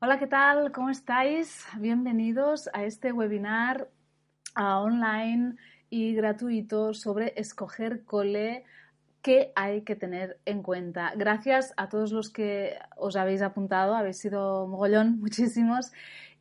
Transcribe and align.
Hola, 0.00 0.20
¿qué 0.20 0.28
tal? 0.28 0.70
¿Cómo 0.70 0.90
estáis? 0.90 1.66
Bienvenidos 1.76 2.70
a 2.72 2.84
este 2.84 3.10
webinar 3.10 3.88
online 4.54 5.56
y 5.90 6.14
gratuito 6.14 6.94
sobre 6.94 7.32
escoger 7.34 8.04
cole 8.04 8.64
que 9.22 9.50
hay 9.56 9.82
que 9.82 9.96
tener 9.96 10.38
en 10.44 10.62
cuenta. 10.62 11.12
Gracias 11.16 11.74
a 11.76 11.88
todos 11.88 12.12
los 12.12 12.30
que 12.30 12.78
os 12.96 13.16
habéis 13.16 13.42
apuntado, 13.42 13.96
habéis 13.96 14.18
sido 14.18 14.68
mogollón, 14.68 15.18
muchísimos. 15.20 15.90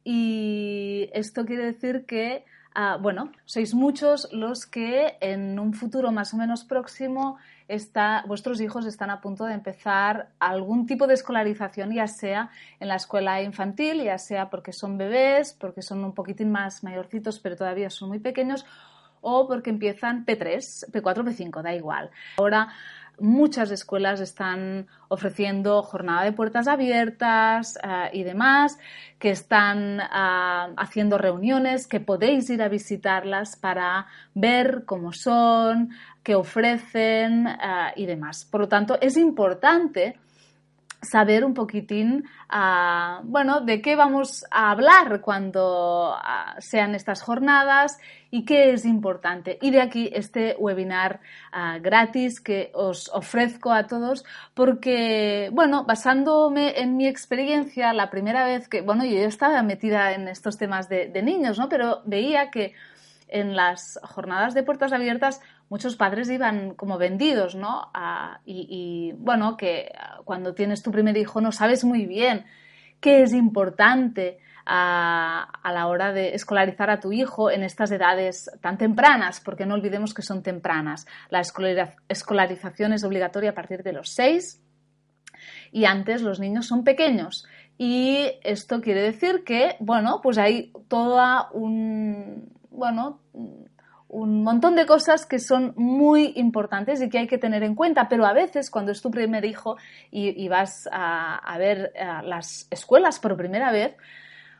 Y 0.03 1.09
esto 1.13 1.43
quiere 1.43 1.65
decir 1.65 2.05
que 2.05 2.45
Ah, 2.79 2.99
bueno, 3.01 3.31
sois 3.45 3.73
muchos 3.73 4.31
los 4.31 4.67
que 4.67 5.17
en 5.19 5.57
un 5.57 5.73
futuro 5.73 6.11
más 6.11 6.35
o 6.35 6.37
menos 6.37 6.63
próximo 6.63 7.39
vuestros 8.25 8.61
hijos 8.61 8.85
están 8.85 9.09
a 9.09 9.21
punto 9.21 9.45
de 9.45 9.53
empezar 9.53 10.29
algún 10.39 10.85
tipo 10.85 11.07
de 11.07 11.15
escolarización, 11.15 11.93
ya 11.93 12.07
sea 12.07 12.49
en 12.79 12.87
la 12.87 12.95
escuela 12.95 13.41
infantil, 13.41 14.03
ya 14.03 14.17
sea 14.17 14.49
porque 14.49 14.71
son 14.71 14.97
bebés, 14.97 15.53
porque 15.53 15.81
son 15.81 16.03
un 16.03 16.13
poquitín 16.13 16.51
más 16.51 16.83
mayorcitos, 16.83 17.39
pero 17.39 17.55
todavía 17.55 17.89
son 17.89 18.09
muy 18.09 18.19
pequeños, 18.19 18.65
o 19.21 19.47
porque 19.47 19.69
empiezan 19.69 20.25
P3, 20.25 20.91
P4, 20.91 21.23
P5, 21.23 21.61
da 21.61 21.73
igual. 21.73 22.09
Ahora 22.37 22.69
muchas 23.19 23.71
escuelas 23.71 24.19
están 24.19 24.87
ofreciendo 25.07 25.81
jornada 25.81 26.23
de 26.23 26.31
puertas 26.31 26.67
abiertas 26.67 27.77
eh, 27.83 28.09
y 28.13 28.23
demás, 28.23 28.77
que 29.19 29.31
están 29.31 29.99
ah, 30.01 30.69
haciendo 30.77 31.17
reuniones, 31.17 31.87
que 31.87 31.99
podéis 31.99 32.49
ir 32.49 32.61
a 32.61 32.69
visitarlas 32.69 33.55
para 33.55 34.07
ver 34.33 34.83
cómo 34.85 35.13
son, 35.13 35.89
qué 36.27 36.35
ofrecen 36.35 37.47
eh, 37.47 37.93
y 37.95 38.05
demás. 38.05 38.43
Por 38.43 38.59
lo 38.59 38.67
tanto, 38.67 38.97
es 38.99 39.15
importante 39.15 40.19
saber 41.01 41.45
un 41.45 41.53
poquitín, 41.53 42.25
ah, 42.49 43.21
bueno, 43.23 43.61
de 43.61 43.81
qué 43.81 43.95
vamos 43.95 44.43
a 44.51 44.71
hablar 44.71 45.21
cuando 45.21 46.13
ah, 46.17 46.55
sean 46.59 46.95
estas 46.95 47.21
jornadas 47.21 47.97
y 48.29 48.43
qué 48.43 48.73
es 48.73 48.83
importante. 48.83 49.57
Y 49.61 49.71
de 49.71 49.79
aquí 49.79 50.09
este 50.13 50.57
webinar 50.59 51.21
gratis 51.79 52.41
que 52.41 52.71
os 52.73 53.09
ofrezco 53.13 53.71
a 53.71 53.87
todos 53.87 54.25
porque, 54.53 55.49
bueno, 55.53 55.85
basándome 55.85 56.81
en 56.81 56.97
mi 56.97 57.07
experiencia, 57.07 57.93
la 57.93 58.09
primera 58.09 58.43
vez 58.43 58.67
que, 58.67 58.81
bueno, 58.81 59.05
yo 59.05 59.19
estaba 59.19 59.63
metida 59.63 60.11
en 60.11 60.27
estos 60.27 60.57
temas 60.57 60.89
de, 60.89 61.07
de 61.07 61.23
niños, 61.23 61.57
¿no? 61.57 61.69
Pero 61.69 62.01
veía 62.03 62.51
que 62.51 62.73
en 63.29 63.55
las 63.55 63.99
jornadas 64.03 64.53
de 64.53 64.63
puertas 64.63 64.93
abiertas 64.93 65.41
muchos 65.69 65.95
padres 65.95 66.29
iban 66.29 66.73
como 66.75 66.97
vendidos, 66.97 67.55
¿no? 67.55 67.91
y, 68.45 69.13
bueno, 69.17 69.57
que 69.57 69.91
cuando 70.25 70.53
tienes 70.53 70.81
tu 70.81 70.91
primer 70.91 71.17
hijo 71.17 71.41
no 71.41 71.51
sabes 71.51 71.83
muy 71.83 72.05
bien 72.05 72.45
qué 72.99 73.23
es 73.23 73.33
importante 73.33 74.39
a, 74.65 75.71
la 75.71 75.87
hora 75.87 76.11
de 76.11 76.35
escolarizar 76.35 76.89
a 76.89 76.99
tu 76.99 77.11
hijo 77.11 77.49
en 77.49 77.63
estas 77.63 77.91
edades 77.91 78.49
tan 78.61 78.77
tempranas, 78.77 79.39
porque 79.39 79.65
no 79.65 79.75
olvidemos 79.75 80.13
que 80.13 80.21
son 80.21 80.43
tempranas. 80.43 81.05
La 81.29 81.39
escolarización 81.39 82.93
es 82.93 83.03
obligatoria 83.03 83.51
a 83.51 83.55
partir 83.55 83.83
de 83.83 83.93
los 83.93 84.09
seis 84.13 84.61
y 85.71 85.85
antes 85.85 86.21
los 86.21 86.39
niños 86.39 86.67
son 86.67 86.83
pequeños. 86.83 87.45
Y 87.77 88.31
esto 88.43 88.81
quiere 88.81 89.01
decir 89.01 89.43
que, 89.45 89.75
bueno, 89.79 90.19
pues 90.21 90.37
hay 90.37 90.73
toda 90.87 91.49
un, 91.51 92.51
bueno, 92.71 93.21
un 94.09 94.43
montón 94.43 94.75
de 94.75 94.85
cosas 94.85 95.25
que 95.25 95.39
son 95.39 95.73
muy 95.75 96.33
importantes 96.37 97.01
y 97.01 97.09
que 97.09 97.19
hay 97.19 97.27
que 97.27 97.37
tener 97.37 97.63
en 97.63 97.75
cuenta, 97.75 98.07
pero 98.07 98.25
a 98.25 98.33
veces 98.33 98.69
cuando 98.69 98.91
es 98.91 99.01
tu 99.01 99.11
primer 99.11 99.43
hijo 99.43 99.77
y, 100.11 100.47
vas 100.47 100.87
a, 100.91 101.57
ver 101.57 101.91
las 102.23 102.67
escuelas 102.71 103.19
por 103.19 103.35
primera 103.35 103.71
vez, 103.71 103.95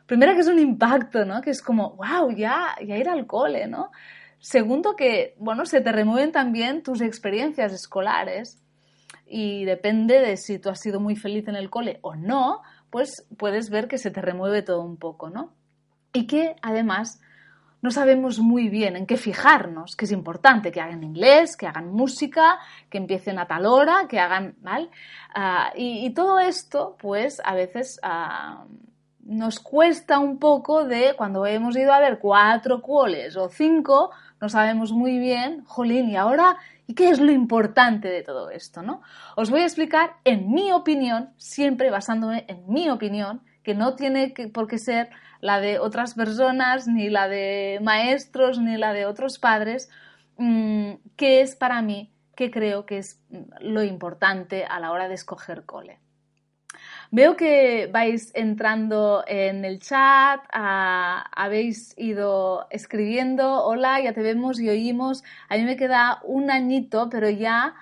primero 0.06 0.34
que 0.34 0.40
es 0.40 0.48
un 0.48 0.58
impacto, 0.58 1.24
¿no? 1.24 1.40
Que 1.40 1.50
es 1.50 1.62
como, 1.62 1.96
wow, 1.96 2.30
ya, 2.30 2.76
ya 2.84 2.96
ir 2.96 3.08
al 3.08 3.26
cole, 3.26 3.66
¿no? 3.66 3.90
Segundo 4.38 4.94
que, 4.96 5.34
bueno, 5.38 5.64
se 5.64 5.80
te 5.80 5.92
remueven 5.92 6.30
también 6.30 6.82
tus 6.82 7.00
experiencias 7.00 7.72
escolares 7.72 8.62
y 9.26 9.64
depende 9.64 10.20
de 10.20 10.36
si 10.36 10.58
tú 10.58 10.68
has 10.68 10.80
sido 10.80 11.00
muy 11.00 11.16
feliz 11.16 11.48
en 11.48 11.56
el 11.56 11.70
cole 11.70 11.98
o 12.02 12.14
no, 12.14 12.62
pues 12.90 13.26
puedes 13.36 13.70
ver 13.70 13.88
que 13.88 13.98
se 13.98 14.10
te 14.10 14.20
remueve 14.20 14.62
todo 14.62 14.82
un 14.82 14.96
poco, 14.96 15.30
¿no? 15.30 15.52
Y 16.12 16.26
que 16.26 16.56
además 16.62 17.20
no 17.80 17.90
sabemos 17.90 18.40
muy 18.40 18.68
bien 18.68 18.96
en 18.96 19.06
qué 19.06 19.16
fijarnos, 19.16 19.94
que 19.94 20.04
es 20.04 20.12
importante 20.12 20.72
que 20.72 20.80
hagan 20.80 21.02
inglés, 21.04 21.56
que 21.56 21.66
hagan 21.66 21.92
música, 21.92 22.58
que 22.90 22.98
empiecen 22.98 23.38
a 23.38 23.46
tal 23.46 23.66
hora, 23.66 24.06
que 24.08 24.18
hagan, 24.18 24.56
mal 24.62 24.90
ah, 25.34 25.72
y, 25.76 26.10
todo 26.10 26.40
esto, 26.40 26.96
pues 27.00 27.40
a 27.44 27.54
veces 27.54 28.00
ah, 28.02 28.64
nos 29.20 29.60
cuesta 29.60 30.18
un 30.18 30.38
poco 30.38 30.84
de 30.84 31.14
cuando 31.16 31.46
hemos 31.46 31.76
ido 31.76 31.92
a 31.92 32.00
ver 32.00 32.18
cuatro 32.18 32.82
cuoles 32.82 33.36
o 33.36 33.48
cinco, 33.48 34.10
no 34.40 34.48
sabemos 34.48 34.92
muy 34.92 35.18
bien, 35.18 35.64
jolín, 35.64 36.08
y 36.08 36.16
ahora, 36.16 36.56
¿y 36.86 36.94
qué 36.94 37.10
es 37.10 37.20
lo 37.20 37.30
importante 37.30 38.08
de 38.08 38.22
todo 38.22 38.50
esto, 38.50 38.82
no? 38.82 39.02
Os 39.36 39.50
voy 39.50 39.60
a 39.60 39.66
explicar, 39.66 40.16
en 40.24 40.50
mi 40.50 40.72
opinión, 40.72 41.30
siempre 41.36 41.90
basándome 41.90 42.44
en 42.48 42.64
mi 42.66 42.88
opinión, 42.88 43.42
que 43.68 43.74
no 43.74 43.96
tiene 43.96 44.32
por 44.54 44.66
qué 44.66 44.78
ser 44.78 45.10
la 45.42 45.60
de 45.60 45.78
otras 45.78 46.14
personas, 46.14 46.88
ni 46.88 47.10
la 47.10 47.28
de 47.28 47.80
maestros, 47.82 48.58
ni 48.58 48.78
la 48.78 48.94
de 48.94 49.04
otros 49.04 49.38
padres, 49.38 49.90
mm, 50.38 50.92
que 51.16 51.42
es 51.42 51.54
para 51.54 51.82
mí, 51.82 52.10
que 52.34 52.50
creo 52.50 52.86
que 52.86 52.96
es 52.96 53.20
lo 53.60 53.82
importante 53.82 54.64
a 54.64 54.80
la 54.80 54.90
hora 54.90 55.06
de 55.06 55.16
escoger 55.16 55.66
cole. 55.66 55.98
Veo 57.10 57.36
que 57.36 57.90
vais 57.92 58.32
entrando 58.34 59.22
en 59.26 59.66
el 59.66 59.80
chat, 59.80 60.40
habéis 60.50 61.92
ido 61.98 62.68
escribiendo, 62.70 63.64
hola, 63.66 64.00
ya 64.00 64.14
te 64.14 64.22
vemos 64.22 64.60
y 64.60 64.70
oímos. 64.70 65.22
A 65.50 65.58
mí 65.58 65.64
me 65.64 65.76
queda 65.76 66.22
un 66.24 66.50
añito, 66.50 67.10
pero 67.10 67.28
ya 67.28 67.74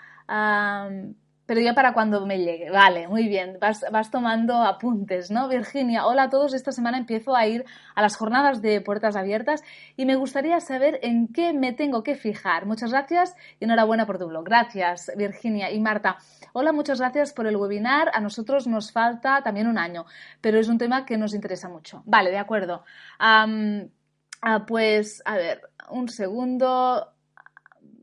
pero 1.46 1.60
ya 1.60 1.74
para 1.74 1.94
cuando 1.94 2.26
me 2.26 2.38
llegue. 2.38 2.70
Vale, 2.70 3.08
muy 3.08 3.28
bien, 3.28 3.58
vas, 3.60 3.84
vas, 3.90 4.10
tomando 4.10 4.62
apuntes, 4.62 5.30
¿no? 5.30 5.48
Virginia, 5.48 6.06
hola 6.06 6.24
a 6.24 6.30
todos, 6.30 6.52
esta 6.52 6.72
semana 6.72 6.98
empiezo 6.98 7.34
a 7.34 7.46
ir 7.46 7.64
a 7.94 8.02
las 8.02 8.16
jornadas 8.16 8.60
de 8.60 8.80
puertas 8.80 9.16
abiertas 9.16 9.62
y 9.96 10.04
me 10.06 10.16
gustaría 10.16 10.60
saber 10.60 10.98
en 11.02 11.28
qué 11.28 11.52
me 11.52 11.72
tengo 11.72 12.02
que 12.02 12.16
fijar. 12.16 12.66
Muchas 12.66 12.90
gracias 12.90 13.34
y 13.60 13.64
enhorabuena 13.64 14.06
por 14.06 14.18
tu 14.18 14.26
blog. 14.26 14.44
Gracias, 14.44 15.10
Virginia 15.16 15.70
y 15.70 15.80
Marta. 15.80 16.18
Hola, 16.52 16.72
muchas 16.72 16.98
gracias 16.98 17.32
por 17.32 17.46
el 17.46 17.56
webinar. 17.56 18.10
A 18.12 18.20
nosotros 18.20 18.66
nos 18.66 18.92
falta 18.92 19.42
también 19.42 19.68
un 19.68 19.78
año, 19.78 20.04
pero 20.40 20.58
es 20.58 20.68
un 20.68 20.78
tema 20.78 21.06
que 21.06 21.16
nos 21.16 21.34
interesa 21.34 21.68
mucho. 21.68 22.02
Vale, 22.06 22.30
de 22.30 22.38
acuerdo. 22.38 22.84
Ah, 23.18 24.64
pues, 24.66 25.22
a 25.24 25.36
ver, 25.36 25.62
un 25.90 26.08
segundo. 26.08 27.12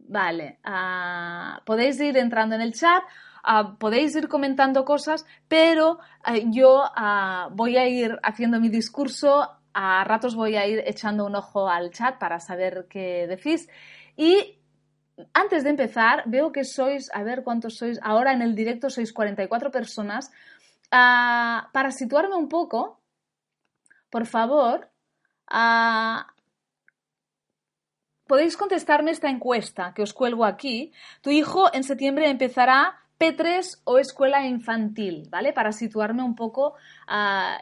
Vale, 0.07 0.59
ah, 0.63 1.61
podéis 1.65 1.99
ir 1.99 2.17
entrando 2.17 2.55
en 2.55 2.61
el 2.61 2.73
chat 2.73 3.03
Ah, 3.43 3.75
podéis 3.77 4.15
ir 4.15 4.29
comentando 4.29 4.85
cosas, 4.85 5.25
pero 5.49 5.99
eh, 6.25 6.45
yo 6.49 6.83
ah, 6.95 7.49
voy 7.51 7.75
a 7.77 7.87
ir 7.87 8.17
haciendo 8.23 8.59
mi 8.61 8.69
discurso, 8.69 9.49
a 9.73 10.03
ratos 10.05 10.35
voy 10.35 10.55
a 10.55 10.65
ir 10.65 10.81
echando 10.85 11.25
un 11.25 11.35
ojo 11.35 11.67
al 11.67 11.91
chat 11.91 12.17
para 12.19 12.39
saber 12.39 12.87
qué 12.89 13.27
decís. 13.27 13.67
Y 14.15 14.59
antes 15.33 15.63
de 15.65 15.71
empezar, 15.71 16.23
veo 16.25 16.51
que 16.53 16.63
sois, 16.63 17.11
a 17.13 17.23
ver 17.23 17.43
cuántos 17.43 17.75
sois, 17.77 17.99
ahora 18.01 18.31
en 18.33 18.41
el 18.41 18.55
directo 18.55 18.89
sois 18.89 19.11
44 19.11 19.71
personas. 19.71 20.31
Ah, 20.91 21.69
para 21.73 21.91
situarme 21.91 22.35
un 22.35 22.47
poco, 22.47 23.01
por 24.09 24.25
favor, 24.25 24.89
podéis 28.25 28.55
contestarme 28.55 29.11
esta 29.11 29.29
encuesta 29.29 29.93
que 29.93 30.01
os 30.01 30.13
cuelgo 30.13 30.45
aquí. 30.45 30.93
Tu 31.21 31.31
hijo 31.31 31.73
en 31.73 31.83
septiembre 31.83 32.29
empezará 32.29 33.02
P3 33.23 33.79
o 33.85 33.99
escuela 33.99 34.45
infantil, 34.45 35.27
¿vale? 35.29 35.53
Para 35.53 35.71
situarme 35.71 36.23
un 36.23 36.35
poco 36.35 36.75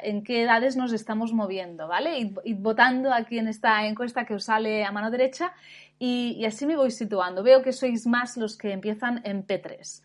en 0.02 0.24
qué 0.24 0.42
edades 0.42 0.76
nos 0.76 0.92
estamos 0.92 1.34
moviendo, 1.34 1.88
¿vale? 1.88 2.18
Y, 2.44 2.54
votando 2.56 3.14
aquí 3.14 3.38
en 3.38 3.48
esta 3.48 3.86
encuesta 3.86 4.26
que 4.26 4.34
os 4.34 4.46
sale 4.46 4.84
a 4.84 4.92
mano 4.92 5.12
derecha 5.12 5.54
y, 6.00 6.44
así 6.46 6.66
me 6.66 6.76
voy 6.76 6.90
situando. 6.90 7.44
Veo 7.44 7.62
que 7.62 7.74
sois 7.74 8.08
más 8.08 8.38
los 8.38 8.58
que 8.58 8.72
empiezan 8.72 9.22
en 9.24 9.46
P3. 9.46 10.02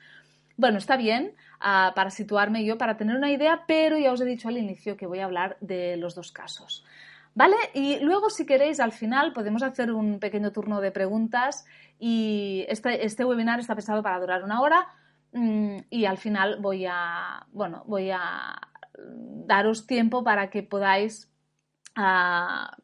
Bueno, 0.59 0.77
está 0.77 0.99
bien 0.99 1.33
ah, 1.61 1.93
para 1.95 2.11
situarme 2.11 2.65
yo, 2.65 2.77
para 2.77 2.99
tener 2.99 3.17
una 3.17 3.31
idea, 3.31 3.65
pero 3.67 3.97
ya 3.97 4.13
os 4.13 4.21
he 4.21 4.27
dicho 4.27 4.49
al 4.49 4.59
inicio 4.59 4.97
que 4.97 5.07
voy 5.07 5.21
a 5.21 5.25
hablar 5.25 5.57
de 5.61 5.97
los 5.97 6.15
dos 6.15 6.33
casos. 6.33 6.85
¿Vale? 7.35 7.57
Y 7.73 7.99
luego, 8.01 8.29
si 8.29 8.45
queréis, 8.45 8.81
al 8.81 8.93
final 8.93 9.33
podemos 9.33 9.63
hacer 9.63 9.91
un 9.93 10.19
pequeño 10.19 10.53
turno 10.53 10.83
de 10.83 10.91
preguntas 10.91 11.65
y 11.99 12.67
este, 12.69 13.07
este 13.07 13.25
webinar 13.25 13.61
está 13.61 13.75
pensado 13.75 14.03
para 14.03 14.21
durar 14.21 14.43
una 14.43 14.61
hora 14.61 14.87
y 15.33 16.05
al 16.07 16.19
final 16.19 16.59
voy 16.61 16.87
a, 16.87 17.47
bueno, 17.53 17.85
voy 17.87 18.11
a 18.11 18.59
daros 18.99 19.87
tiempo 19.87 20.25
para 20.25 20.49
que 20.51 20.63
podáis 20.63 21.31
ah, 21.95 22.77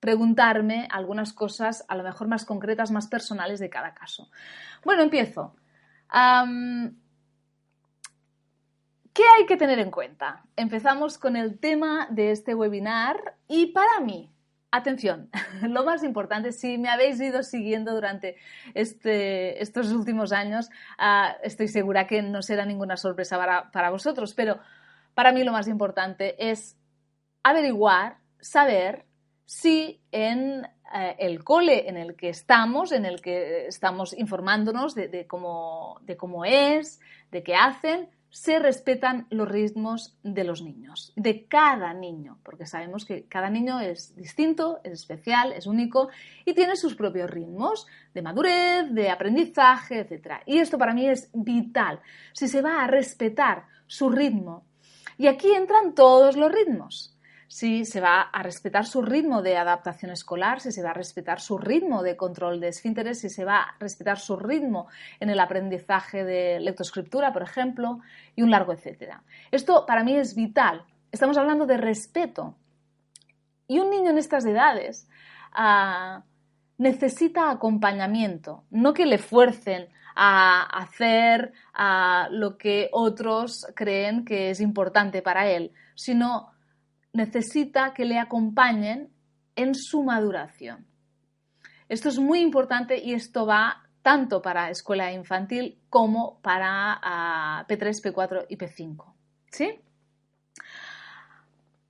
preguntarme 0.00 0.88
algunas 0.90 1.32
cosas, 1.32 1.84
a 1.88 1.96
lo 1.96 2.04
mejor 2.04 2.28
más 2.28 2.44
concretas, 2.44 2.90
más 2.90 3.06
personales 3.06 3.58
de 3.58 3.70
cada 3.70 3.94
caso. 3.94 4.30
Bueno, 4.84 5.02
empiezo. 5.02 5.56
¿Qué 6.10 6.92
¿Qué 9.12 9.24
hay 9.36 9.46
que 9.46 9.56
tener 9.56 9.80
en 9.80 9.90
cuenta? 9.90 10.44
Empezamos 10.54 11.18
con 11.18 11.34
el 11.34 11.58
tema 11.58 12.06
de 12.10 12.30
este 12.30 12.54
webinar 12.54 13.36
y 13.48 13.66
para 13.72 13.98
mí, 14.00 14.32
atención, 14.70 15.30
lo 15.62 15.84
más 15.84 16.02
importante, 16.02 16.52
si 16.52 16.78
me 16.78 16.88
habéis 16.88 17.20
ido 17.20 17.42
siguiendo 17.42 17.94
durante 17.94 18.36
este, 18.74 19.62
estos 19.62 19.90
últimos 19.92 20.32
años, 20.32 20.68
uh, 20.98 21.34
estoy 21.42 21.68
segura 21.68 22.06
que 22.06 22.22
no 22.22 22.42
será 22.42 22.64
ninguna 22.64 22.96
sorpresa 22.96 23.38
para, 23.72 23.90
vosotros, 23.90 24.34
pero 24.34 24.58
para 25.14 25.32
mí 25.32 25.44
lo 25.44 25.52
más 25.52 25.68
importante 25.68 26.50
es 26.50 26.76
averiguar, 27.42 28.18
saber 28.40 29.06
si 29.46 30.00
en 30.12 30.66
eh, 30.94 31.16
el 31.18 31.42
cole 31.42 31.88
en 31.88 31.96
el 31.96 32.14
que 32.14 32.28
estamos, 32.28 32.92
en 32.92 33.06
el 33.06 33.22
que 33.22 33.66
estamos 33.66 34.12
informándonos 34.12 34.94
de 34.94 35.26
cómo 35.26 36.44
es, 36.44 37.00
de 37.30 37.42
qué 37.42 37.54
hacen, 37.54 38.10
se 38.30 38.58
respetan 38.58 39.26
los 39.30 39.48
ritmos 39.48 40.16
de 40.22 40.44
los 40.44 40.62
niños, 40.62 41.12
de 41.16 41.46
cada 41.46 41.94
niño, 41.94 42.38
porque 42.42 42.66
sabemos 42.66 43.04
que 43.04 43.24
cada 43.24 43.48
niño 43.48 43.80
es 43.80 44.14
distinto, 44.16 44.80
es 44.84 44.92
especial, 44.92 45.52
es 45.52 45.66
único 45.66 46.08
y 46.44 46.54
tiene 46.54 46.76
sus 46.76 46.94
propios 46.94 47.30
ritmos 47.30 47.86
de 48.12 48.22
madurez, 48.22 48.92
de 48.92 49.10
aprendizaje, 49.10 50.00
etc. 50.00 50.42
Y 50.46 50.58
esto 50.58 50.78
para 50.78 50.94
mí 50.94 51.08
es 51.08 51.30
vital. 51.32 52.00
Si 52.32 52.48
se 52.48 52.62
va 52.62 52.82
a 52.82 52.86
respetar 52.86 53.66
su 53.86 54.10
ritmo, 54.10 54.64
y 55.16 55.26
aquí 55.26 55.52
entran 55.52 55.94
todos 55.94 56.36
los 56.36 56.52
ritmos, 56.52 57.17
si 57.48 57.86
se 57.86 58.02
va 58.02 58.20
a 58.20 58.42
respetar 58.42 58.84
su 58.84 59.00
ritmo 59.00 59.40
de 59.40 59.56
adaptación 59.56 60.12
escolar, 60.12 60.60
si 60.60 60.70
se 60.70 60.82
va 60.82 60.90
a 60.90 60.94
respetar 60.94 61.40
su 61.40 61.56
ritmo 61.56 62.02
de 62.02 62.14
control 62.14 62.60
de 62.60 62.68
esfínteres, 62.68 63.20
si 63.20 63.30
se 63.30 63.46
va 63.46 63.62
a 63.62 63.74
respetar 63.80 64.18
su 64.18 64.36
ritmo 64.36 64.88
en 65.18 65.30
el 65.30 65.40
aprendizaje 65.40 66.24
de 66.24 66.60
lectoescritura, 66.60 67.32
por 67.32 67.42
ejemplo, 67.42 68.00
y 68.36 68.42
un 68.42 68.50
largo 68.50 68.74
etcétera. 68.74 69.22
Esto 69.50 69.86
para 69.86 70.04
mí 70.04 70.14
es 70.14 70.34
vital. 70.34 70.84
Estamos 71.10 71.38
hablando 71.38 71.64
de 71.64 71.78
respeto. 71.78 72.54
Y 73.66 73.78
un 73.78 73.90
niño 73.90 74.10
en 74.10 74.18
estas 74.18 74.44
edades 74.44 75.08
uh, 75.58 76.20
necesita 76.76 77.50
acompañamiento, 77.50 78.64
no 78.70 78.92
que 78.92 79.06
le 79.06 79.18
fuercen 79.18 79.88
a 80.14 80.64
hacer 80.78 81.52
uh, 81.78 82.30
lo 82.30 82.58
que 82.58 82.90
otros 82.92 83.66
creen 83.74 84.26
que 84.26 84.50
es 84.50 84.60
importante 84.60 85.22
para 85.22 85.48
él, 85.48 85.72
sino 85.94 86.57
necesita 87.12 87.94
que 87.94 88.04
le 88.04 88.18
acompañen 88.18 89.10
en 89.56 89.74
su 89.74 90.02
maduración. 90.04 90.86
Esto 91.88 92.08
es 92.08 92.18
muy 92.18 92.40
importante 92.40 92.98
y 93.02 93.14
esto 93.14 93.46
va 93.46 93.88
tanto 94.02 94.40
para 94.42 94.70
escuela 94.70 95.12
infantil 95.12 95.78
como 95.90 96.40
para 96.40 97.64
P3, 97.68 98.02
P4 98.02 98.46
y 98.48 98.56
P5. 98.56 99.04
¿Sí? 99.50 99.80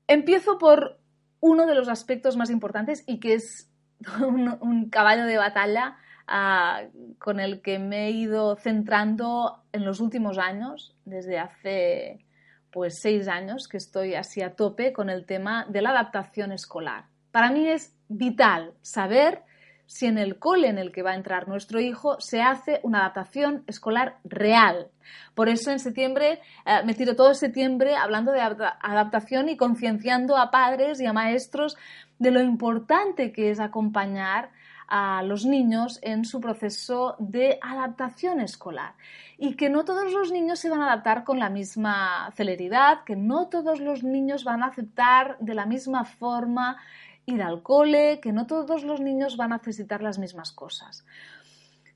Empiezo 0.07 0.59
por 0.59 0.99
uno 1.41 1.67
de 1.67 1.75
los 1.75 1.89
aspectos 1.89 2.37
más 2.37 2.51
importantes 2.51 3.05
y 3.07 3.21
que 3.21 3.35
es 3.35 3.71
un, 4.21 4.89
caballo 4.91 5.27
de 5.27 5.37
batalla 5.37 5.97
uh, 6.29 7.17
con 7.19 7.41
el 7.41 7.61
que 7.61 7.79
me 7.79 8.07
he 8.07 8.11
ido 8.11 8.57
centrando 8.57 9.63
en 9.73 9.85
los 9.85 10.01
últimos 10.01 10.39
años, 10.39 10.97
desde 11.05 11.39
hace 11.39 12.25
pues 12.71 13.01
seis 13.01 13.29
años 13.29 13.69
que 13.69 13.77
estoy 13.77 14.15
así 14.15 14.43
a 14.43 14.55
tope 14.55 14.93
con 14.93 15.11
el 15.11 15.27
tema 15.27 15.67
de 15.69 15.83
la 15.83 15.91
adaptación 15.91 16.53
escolar. 16.53 17.07
Para 17.31 17.51
mí 17.51 17.69
es 17.69 17.95
vital 18.09 18.75
saber 18.83 19.43
si 19.89 20.05
en 20.05 20.19
el 20.19 20.39
cole 20.39 20.69
en 20.69 20.77
el 20.77 20.93
que 20.93 21.03
va 21.03 21.13
a 21.13 21.17
entrar 21.17 21.49
nuestro 21.49 21.81
hijo 21.81 22.21
se 22.21 22.43
hace 22.43 22.79
una 22.83 23.01
adaptación 23.01 23.65
escolar 23.67 24.19
real. 24.23 24.89
Por 25.35 25.49
eso 25.49 25.71
en 25.71 25.79
septiembre 25.79 26.41
eh, 26.67 26.83
me 26.85 26.93
tiro 26.93 27.17
todo 27.17 27.33
septiembre 27.33 27.97
hablando 27.97 28.33
de 28.33 28.41
adaptación 28.41 29.49
y 29.49 29.57
concienciando 29.57 30.37
a 30.37 30.51
padres 30.51 31.01
y 31.01 31.07
a 31.07 31.15
maestros 31.15 31.77
de 32.19 32.31
lo 32.31 32.43
importante 32.43 33.33
que 33.33 33.51
es 33.51 33.61
acompañar 33.61 34.51
a 34.89 35.23
los 35.23 35.45
niños 35.45 35.99
en 36.03 36.25
su 36.25 36.41
proceso 36.41 37.15
de 37.19 37.59
adaptación 37.61 38.41
escolar 38.41 38.95
y 39.37 39.55
que 39.55 39.69
no 39.69 39.85
todos 39.85 40.13
los 40.13 40.33
niños 40.33 40.59
se 40.59 40.71
van 40.71 40.81
a 40.81 40.87
adaptar 40.87 41.25
con 41.25 41.39
la 41.39 41.51
misma 41.51 42.33
celeridad, 42.35 43.05
que 43.05 43.15
no 43.15 43.49
todos 43.49 43.81
los 43.81 44.03
niños 44.03 44.45
van 44.45 44.63
a 44.63 44.67
aceptar 44.67 45.37
de 45.41 45.55
la 45.55 45.67
misma 45.67 46.05
forma 46.05 46.79
ir 47.27 47.43
al 47.43 47.63
cole, 47.63 48.21
que 48.21 48.33
no 48.33 48.47
todos 48.47 48.83
los 48.85 49.01
niños 49.01 49.37
van 49.37 49.53
a 49.53 49.59
necesitar 49.59 50.03
las 50.03 50.19
mismas 50.19 50.51
cosas. 50.51 51.05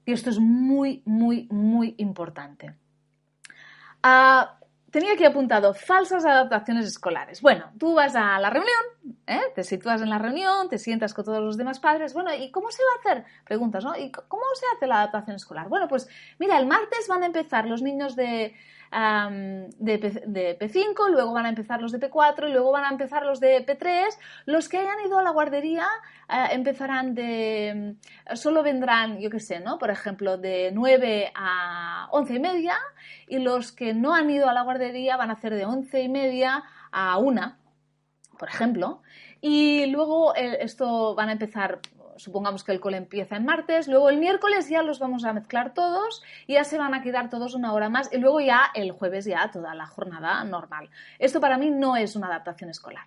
Y 0.05 0.13
esto 0.13 0.31
es 0.31 0.39
muy, 0.39 1.03
muy, 1.07 1.49
muy 1.51 1.95
importante. 1.99 2.75
Ah, 4.03 4.59
tenía 4.93 5.15
aquí 5.15 5.25
apuntado 5.25 5.73
falsas 5.73 6.25
adaptaciones 6.25 6.87
escolares. 6.87 7.41
Bueno, 7.41 7.73
tú 7.79 7.95
vas 7.95 8.15
a 8.15 8.39
la 8.39 8.51
reunión, 8.51 8.83
¿eh? 9.27 9.41
te 9.55 9.65
sitúas 9.65 10.03
en 10.03 10.11
la 10.11 10.19
reunión, 10.19 10.69
te 10.69 10.79
sientas 10.79 11.15
con 11.15 11.25
todos 11.25 11.41
los 11.41 11.57
demás 11.57 11.81
padres. 11.81 12.13
Bueno, 12.13 12.33
¿y 12.35 12.51
cómo 12.51 12.71
se 12.71 12.83
va 12.83 12.91
a 12.91 13.15
hacer? 13.15 13.25
Preguntas, 13.45 13.85
¿no? 13.85 13.97
¿Y 13.97 14.13
cómo 14.13 14.43
se 14.55 14.67
hace 14.77 14.87
la 14.87 14.97
adaptación 14.97 15.37
escolar? 15.37 15.69
Bueno, 15.69 15.89
pues 15.89 16.09
mira, 16.39 16.59
el 16.59 16.67
martes 16.67 17.09
van 17.09 17.23
a 17.23 17.27
empezar 17.27 17.67
los 17.67 17.81
niños 17.81 18.15
de 18.15 18.55
de, 18.93 20.57
P, 20.59 20.69
5 20.69 21.09
luego 21.09 21.33
van 21.33 21.47
a 21.47 21.49
empezar 21.49 21.81
los 21.81 21.93
de 21.93 22.01
P4 22.01 22.49
y 22.49 22.53
luego 22.53 22.73
van 22.73 22.85
a 22.85 22.91
empezar 22.91 23.25
los 23.25 23.41
de 23.41 23.65
P3. 23.65 24.07
Los 24.45 24.69
que 24.69 24.79
hayan 24.79 25.01
ido 25.07 25.19
a 25.19 25.23
la 25.23 25.31
guardería 25.31 25.87
eh, 26.29 26.49
empezarán 26.51 27.15
de... 27.15 27.97
solo 28.35 28.63
vendrán, 28.63 29.19
yo 29.19 29.31
qué 29.31 29.41
sé, 29.41 29.61
¿no? 29.61 29.79
Por 29.79 29.91
ejemplo, 29.91 30.37
de 30.37 30.71
9 30.73 31.33
a 31.35 32.09
11 32.11 32.35
y 32.35 32.41
media 32.41 32.77
y 33.27 33.39
los 33.39 33.73
que 33.73 33.95
no 33.95 34.15
han 34.15 34.31
ido 34.31 34.49
a 34.49 34.53
la 34.53 34.63
guardería 34.63 35.17
van 35.17 35.31
a 35.31 35.35
hacer 35.35 35.55
de 35.55 35.65
11 35.65 36.03
y 36.03 36.09
media 36.09 36.63
a 36.91 37.17
1, 37.19 37.57
por 38.39 38.49
ejemplo. 38.49 39.03
Y 39.41 39.87
luego 39.87 40.37
eh, 40.37 40.59
esto 40.61 41.15
van 41.15 41.31
a 41.31 41.33
empezar 41.33 41.81
supongamos 42.17 42.65
que 42.65 42.73
el 42.73 42.81
cole 42.81 42.97
empieza 42.97 43.37
en 43.37 43.45
martes, 43.45 43.89
luego 43.89 44.11
el 44.11 44.19
miércoles 44.19 44.69
ya 44.69 44.83
los 44.83 44.99
vamos 44.99 45.25
a 45.25 45.33
mezclar 45.33 45.75
todos 45.75 46.23
ya 46.47 46.65
se 46.65 46.79
van 46.79 46.95
a 46.95 47.03
quedar 47.03 47.31
todos 47.31 47.55
una 47.55 47.73
hora 47.73 47.89
más 47.89 48.13
y 48.13 48.19
luego 48.19 48.41
ya 48.41 48.71
el 48.75 48.93
jueves 48.93 49.25
ya 49.25 49.51
toda 49.51 49.75
la 49.75 49.87
jornada 49.87 50.43
normal. 50.45 50.91
Esto 51.19 51.41
para 51.41 51.59
mí 51.59 51.71
no 51.71 51.97
es 51.97 52.17
una 52.17 52.27
adaptación 52.27 52.71
escolar. 52.71 53.07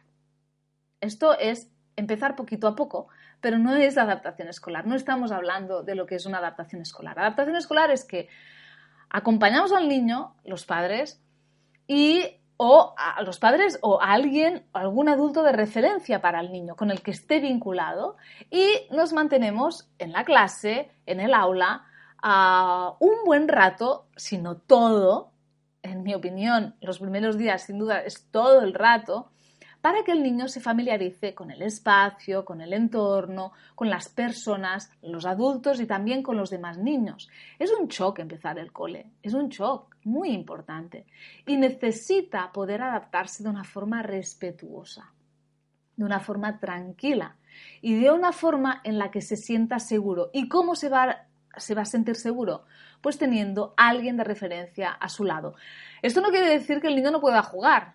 Esto 1.00 1.38
es 1.38 1.72
empezar 1.96 2.36
poquito 2.36 2.68
a 2.68 2.75
poco, 2.75 3.07
pero 3.42 3.57
no 3.57 3.75
es 3.75 3.98
adaptación 3.98 4.48
escolar. 4.48 4.88
No 4.88 4.96
estamos 4.96 5.31
hablando 5.31 5.84
de 5.84 5.96
lo 5.96 6.06
que 6.06 6.16
es 6.16 6.25
una 6.25 6.40
adaptación 6.40 6.81
escolar. 6.81 7.18
Adaptación 7.19 7.56
escolar 7.56 7.92
es 7.92 8.04
que 8.04 8.28
acompañamos 9.10 9.72
al 9.72 9.88
niño, 9.88 10.36
los 10.44 10.66
padres, 10.66 11.22
y 11.88 12.40
o 12.57 12.94
a 12.98 13.22
los 13.24 13.40
padres 13.40 13.80
o 13.81 14.02
a 14.02 14.13
alguien, 14.13 14.66
algún 14.74 15.10
adulto 15.10 15.44
de 15.44 15.52
referencia 15.52 16.22
para 16.22 16.40
el 16.40 16.52
niño 16.52 16.75
con 16.75 16.92
el 16.92 17.02
que 17.02 17.12
esté 17.12 17.40
vinculado 17.40 18.16
y 18.50 18.66
nos 18.92 19.14
mantenemos 19.14 19.90
en 20.00 20.12
la 20.12 20.24
clase, 20.24 20.92
en 21.06 21.19
el 21.19 21.33
aula, 21.33 21.85
a 22.21 22.95
un 23.00 23.26
buen 23.26 23.47
rato, 23.47 24.07
si 24.16 24.38
no 24.38 24.57
todo, 24.57 25.31
en 25.83 26.04
mi 26.04 26.16
opinión, 26.16 26.76
los 26.81 27.00
primeros 27.00 27.38
días 27.38 27.64
sin 27.64 27.78
duda 27.78 28.00
es 28.00 28.31
todo 28.31 28.62
el 28.62 28.74
rato, 28.74 29.30
para 29.85 30.04
que 30.04 30.13
el 30.13 30.23
niño 30.23 30.47
se 30.47 30.61
familiarice 30.61 31.35
con 31.35 31.51
el 31.51 31.61
espacio, 31.61 32.44
con 32.44 32.59
el 32.59 32.73
entorno, 32.73 33.51
con 33.75 33.87
las 33.87 34.09
personas, 34.09 34.89
los 35.04 35.27
adultos 35.27 35.80
y 35.80 35.85
también 35.85 36.23
con 36.23 36.37
los 36.37 36.49
demás 36.49 36.80
niños. 36.80 37.30
Es 37.59 37.69
un 37.71 37.87
shock 37.87 38.18
empezar 38.18 38.57
el 38.57 38.71
cole, 38.71 39.11
es 39.21 39.35
un 39.35 39.47
shock 39.47 39.95
muy 40.04 40.31
importante 40.31 41.06
y 41.45 41.56
necesita 41.57 42.51
poder 42.51 42.81
adaptarse 42.81 43.44
de 43.44 43.49
una 43.49 43.63
forma 43.63 44.01
respetuosa, 44.01 45.13
de 45.95 46.04
una 46.04 46.19
forma 46.19 46.59
tranquila 46.59 47.35
y 47.80 47.94
de 47.94 48.09
una 48.09 48.31
forma 48.31 48.81
en 48.83 48.97
la 48.97 49.11
que 49.11 49.21
se 49.21 49.37
sienta 49.37 49.77
seguro. 49.77 50.31
¿Y 50.33 50.49
cómo 50.49 50.73
se 50.73 50.89
va, 50.89 51.27
se 51.57 51.75
va 51.75 51.83
a 51.83 51.85
sentir 51.85 52.15
seguro? 52.15 52.65
Pues 53.01 53.19
teniendo 53.19 53.75
a 53.77 53.89
alguien 53.89 54.18
de 54.18 54.23
referencia 54.23 54.89
a 54.89 55.09
su 55.09 55.25
lado. 55.25 55.54
Esto 56.01 56.21
no 56.21 56.30
quiere 56.30 56.49
decir 56.49 56.81
que 56.81 56.87
el 56.87 56.95
niño 56.95 57.11
no 57.11 57.21
pueda 57.21 57.44
jugar, 57.44 57.94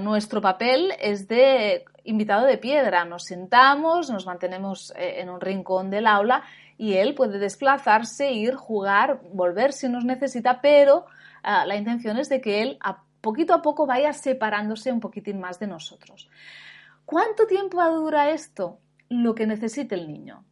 nuestro 0.00 0.40
papel 0.40 0.92
es 0.98 1.28
de 1.28 1.84
invitado 2.04 2.46
de 2.46 2.58
piedra. 2.58 3.04
Nos 3.04 3.24
sentamos, 3.24 4.10
nos 4.10 4.26
mantenemos 4.26 4.92
eh, 4.96 5.20
en 5.20 5.30
un 5.30 5.40
rincón 5.40 5.90
del 5.90 6.06
aula 6.06 6.42
y 6.78 6.94
él 6.94 7.14
puede 7.14 7.38
desplazarse, 7.38 8.32
ir, 8.32 8.54
jugar, 8.54 9.20
volver 9.32 9.72
si 9.72 9.88
nos 9.88 10.04
necesita, 10.04 10.60
pero 10.60 11.06
eh, 11.44 11.66
la 11.66 11.76
intención 11.76 12.18
es 12.18 12.28
de 12.28 12.40
que 12.40 12.62
él 12.62 12.78
a 12.80 13.02
poquito 13.20 13.54
a 13.54 13.62
poco 13.62 13.86
vaya 13.86 14.12
separándose 14.12 14.92
un 14.92 15.00
poquitín 15.00 15.40
más 15.40 15.58
de 15.58 15.66
nosotros. 15.66 16.28
¿Cuánto 17.04 17.46
tiempo 17.46 17.82
dura 17.84 18.30
esto? 18.30 18.78
Lo 19.08 19.34
que 19.34 19.46
necesite 19.46 19.94
el 19.94 20.08
niño. 20.08 20.44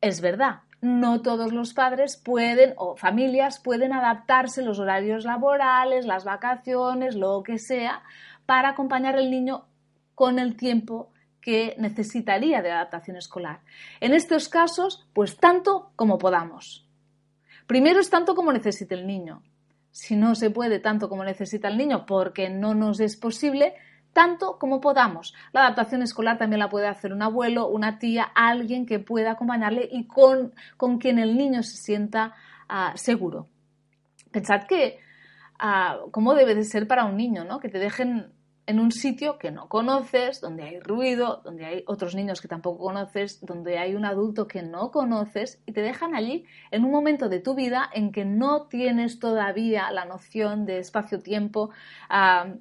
Es 0.00 0.20
verdad, 0.20 0.60
no 0.80 1.22
todos 1.22 1.52
los 1.52 1.74
padres 1.74 2.16
pueden 2.16 2.74
o 2.76 2.96
familias 2.96 3.60
pueden 3.60 3.92
adaptarse 3.92 4.62
los 4.62 4.78
horarios 4.78 5.24
laborales, 5.24 6.06
las 6.06 6.24
vacaciones, 6.24 7.14
lo 7.14 7.42
que 7.42 7.58
sea, 7.58 8.02
para 8.46 8.70
acompañar 8.70 9.16
al 9.16 9.30
niño 9.30 9.66
con 10.14 10.38
el 10.38 10.56
tiempo 10.56 11.12
que 11.40 11.76
necesitaría 11.78 12.60
de 12.62 12.72
adaptación 12.72 13.16
escolar. 13.16 13.60
En 14.00 14.12
estos 14.12 14.48
casos, 14.48 15.06
pues 15.12 15.36
tanto 15.36 15.92
como 15.94 16.18
podamos. 16.18 16.88
Primero 17.68 18.00
es 18.00 18.10
tanto 18.10 18.34
como 18.34 18.52
necesite 18.52 18.94
el 18.94 19.06
niño. 19.06 19.42
si 19.92 20.14
no 20.14 20.34
se 20.34 20.50
puede 20.50 20.78
tanto 20.78 21.08
como 21.08 21.24
necesita 21.24 21.68
el 21.68 21.78
niño, 21.78 22.04
porque 22.04 22.50
no 22.50 22.74
nos 22.74 23.00
es 23.00 23.16
posible, 23.16 23.74
tanto 24.12 24.58
como 24.58 24.80
podamos. 24.80 25.34
La 25.52 25.60
adaptación 25.60 26.02
escolar 26.02 26.36
también 26.36 26.60
la 26.60 26.68
puede 26.68 26.86
hacer 26.86 27.12
un 27.14 27.22
abuelo, 27.22 27.68
una 27.68 27.98
tía, 27.98 28.24
alguien 28.34 28.84
que 28.84 28.98
pueda 28.98 29.30
acompañarle 29.32 29.88
y 29.90 30.06
con, 30.06 30.52
con 30.76 30.98
quien 30.98 31.18
el 31.18 31.36
niño 31.36 31.62
se 31.62 31.76
sienta 31.76 32.34
ah, 32.68 32.92
seguro. 32.96 33.48
Pensad 34.30 34.66
que, 34.66 34.98
ah, 35.58 35.98
cómo 36.10 36.34
debe 36.34 36.54
de 36.54 36.64
ser 36.64 36.86
para 36.86 37.04
un 37.04 37.16
niño, 37.16 37.44
¿no? 37.44 37.58
Que 37.58 37.68
te 37.68 37.78
dejen 37.78 38.32
en 38.66 38.80
un 38.80 38.90
sitio 38.90 39.38
que 39.38 39.52
no 39.52 39.68
conoces, 39.68 40.40
donde 40.40 40.64
hay 40.64 40.80
ruido, 40.80 41.40
donde 41.44 41.64
hay 41.64 41.84
otros 41.86 42.16
niños 42.16 42.40
que 42.40 42.48
tampoco 42.48 42.84
conoces, 42.84 43.44
donde 43.44 43.78
hay 43.78 43.94
un 43.94 44.04
adulto 44.04 44.48
que 44.48 44.62
no 44.62 44.90
conoces 44.90 45.60
y 45.66 45.72
te 45.72 45.82
dejan 45.82 46.16
allí 46.16 46.44
en 46.72 46.84
un 46.84 46.90
momento 46.90 47.28
de 47.28 47.38
tu 47.38 47.54
vida 47.54 47.88
en 47.92 48.10
que 48.10 48.24
no 48.24 48.66
tienes 48.66 49.20
todavía 49.20 49.90
la 49.92 50.04
noción 50.04 50.66
de 50.66 50.78
espacio-tiempo 50.80 51.70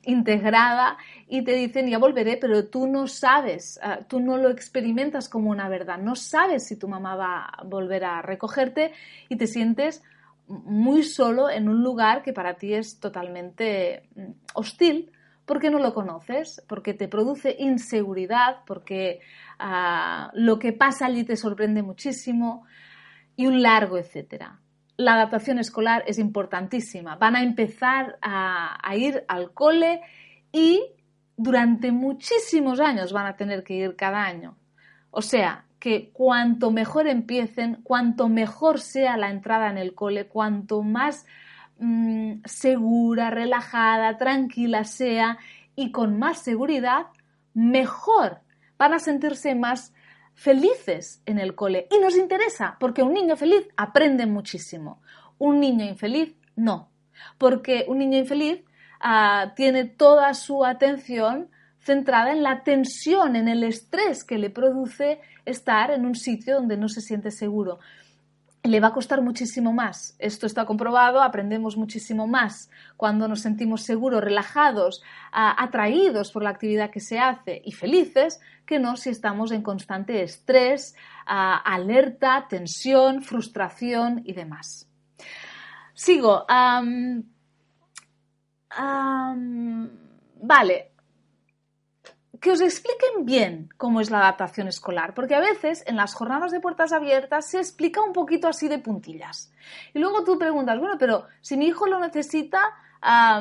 integrada 0.04 0.98
y 1.28 1.44
te 1.44 1.54
dicen 1.54 1.90
ya 1.90 1.98
volveré, 1.98 2.38
pero 2.38 2.68
tú 2.68 2.88
no 2.88 3.08
sabes, 3.08 3.80
ah, 3.82 4.00
tú 4.08 4.20
no 4.20 4.38
lo 4.38 4.50
experimentas 4.50 5.28
como 5.28 5.50
una 5.50 5.70
verdad, 5.70 5.98
no 5.98 6.16
sabes 6.16 6.68
si 6.68 6.78
tu 6.78 6.88
mamá 6.88 7.16
va 7.16 7.46
a 7.46 7.64
volver 7.64 8.06
a 8.06 8.22
recogerte 8.22 8.92
y 9.28 9.38
te 9.38 9.48
sientes 9.48 10.04
muy 10.48 11.02
solo 11.02 11.50
en 11.50 11.68
un 11.68 11.84
lugar 11.84 12.22
que 12.22 12.32
para 12.32 12.56
ti 12.56 12.76
es 12.76 13.00
totalmente 13.00 14.04
mm, 14.16 14.32
hostil 14.54 15.12
porque 15.46 15.70
no 15.70 15.80
lo 15.80 15.94
conoces, 15.94 16.64
porque 16.68 16.94
te 16.94 17.08
produce 17.08 17.56
inseguridad, 17.60 18.58
porque 18.66 19.22
ah, 19.60 20.32
lo 20.34 20.60
que 20.60 20.74
pasa 20.74 21.06
allí 21.06 21.24
te 21.24 21.36
sorprende 21.36 21.84
muchísimo 21.84 22.66
y 23.36 23.48
un 23.48 23.62
largo 23.62 23.98
etcétera. 23.98 24.60
La 24.98 25.14
adaptación 25.16 25.60
escolar 25.60 26.04
es 26.08 26.20
importantísima. 26.20 27.16
Van 27.18 27.36
a 27.36 27.44
empezar 27.44 28.18
a, 28.22 28.80
a 28.82 28.96
ir 28.96 29.26
al 29.28 29.52
cole 29.54 30.02
y 30.52 30.82
durante 31.38 31.92
muchísimos 31.92 32.80
años 32.80 33.12
van 33.12 33.26
a 33.26 33.36
tener 33.36 33.64
que 33.64 33.74
ir 33.74 33.96
cada 33.96 34.24
año. 34.24 34.58
O 35.12 35.22
sea, 35.22 35.66
que 35.80 36.12
cuanto 36.12 36.72
mejor 36.72 37.08
empiecen, 37.08 37.82
cuanto 37.84 38.30
mejor 38.30 38.80
sea 38.80 39.18
la 39.18 39.30
entrada 39.30 39.70
en 39.70 39.78
el 39.78 39.94
cole, 39.94 40.28
cuanto 40.28 40.82
más 40.82 41.26
Mm, 41.78 42.42
segura, 42.46 43.30
relajada, 43.30 44.18
tranquila 44.18 44.86
sea 44.86 45.38
y 45.76 45.92
con 45.92 46.18
más 46.18 46.40
seguridad, 46.40 47.08
mejor. 47.54 48.40
Van 48.78 48.94
a 48.94 49.00
sentirse 49.00 49.56
más 49.56 49.94
felices 50.34 51.22
en 51.26 51.40
el 51.40 51.56
cole. 51.56 51.88
Y 51.92 52.00
nos 52.00 52.16
interesa, 52.16 52.78
porque 52.80 53.04
un 53.04 53.14
niño 53.14 53.36
feliz 53.36 53.68
aprende 53.76 54.26
muchísimo. 54.26 55.02
Un 55.38 55.60
niño 55.60 55.86
infeliz, 55.86 56.36
no. 56.56 56.90
Porque 57.38 57.86
un 57.88 58.00
niño 58.00 58.18
infeliz 58.18 58.64
ah, 59.02 59.54
tiene 59.56 59.86
toda 59.86 60.34
su 60.34 60.64
atención 60.64 61.50
centrada 61.80 62.32
en 62.32 62.42
la 62.42 62.64
tensión, 62.64 63.36
en 63.36 63.48
el 63.48 63.64
estrés 63.64 64.24
que 64.24 64.38
le 64.38 64.50
produce 64.50 65.20
estar 65.46 65.92
en 65.92 66.06
un 66.06 66.16
sitio 66.16 66.56
donde 66.56 66.78
no 66.78 66.90
se 66.90 67.02
siente 67.02 67.32
seguro 67.32 67.80
le 68.68 68.80
va 68.80 68.88
a 68.88 68.94
costar 68.94 69.22
muchísimo 69.22 69.74
más. 69.74 70.16
Esto 70.20 70.46
está 70.46 70.66
comprobado, 70.66 71.22
aprendemos 71.22 71.78
muchísimo 71.78 72.28
más 72.28 72.70
cuando 72.98 73.28
nos 73.28 73.42
sentimos 73.42 73.84
seguros, 73.84 74.24
relajados, 74.24 75.04
atraídos 75.32 76.32
por 76.32 76.44
la 76.44 76.50
actividad 76.50 76.90
que 76.90 77.00
se 77.00 77.20
hace 77.20 77.62
y 77.64 77.72
felices, 77.72 78.40
que 78.66 78.80
no 78.80 78.98
si 78.98 79.10
estamos 79.10 79.52
en 79.52 79.62
constante 79.62 80.24
estrés, 80.24 80.96
alerta, 81.26 82.48
tensión, 82.50 83.22
frustración 83.22 84.22
y 84.26 84.34
demás. 84.34 84.88
Sigo. 85.94 86.46
vale, 90.42 90.92
que 92.42 92.52
os 92.52 92.62
expliquen 92.62 93.26
bien 93.26 93.70
cómo 93.78 94.02
es 94.02 94.10
la 94.10 94.20
adaptación 94.20 94.68
escolar, 94.68 95.14
porque 95.14 95.36
a 95.36 95.40
veces 95.40 95.84
en 95.88 95.96
las 95.96 96.14
jornadas 96.14 96.52
de 96.52 96.60
puertas 96.60 96.92
abiertas 96.92 97.48
se 97.48 97.60
explica 97.60 98.02
un 98.02 98.14
poquito 98.14 98.48
así 98.48 98.68
de 98.68 98.80
puntillas. 98.80 99.52
Y 99.94 100.00
luego 100.00 100.24
tú 100.24 100.38
preguntas, 100.38 100.80
bueno, 100.80 100.98
pero 100.98 101.28
si 101.42 101.58
mi 101.58 101.68
hijo 101.68 101.88
lo 101.88 102.00
necesita, 102.00 102.62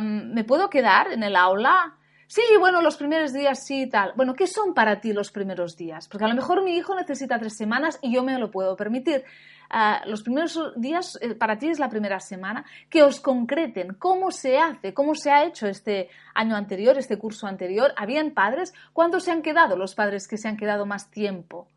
¿me 0.01 0.45
puedo 0.45 0.69
quedar 0.69 1.13
en 1.13 1.23
el 1.23 1.37
aula? 1.37 1.95
Sí, 2.35 2.43
bueno, 2.59 2.83
los 2.83 2.97
primeros 2.97 3.33
días 3.33 3.65
sí 3.65 3.83
y 3.83 3.89
tal. 3.89 4.13
Bueno, 4.17 4.35
¿qué 4.35 4.49
son 4.49 4.75
para 4.75 5.01
ti 5.01 5.13
los 5.13 5.31
primeros 5.31 5.77
días? 5.77 6.09
Porque 6.09 6.25
a 6.25 6.29
lo 6.29 6.35
mejor 6.35 6.65
mi 6.65 6.75
hijo 6.77 6.93
necesita 6.93 7.39
tres 7.39 7.57
semanas 7.57 7.97
y 8.03 8.13
yo 8.13 8.25
me 8.25 8.37
lo 8.41 8.51
puedo 8.51 8.75
permitir. 8.75 9.23
Ah, 9.71 10.03
los 10.05 10.25
primeros 10.25 10.59
días 10.75 11.17
eh, 11.23 11.37
para 11.37 11.59
ti 11.59 11.69
es 11.69 11.79
la 11.79 11.89
primera 11.89 12.19
semana, 12.19 12.65
que 12.91 13.05
os 13.05 13.21
concreten 13.21 13.95
cómo 13.95 14.33
se 14.33 14.59
hace, 14.59 14.93
cómo 14.93 15.15
se 15.15 15.31
ha 15.31 15.45
hecho 15.45 15.69
este 15.69 16.09
año 16.35 16.57
anterior, 16.57 16.99
este 16.99 17.19
curso 17.19 17.47
anterior. 17.47 17.95
¿Habían 17.97 18.33
padres? 18.33 18.75
¿Cuántos 18.93 19.23
se 19.23 19.31
han 19.31 19.41
quedado 19.41 19.77
los 19.77 19.95
padres 19.95 20.27
que 20.27 20.37
se 20.37 20.49
han 20.49 20.57
quedado 20.57 20.87
más 20.87 21.13
tiempo? 21.13 21.69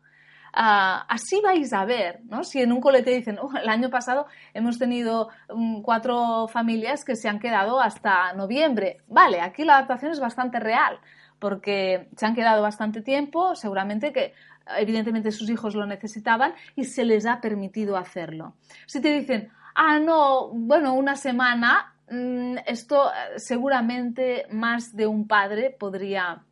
Ah, 0.60 1.06
así 1.08 1.40
vais 1.40 1.72
a 1.72 1.84
ver, 1.84 2.18
¿no? 2.24 2.42
Si 2.42 2.60
en 2.60 2.72
un 2.72 2.80
cole 2.80 3.04
te 3.04 3.12
dicen, 3.12 3.38
oh, 3.40 3.48
el 3.56 3.68
año 3.68 3.90
pasado 3.90 4.26
hemos 4.52 4.76
tenido 4.76 5.28
mm, 5.54 5.82
cuatro 5.82 6.48
familias 6.48 7.04
que 7.04 7.14
se 7.14 7.28
han 7.28 7.38
quedado 7.38 7.80
hasta 7.80 8.32
noviembre. 8.32 8.98
Vale, 9.06 9.40
aquí 9.40 9.64
la 9.64 9.74
adaptación 9.76 10.10
es 10.10 10.18
bastante 10.18 10.58
real, 10.58 10.98
porque 11.38 12.08
se 12.16 12.26
han 12.26 12.34
quedado 12.34 12.60
bastante 12.60 13.02
tiempo, 13.02 13.54
seguramente 13.54 14.12
que 14.12 14.34
evidentemente 14.76 15.30
sus 15.30 15.48
hijos 15.48 15.76
lo 15.76 15.86
necesitaban 15.86 16.54
y 16.74 16.86
se 16.86 17.04
les 17.04 17.24
ha 17.24 17.40
permitido 17.40 17.96
hacerlo. 17.96 18.54
Si 18.86 19.00
te 19.00 19.12
dicen, 19.12 19.52
ah, 19.76 20.00
no, 20.00 20.48
bueno, 20.48 20.94
una 20.94 21.14
semana, 21.14 21.94
mm, 22.10 22.56
esto 22.66 23.12
eh, 23.12 23.38
seguramente 23.38 24.46
más 24.50 24.96
de 24.96 25.06
un 25.06 25.28
padre 25.28 25.70
podría 25.70 26.42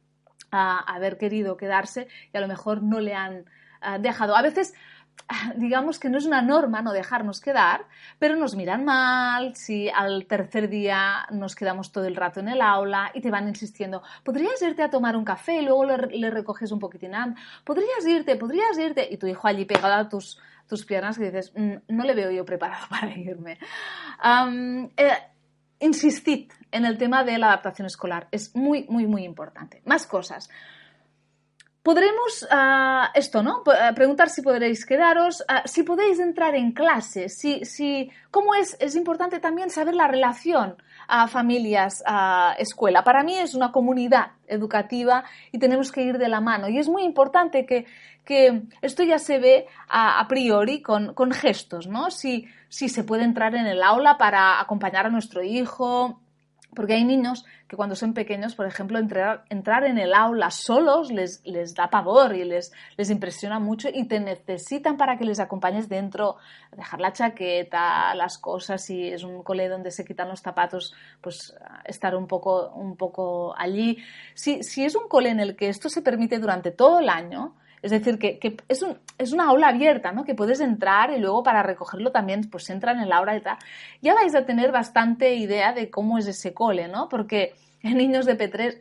ah, 0.53 0.85
haber 0.87 1.19
querido 1.19 1.57
quedarse 1.57 2.07
y 2.33 2.37
a 2.37 2.41
lo 2.41 2.47
mejor 2.47 2.85
no 2.85 3.01
le 3.01 3.13
han 3.13 3.47
dejado. 3.99 4.37
A 4.37 4.43
veces 4.43 4.75
digamos 5.57 5.99
que 5.99 6.09
no 6.09 6.19
es 6.19 6.27
una 6.27 6.43
norma 6.43 6.83
no 6.83 6.93
dejarnos 6.93 7.41
quedar, 7.41 7.85
pero 8.19 8.37
nos 8.37 8.55
miran 8.55 8.85
mal 8.85 9.55
si 9.57 9.89
al 9.89 10.27
tercer 10.27 10.69
día 10.69 11.27
nos 11.31 11.55
quedamos 11.55 11.93
todo 11.93 12.05
el 12.05 12.17
rato 12.17 12.41
en 12.41 12.49
el 12.49 12.61
aula 12.61 13.11
y 13.15 13.21
te 13.21 13.31
van 13.31 13.49
insistiendo, 13.49 14.03
podrías 14.23 14.61
irte 14.63 14.83
a 14.83 14.91
tomar 14.91 15.17
un 15.17 15.25
café 15.25 15.61
y 15.61 15.65
luego 15.65 15.85
le, 15.85 16.31
recoges 16.31 16.71
un 16.73 16.79
poquitín, 16.79 17.13
podrías 17.65 18.07
irte, 18.07 18.37
podrías 18.37 18.79
irte, 18.79 19.07
y 19.11 19.17
tu 19.17 19.27
hijo 19.27 19.47
allí 19.47 19.65
pegado 19.65 19.95
a 19.95 20.09
tus, 20.09 20.39
tus 20.69 20.85
piernas 20.85 21.19
que 21.19 21.25
dices, 21.25 21.53
mm, 21.55 21.75
no 21.89 22.05
le 22.05 22.15
veo 22.15 22.31
yo 22.31 22.45
preparado 22.45 22.87
para 22.91 23.11
irme. 23.13 23.59
Eh, 24.97 25.13
insistid 25.79 26.51
en 26.73 26.85
el 26.85 26.99
tema 26.99 27.23
de 27.23 27.39
la 27.39 27.49
adaptación 27.49 27.87
escolar, 27.87 28.29
es 28.31 28.55
muy, 28.57 28.87
muy, 28.89 29.07
muy 29.07 29.25
importante. 29.25 29.83
Más 29.85 30.07
cosas 30.07 30.49
podremos, 31.87 32.45
ah, 32.51 33.13
esto, 33.15 33.45
¿no? 33.45 33.63
Ah, 33.67 33.93
preguntar 33.95 34.29
si 34.29 34.43
podréis 34.43 34.85
quedaros, 34.85 35.45
ah, 35.47 35.63
si 35.67 35.85
podéis 35.85 36.19
entrar 36.19 36.57
en 36.57 36.73
clase, 36.73 37.29
si, 37.29 37.65
si, 37.65 38.11
cómo 38.33 38.57
es, 38.57 38.77
es 38.81 38.97
importante 38.97 39.39
también 39.39 39.71
saber 39.71 39.95
la 39.95 40.09
relación 40.09 40.75
a 41.07 41.29
familias, 41.29 42.03
a 42.05 42.57
escuela. 42.59 43.05
Para 43.05 43.23
mí 43.23 43.37
es 43.37 43.55
una 43.55 43.71
comunidad 43.71 44.33
educativa 44.49 45.23
y 45.53 45.61
tenemos 45.61 45.93
que 45.93 46.03
ir 46.03 46.19
de 46.19 46.27
la 46.27 46.41
mano. 46.41 46.69
Y 46.69 46.79
es 46.79 46.89
muy 46.89 47.05
importante 47.05 47.65
que, 47.67 47.87
que 48.25 48.63
esto 48.83 49.05
ya 49.05 49.21
se 49.21 49.39
ve 49.39 49.69
a, 49.89 50.27
priori 50.29 50.83
con, 50.83 51.15
con, 51.15 51.31
gestos, 51.31 51.87
¿no? 51.87 52.11
Si, 52.11 52.49
si 52.69 52.89
se 52.89 53.05
puede 53.05 53.23
entrar 53.23 53.55
en 53.55 53.67
el 53.67 53.81
aula 53.81 54.19
para 54.19 54.61
acompañar 54.61 55.07
a 55.07 55.11
nuestro 55.11 55.45
hijo, 55.45 56.19
porque 56.77 56.93
hay 56.93 57.05
niños 57.05 57.45
que 57.67 57.75
cuando 57.75 57.97
son 57.97 58.15
pequeños, 58.15 58.55
por 58.55 58.67
ejemplo, 58.67 58.99
entrar, 58.99 59.45
entrar 59.49 59.83
en 59.85 59.99
el 59.99 60.15
aula 60.15 60.53
solos 60.53 61.11
les, 61.11 61.45
les 61.45 61.75
da 61.75 61.91
pavor 61.91 62.37
y 62.37 62.45
les, 62.45 62.71
les, 62.97 63.11
impresiona 63.11 63.59
mucho 63.59 63.89
y 63.93 64.05
te 64.05 64.21
necesitan 64.21 64.97
para 64.97 65.17
que 65.19 65.25
les 65.25 65.41
acompañes 65.41 65.89
dentro, 65.89 66.37
dejar 66.77 67.01
la 67.01 67.13
chaqueta, 67.13 68.15
las 68.15 68.39
cosas, 68.39 68.85
si 68.85 69.09
es 69.09 69.25
un 69.25 69.43
cole 69.43 69.69
donde 69.69 69.91
se 69.91 70.05
quitan 70.05 70.29
los 70.29 70.41
zapatos, 70.41 70.95
pues 71.21 71.57
estar 71.85 72.15
un 72.15 72.29
poco, 72.29 72.69
un 72.75 72.97
poco 72.97 73.55
allí. 73.59 73.99
Si, 74.35 74.63
si 74.63 74.85
es 74.85 74.95
un 74.95 75.09
cole 75.09 75.31
en 75.31 75.41
el 75.41 75.57
que 75.57 75.69
esto 75.69 75.89
se 75.89 76.03
permite 76.03 76.39
durante 76.39 76.71
todo 76.71 77.01
el 77.01 77.09
año, 77.09 77.57
es 77.87 77.93
decir, 77.93 78.19
que, 78.19 78.57
es, 78.69 79.33
una 79.33 79.45
aula 79.45 79.69
abierta, 79.69 80.11
¿no? 80.11 80.25
Que 80.25 80.35
puedes 80.35 80.59
entrar 80.59 81.13
y 81.13 81.21
luego 81.21 81.45
para 81.45 81.63
recogerlo 81.63 82.11
también, 82.11 82.51
pues 82.51 82.69
entran 82.69 82.99
en 82.99 83.09
la 83.09 83.19
aula 83.19 83.37
y 83.37 83.41
tal. 83.41 83.59
Ya 84.03 84.13
vais 84.13 84.35
a 84.35 84.45
tener 84.45 84.73
bastante 84.73 85.37
idea 85.37 85.73
de 85.73 85.89
cómo 85.89 86.19
es 86.19 86.27
ese 86.27 86.53
cole, 86.53 86.89
¿no? 86.89 87.09
Porque 87.09 87.55
en 87.85 87.97
niños 87.97 88.27
de 88.27 88.37
P3, 88.37 88.73
eh, 88.73 88.79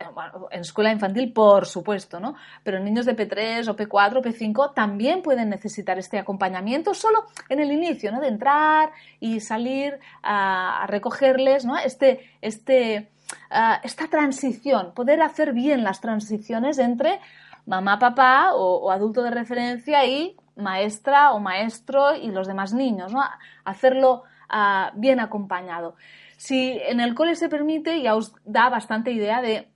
en 0.50 0.60
escuela 0.60 0.90
infantil, 0.90 1.32
por 1.32 1.66
supuesto, 1.66 2.18
¿no? 2.18 2.34
Pero 2.64 2.78
en 2.78 2.84
niños 2.84 3.06
de 3.06 3.16
P3 3.16 3.68
o 3.68 3.76
P4 3.76 4.16
o 4.16 4.22
P5 4.22 4.74
también 4.74 5.22
pueden 5.22 5.50
necesitar 5.50 6.00
este 6.00 6.18
acompañamiento 6.18 6.92
solo 6.92 7.26
en 7.48 7.60
el 7.60 7.70
inicio, 7.70 8.10
¿no? 8.10 8.20
De 8.20 8.26
entrar 8.26 8.90
y 9.20 9.38
salir 9.38 10.00
a, 10.24 10.84
recogerles, 10.88 11.64
¿no? 11.64 11.78
Este, 11.78 12.28
este, 12.42 13.08
ah, 13.50 13.80
esta 13.84 14.08
transición, 14.08 14.94
poder 14.94 15.22
hacer 15.22 15.52
bien 15.52 15.84
las 15.84 16.00
transiciones 16.00 16.80
entre 16.80 17.20
mamá, 17.66 17.98
papá 17.98 18.54
o, 18.54 18.90
adulto 18.90 19.22
de 19.22 19.30
referencia 19.30 20.06
y 20.06 20.36
maestra 20.56 21.32
o 21.32 21.40
maestro 21.40 22.14
y 22.14 22.30
los 22.30 22.46
demás 22.46 22.72
niños, 22.72 23.12
¿no? 23.12 23.22
Hacerlo 23.64 24.22
ah, 24.48 24.92
bien 24.94 25.20
acompañado. 25.20 25.96
Si 26.36 26.78
en 26.86 27.00
el 27.00 27.14
cole 27.14 27.34
se 27.34 27.48
permite, 27.48 28.00
ya 28.02 28.14
os 28.14 28.34
da 28.44 28.68
bastante 28.68 29.10
idea 29.10 29.42
de 29.42 29.68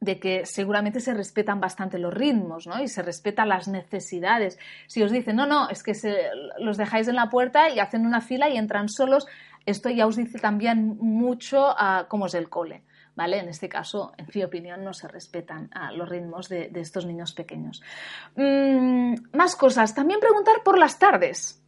de 0.00 0.20
que 0.20 0.46
seguramente 0.46 1.00
se 1.00 1.14
respetan 1.14 1.60
bastante 1.60 1.98
los 1.98 2.14
ritmos, 2.14 2.66
¿no? 2.66 2.80
Y 2.80 2.88
se 2.88 3.02
respetan 3.02 3.48
las 3.48 3.68
necesidades. 3.68 4.58
Si 4.86 5.02
os 5.02 5.10
dicen, 5.10 5.36
no, 5.36 5.46
no, 5.46 5.68
es 5.70 5.82
que 5.82 5.94
se, 5.94 6.16
los 6.58 6.76
dejáis 6.76 7.08
en 7.08 7.16
la 7.16 7.28
puerta 7.28 7.68
y 7.68 7.80
hacen 7.80 8.06
una 8.06 8.20
fila 8.20 8.48
y 8.48 8.56
entran 8.56 8.88
solos, 8.88 9.26
esto 9.66 9.90
ya 9.90 10.06
os 10.06 10.16
dice 10.16 10.38
también 10.38 10.96
mucho 11.00 11.74
a 11.76 12.06
cómo 12.08 12.26
es 12.26 12.34
el 12.34 12.48
cole, 12.48 12.82
¿vale? 13.18 13.40
En 13.40 13.48
este 13.48 13.68
caso, 13.68 14.12
en 14.16 14.28
mi 14.32 14.44
opinión, 14.44 14.84
no 14.84 14.94
se 14.94 15.08
respetan 15.08 15.68
los 15.92 16.08
ritmos 16.08 16.48
de, 16.48 16.70
estos 16.76 17.04
niños 17.04 17.32
pequeños. 17.32 17.82
Mm, 18.36 19.14
más 19.32 19.56
cosas. 19.56 19.92
También 19.92 20.20
preguntar 20.20 20.62
por 20.62 20.78
las 20.78 21.00
tardes, 21.00 21.60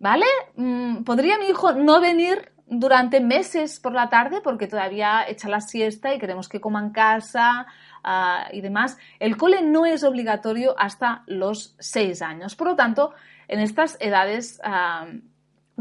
¿vale? 0.00 0.26
Mm, 0.56 1.04
¿Podría 1.04 1.38
mi 1.38 1.46
hijo 1.46 1.72
no 1.72 2.00
venir 2.00 2.50
durante 2.66 3.20
meses 3.20 3.78
por 3.78 3.92
la 3.92 4.08
tarde 4.08 4.40
porque 4.40 4.66
todavía 4.66 5.24
echa 5.28 5.48
la 5.48 5.60
siesta 5.60 6.12
y 6.12 6.18
queremos 6.18 6.48
que 6.48 6.60
coman 6.60 6.90
casa 6.90 7.68
ah, 8.02 8.48
y 8.52 8.60
demás. 8.60 8.98
El 9.20 9.36
cole 9.36 9.62
no 9.62 9.86
es 9.86 10.02
obligatorio 10.02 10.74
hasta 10.76 11.22
los 11.28 11.76
seis 11.78 12.22
años. 12.22 12.56
Por 12.56 12.66
lo 12.66 12.74
tanto, 12.74 13.14
en 13.46 13.60
estas 13.60 13.96
edades, 14.00 14.60
ah, 14.64 15.06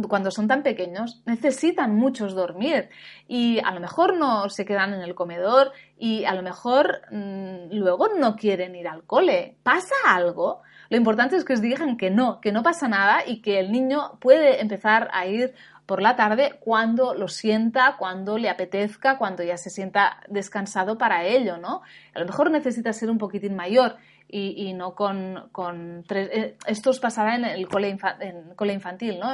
cuando 0.10 0.30
son 0.32 0.48
tan 0.48 0.62
pequeños, 0.62 1.22
necesitan 1.26 1.96
muchos 1.96 2.36
dormir 2.36 2.90
y 3.28 3.60
a 3.64 3.72
lo 3.72 3.80
mejor 3.80 4.18
no 4.18 4.50
se 4.50 4.66
quedan 4.66 4.94
en 4.94 5.02
el 5.02 5.16
comedor 5.16 5.72
y 5.98 6.26
a 6.26 6.34
lo 6.34 6.44
mejor 6.44 7.02
mm, 7.12 7.72
luego 7.72 8.10
no 8.10 8.36
quieren 8.36 8.76
ir 8.76 8.88
al 8.88 9.04
cole. 9.04 9.56
¿Pasa 9.64 9.96
algo? 10.06 10.62
Lo 10.90 10.98
importante 10.98 11.36
es 11.36 11.46
que 11.46 11.54
os 11.54 11.62
digan 11.62 11.98
que 11.98 12.12
no, 12.12 12.42
que 12.42 12.52
no 12.52 12.62
pasa 12.62 12.88
nada 12.88 13.24
y 13.26 13.42
que 13.42 13.60
el 13.60 13.72
niño 13.72 14.18
puede 14.20 14.62
empezar 14.62 15.10
a 15.14 15.26
ir 15.26 15.54
por 15.86 16.02
la 16.02 16.16
tarde 16.16 16.58
cuando 16.60 17.14
lo 17.14 17.28
sienta, 17.28 17.96
cuando 17.98 18.38
le 18.38 18.50
apetezca, 18.50 19.18
cuando 19.18 19.44
ya 19.44 19.58
se 19.58 19.70
sienta 19.70 20.20
descansado 20.28 20.98
para 20.98 21.26
ello, 21.26 21.58
¿no? 21.58 21.82
A 22.14 22.20
lo 22.20 22.26
mejor 22.26 22.52
necesita 22.52 22.92
ser 22.92 23.10
un 23.10 23.18
poquitín 23.18 23.56
mayor 23.56 23.98
y, 24.28 24.74
no 24.74 24.96
con, 24.96 26.04
tres... 26.08 26.30
Eh, 26.32 26.58
esto 26.68 26.90
os 26.90 27.00
pasará 27.00 27.36
en 27.36 27.46
el 27.46 27.68
cole, 27.68 27.90
infantil, 27.90 29.20
¿no? 29.20 29.30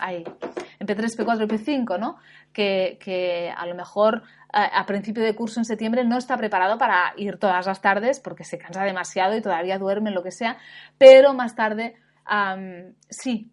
Hay, 0.00 0.24
en 0.78 0.86
P3, 0.86 1.16
P4 1.16 1.44
y 1.44 1.46
P5, 1.46 1.98
¿no? 1.98 2.16
Que, 2.52 3.52
a 3.56 3.66
lo 3.66 3.74
mejor 3.74 4.22
a, 4.52 4.84
principio 4.86 5.22
de 5.22 5.34
curso 5.34 5.60
en 5.60 5.64
septiembre 5.64 6.04
no 6.04 6.18
está 6.18 6.36
preparado 6.36 6.78
para 6.78 7.12
ir 7.16 7.38
todas 7.38 7.66
las 7.66 7.80
tardes 7.80 8.20
porque 8.20 8.44
se 8.44 8.58
cansa 8.58 8.84
demasiado 8.84 9.36
y 9.36 9.42
todavía 9.42 9.78
duerme, 9.78 10.10
lo 10.10 10.22
que 10.22 10.30
sea, 10.30 10.58
pero 10.98 11.34
más 11.34 11.54
tarde 11.54 11.96
sí, 13.08 13.50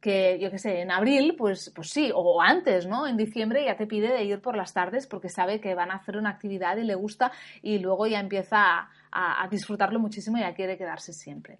que 0.00 0.38
yo 0.40 0.50
qué 0.50 0.58
sé, 0.58 0.80
en 0.80 0.90
abril, 0.90 1.34
pues, 1.36 1.72
pues 1.74 1.90
sí, 1.90 2.10
o 2.14 2.40
antes, 2.40 2.86
¿no? 2.86 3.06
En 3.06 3.16
diciembre 3.16 3.64
ya 3.64 3.76
te 3.76 3.86
pide 3.86 4.08
de 4.08 4.24
ir 4.24 4.40
por 4.40 4.56
las 4.56 4.72
tardes 4.72 5.06
porque 5.06 5.28
sabe 5.28 5.60
que 5.60 5.74
van 5.74 5.90
a 5.90 5.96
hacer 5.96 6.16
una 6.16 6.30
actividad 6.30 6.76
y 6.76 6.84
le 6.84 6.94
gusta 6.94 7.32
y 7.62 7.78
luego 7.78 8.06
ya 8.06 8.20
empieza 8.20 8.58
a, 8.58 8.90
disfrutarlo 9.50 9.98
muchísimo 9.98 10.38
y 10.38 10.40
ya 10.40 10.54
quiere 10.54 10.76
quedarse 10.76 11.12
siempre. 11.12 11.58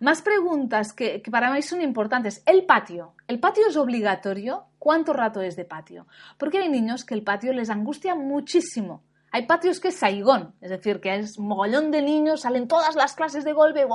Más 0.00 0.22
preguntas 0.22 0.92
que, 0.92 1.22
para 1.30 1.52
mí 1.52 1.62
son 1.62 1.82
importantes. 1.82 2.42
El 2.46 2.64
patio. 2.64 3.14
¿El 3.26 3.40
patio 3.40 3.66
es 3.68 3.76
obligatorio? 3.76 4.64
¿Cuánto 4.78 5.12
rato 5.12 5.40
es 5.40 5.56
de 5.56 5.64
patio? 5.64 6.06
Porque 6.38 6.58
hay 6.58 6.68
niños 6.68 7.04
que 7.04 7.14
el 7.14 7.22
patio 7.22 7.52
les 7.52 7.70
angustia 7.70 8.14
muchísimo. 8.14 9.02
Hay 9.32 9.46
patios 9.46 9.78
que 9.78 9.88
es 9.88 9.98
saigón, 9.98 10.54
es 10.60 10.70
decir, 10.70 11.00
que 11.00 11.14
es 11.14 11.38
mogollón 11.38 11.92
de 11.92 12.02
niños, 12.02 12.40
salen 12.40 12.66
todas 12.66 12.96
las 12.96 13.14
clases 13.14 13.44
de 13.44 13.52
golpe, 13.52 13.86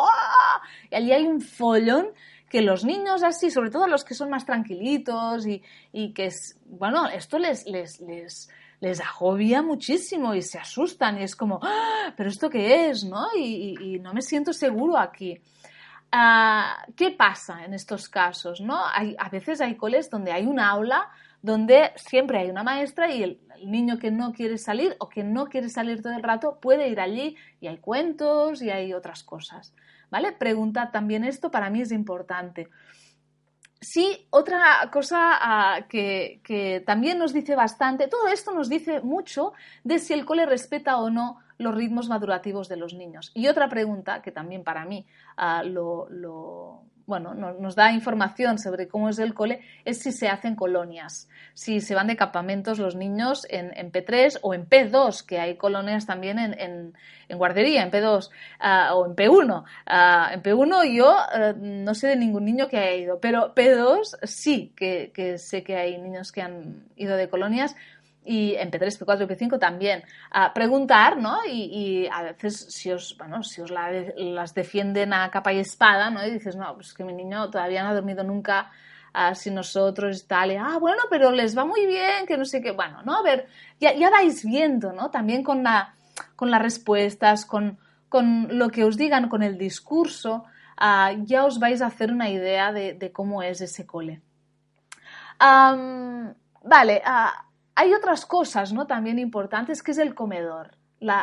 y 0.90 0.96
allí 0.96 1.12
hay 1.12 1.28
un 1.28 1.42
follón 1.42 2.08
que 2.50 2.62
los 2.62 2.86
niños 2.86 3.22
así, 3.22 3.52
sobre 3.52 3.70
todo 3.70 3.88
los 3.88 4.06
que 4.06 4.14
son 4.14 4.30
más 4.30 4.46
tranquilitos 4.46 5.46
y, 5.46 6.14
que, 6.14 6.28
es, 6.28 6.58
bueno, 6.66 7.08
esto 7.10 7.38
les, 7.38 7.66
les, 7.66 8.50
les 8.86 9.02
agobia 9.02 9.64
muchísimo 9.64 10.36
y 10.36 10.44
se 10.44 10.60
asustan 10.60 11.20
y 11.20 11.24
es 11.24 11.36
como, 11.36 11.60
¡Ah! 11.64 12.14
¿pero 12.16 12.30
esto 12.30 12.52
qué 12.52 12.90
es? 12.92 13.04
¿no? 13.04 13.26
Y, 13.36 13.98
no 14.00 14.14
me 14.14 14.22
siento 14.22 14.54
seguro 14.54 14.96
aquí. 14.96 15.42
Ah, 16.12 16.86
¿Qué 16.96 17.10
pasa 17.10 17.66
en 17.66 17.74
estos 17.74 18.08
casos? 18.08 18.62
¿no? 18.62 18.80
Hay, 18.94 19.16
a 19.18 19.30
veces 19.30 19.60
hay 19.60 19.76
coles 19.76 20.12
donde 20.12 20.32
hay 20.32 20.46
un 20.46 20.60
aula 20.60 21.10
donde 21.42 21.94
siempre 21.96 22.38
hay 22.38 22.52
una 22.52 22.62
maestra 22.62 23.12
y 23.12 23.24
el, 23.24 23.40
niño 23.64 23.98
que 23.98 24.12
no 24.12 24.34
quiere 24.34 24.60
salir 24.60 24.96
o 25.00 25.10
que 25.10 25.24
no 25.24 25.48
quiere 25.48 25.70
salir 25.70 26.04
todo 26.04 26.14
el 26.14 26.22
rato 26.22 26.60
puede 26.60 26.90
ir 26.90 27.00
allí 27.00 27.38
y 27.62 27.68
hay 27.68 27.78
cuentos 27.78 28.62
y 28.62 28.70
hay 28.70 28.94
otras 28.94 29.24
cosas. 29.24 29.74
¿vale? 30.12 30.32
Preguntad 30.32 30.92
también 30.92 31.24
esto, 31.24 31.50
para 31.50 31.72
mí 31.72 31.82
es 31.82 31.92
importante. 31.92 32.70
Sí, 33.86 34.26
otra 34.32 34.90
cosa 34.92 35.38
ah, 35.40 35.86
que, 35.88 36.84
también 36.88 37.20
nos 37.20 37.34
dice 37.34 37.56
bastante, 37.56 38.08
todo 38.08 38.28
esto 38.30 38.52
nos 38.52 38.68
dice 38.68 39.00
mucho 39.02 39.54
de 39.84 40.00
si 40.00 40.14
el 40.14 40.26
cole 40.26 40.48
respeta 40.48 40.98
o 40.98 41.12
no 41.12 41.38
los 41.60 41.76
ritmos 41.76 42.10
madurativos 42.10 42.68
de 42.68 42.78
los 42.78 42.96
niños. 42.96 43.30
Y 43.36 43.48
otra 43.48 43.70
pregunta 43.70 44.24
que 44.24 44.32
también 44.32 44.64
para 44.64 44.86
mí 44.86 45.06
ah, 45.38 45.62
lo, 45.64 46.82
bueno, 47.08 47.36
nos 47.36 47.76
da 47.76 47.92
información 47.92 48.58
sobre 48.58 48.88
cómo 48.88 49.10
es 49.10 49.20
el 49.20 49.34
cole, 49.34 49.62
es 49.84 50.00
si 50.00 50.12
se 50.12 50.28
hacen 50.28 50.56
colonias, 50.56 51.30
si 51.54 51.80
se 51.80 51.94
van 51.94 52.08
de 52.08 52.16
campamentos 52.16 52.80
los 52.80 52.96
niños 52.96 53.46
en, 53.50 53.72
P3 53.92 54.40
o 54.42 54.54
en 54.54 54.68
P2, 54.68 55.24
que 55.26 55.40
hay 55.40 55.56
colonias 55.56 56.08
también 56.08 56.40
en, 56.40 56.94
guardería, 57.30 57.84
en 57.84 57.92
P2 57.92 58.30
ah, 58.60 58.96
o 58.96 59.06
en 59.06 59.16
P1. 59.16 59.64
Ah, 59.86 60.32
en 60.34 60.42
P1 60.42 60.96
yo 60.96 61.16
eh, 61.34 61.54
no 61.58 61.94
sé 61.94 62.08
de 62.08 62.16
ningún 62.16 62.46
niño 62.46 62.68
que 62.68 62.78
haya 62.78 62.96
ido, 62.96 63.20
pero 63.20 63.54
P2 63.54 64.18
sí 64.24 64.74
que 64.76 65.38
sé 65.38 65.64
que 65.64 65.76
hay 65.76 65.98
niños 66.00 66.32
que 66.32 66.42
han 66.42 66.86
ido 66.96 67.18
de 67.18 67.30
colonias 67.30 67.76
y 68.26 68.56
en 68.56 68.72
P3, 68.72 69.00
P4 69.00 69.28
P5 69.28 69.60
también. 69.60 70.04
a 70.32 70.54
preguntar, 70.54 71.18
¿no? 71.18 71.38
Y, 71.46 72.08
a 72.12 72.24
veces 72.24 72.68
si 72.70 72.92
os, 72.92 73.16
bueno, 73.18 73.44
si 73.44 73.62
os 73.62 73.72
las 73.72 74.54
defienden 74.54 75.14
a 75.14 75.30
capa 75.30 75.54
y 75.54 75.60
espada, 75.60 76.10
¿no? 76.10 76.26
Y 76.26 76.32
dices, 76.32 76.56
no, 76.56 76.74
pues 76.74 76.94
que 76.94 77.04
mi 77.04 77.14
niño 77.14 77.50
todavía 77.50 77.84
no 77.84 77.90
ha 77.90 77.94
dormido 77.94 78.24
nunca 78.24 78.72
así 79.14 79.50
nosotros 79.50 80.24
y 80.24 80.28
tal, 80.28 80.52
y, 80.52 80.56
ah, 80.56 80.78
bueno, 80.80 81.04
pero 81.10 81.32
les 81.32 81.58
va 81.58 81.64
muy 81.64 81.86
bien, 81.86 82.26
que 82.28 82.38
no 82.38 82.44
sé 82.44 82.62
qué, 82.62 82.72
bueno, 82.72 83.02
¿no? 83.04 83.16
A 83.16 83.22
ver, 83.22 83.48
ya, 83.80 83.94
ya 83.94 84.10
vais 84.10 84.44
viendo, 84.44 84.92
¿no? 84.92 85.10
También 85.10 85.42
con, 85.42 85.64
la, 85.64 85.94
con 86.36 86.52
las 86.52 86.62
respuestas, 86.62 87.46
con, 87.46 87.78
con 88.10 88.58
lo 88.58 88.70
que 88.70 88.84
os 88.84 88.98
digan, 88.98 89.30
con 89.30 89.42
el 89.42 89.58
discurso, 89.58 90.44
ah, 90.78 91.14
ya 91.24 91.46
os 91.46 91.60
vais 91.60 91.82
a 91.82 91.88
hacer 91.88 92.12
una 92.12 92.30
idea 92.30 92.74
de, 92.74 93.12
cómo 93.14 93.42
es 93.42 93.62
ese 93.62 93.86
cole. 93.86 94.22
vale, 95.40 97.02
uh, 97.06 97.45
hay 97.76 97.94
otras 97.94 98.26
cosas, 98.26 98.74
¿no? 98.74 98.88
También 98.88 99.20
importantes, 99.20 99.84
que 99.84 99.92
es 99.92 99.98
el 99.98 100.16
comedor. 100.16 100.78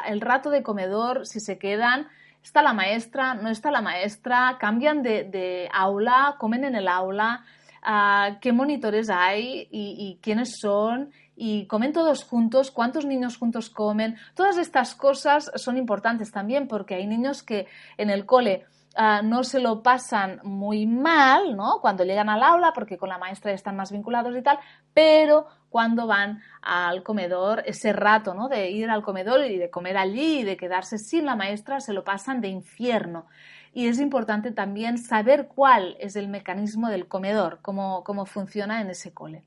el 0.06 0.20
rato 0.20 0.50
de 0.50 0.62
comedor, 0.62 1.26
si 1.26 1.40
se 1.40 1.58
quedan, 1.58 2.08
está 2.42 2.62
la 2.62 2.74
maestra, 2.74 3.34
no 3.34 3.48
está 3.48 3.70
la 3.70 3.80
maestra, 3.80 4.58
cambian 4.60 5.02
de, 5.02 5.68
aula, 5.72 6.36
comen 6.38 6.64
en 6.64 6.74
el 6.74 6.88
aula, 6.88 7.44
ah, 7.82 8.38
qué 8.40 8.52
monitores 8.52 9.08
hay 9.10 9.66
y, 9.70 10.18
quiénes 10.22 10.58
son 10.60 11.10
y 11.34 11.66
comen 11.66 11.92
todos 11.92 12.24
juntos, 12.24 12.70
cuántos 12.70 13.06
niños 13.06 13.38
juntos 13.38 13.70
comen. 13.70 14.16
Todas 14.34 14.58
estas 14.58 14.94
cosas 14.94 15.50
son 15.56 15.78
importantes 15.78 16.30
también 16.30 16.68
porque 16.68 16.94
hay 16.94 17.06
niños 17.06 17.42
que 17.42 17.66
en 17.96 18.10
el 18.10 18.26
cole 18.26 18.66
ah, 18.96 19.22
no 19.22 19.44
se 19.44 19.60
lo 19.60 19.82
pasan 19.82 20.40
muy 20.44 20.86
mal, 20.86 21.56
¿no? 21.56 21.80
Cuando 21.80 22.04
llegan 22.04 22.28
al 22.28 22.42
aula, 22.42 22.72
porque 22.74 22.98
con 22.98 23.08
la 23.08 23.18
maestra 23.18 23.52
están 23.52 23.76
más 23.76 23.92
vinculados 23.92 24.36
y 24.36 24.42
tal, 24.42 24.58
pero 24.94 25.46
cuando 25.72 26.06
van 26.06 26.42
al 26.60 27.02
comedor, 27.02 27.62
ese 27.66 27.92
rato 27.92 28.34
¿no? 28.34 28.48
de 28.48 28.70
ir 28.70 28.90
al 28.90 29.02
comedor 29.02 29.44
y 29.46 29.56
de 29.56 29.70
comer 29.70 29.96
allí 29.96 30.40
y 30.40 30.44
de 30.44 30.56
quedarse 30.56 30.98
sin 30.98 31.24
la 31.24 31.34
maestra, 31.34 31.80
se 31.80 31.94
lo 31.94 32.04
pasan 32.04 32.40
de 32.40 32.48
infierno. 32.48 33.26
Y 33.72 33.86
es 33.88 33.98
importante 33.98 34.52
también 34.52 34.98
saber 34.98 35.48
cuál 35.48 35.96
es 35.98 36.14
el 36.14 36.28
mecanismo 36.28 36.90
del 36.90 37.08
comedor, 37.08 37.60
cómo, 37.62 38.04
cómo 38.04 38.26
funciona 38.26 38.82
en 38.82 38.90
ese 38.90 39.14
cole. 39.14 39.44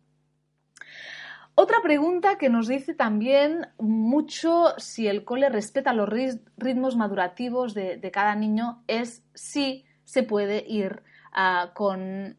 Otra 1.57 1.81
pregunta 1.81 2.37
que 2.37 2.49
nos 2.49 2.67
dice 2.67 2.93
también 2.93 3.67
mucho 3.79 4.73
si 4.77 5.07
el 5.07 5.23
cole 5.23 5.47
respeta 5.47 5.93
los 5.93 6.09
ritmos 6.57 6.97
madurativos 6.97 7.73
de, 7.73 8.11
cada 8.11 8.35
niño 8.35 8.83
es 8.87 9.23
si 9.33 9.85
se 10.03 10.23
puede 10.23 10.65
ir 10.67 11.01
ah, 11.31 11.71
con 11.73 12.37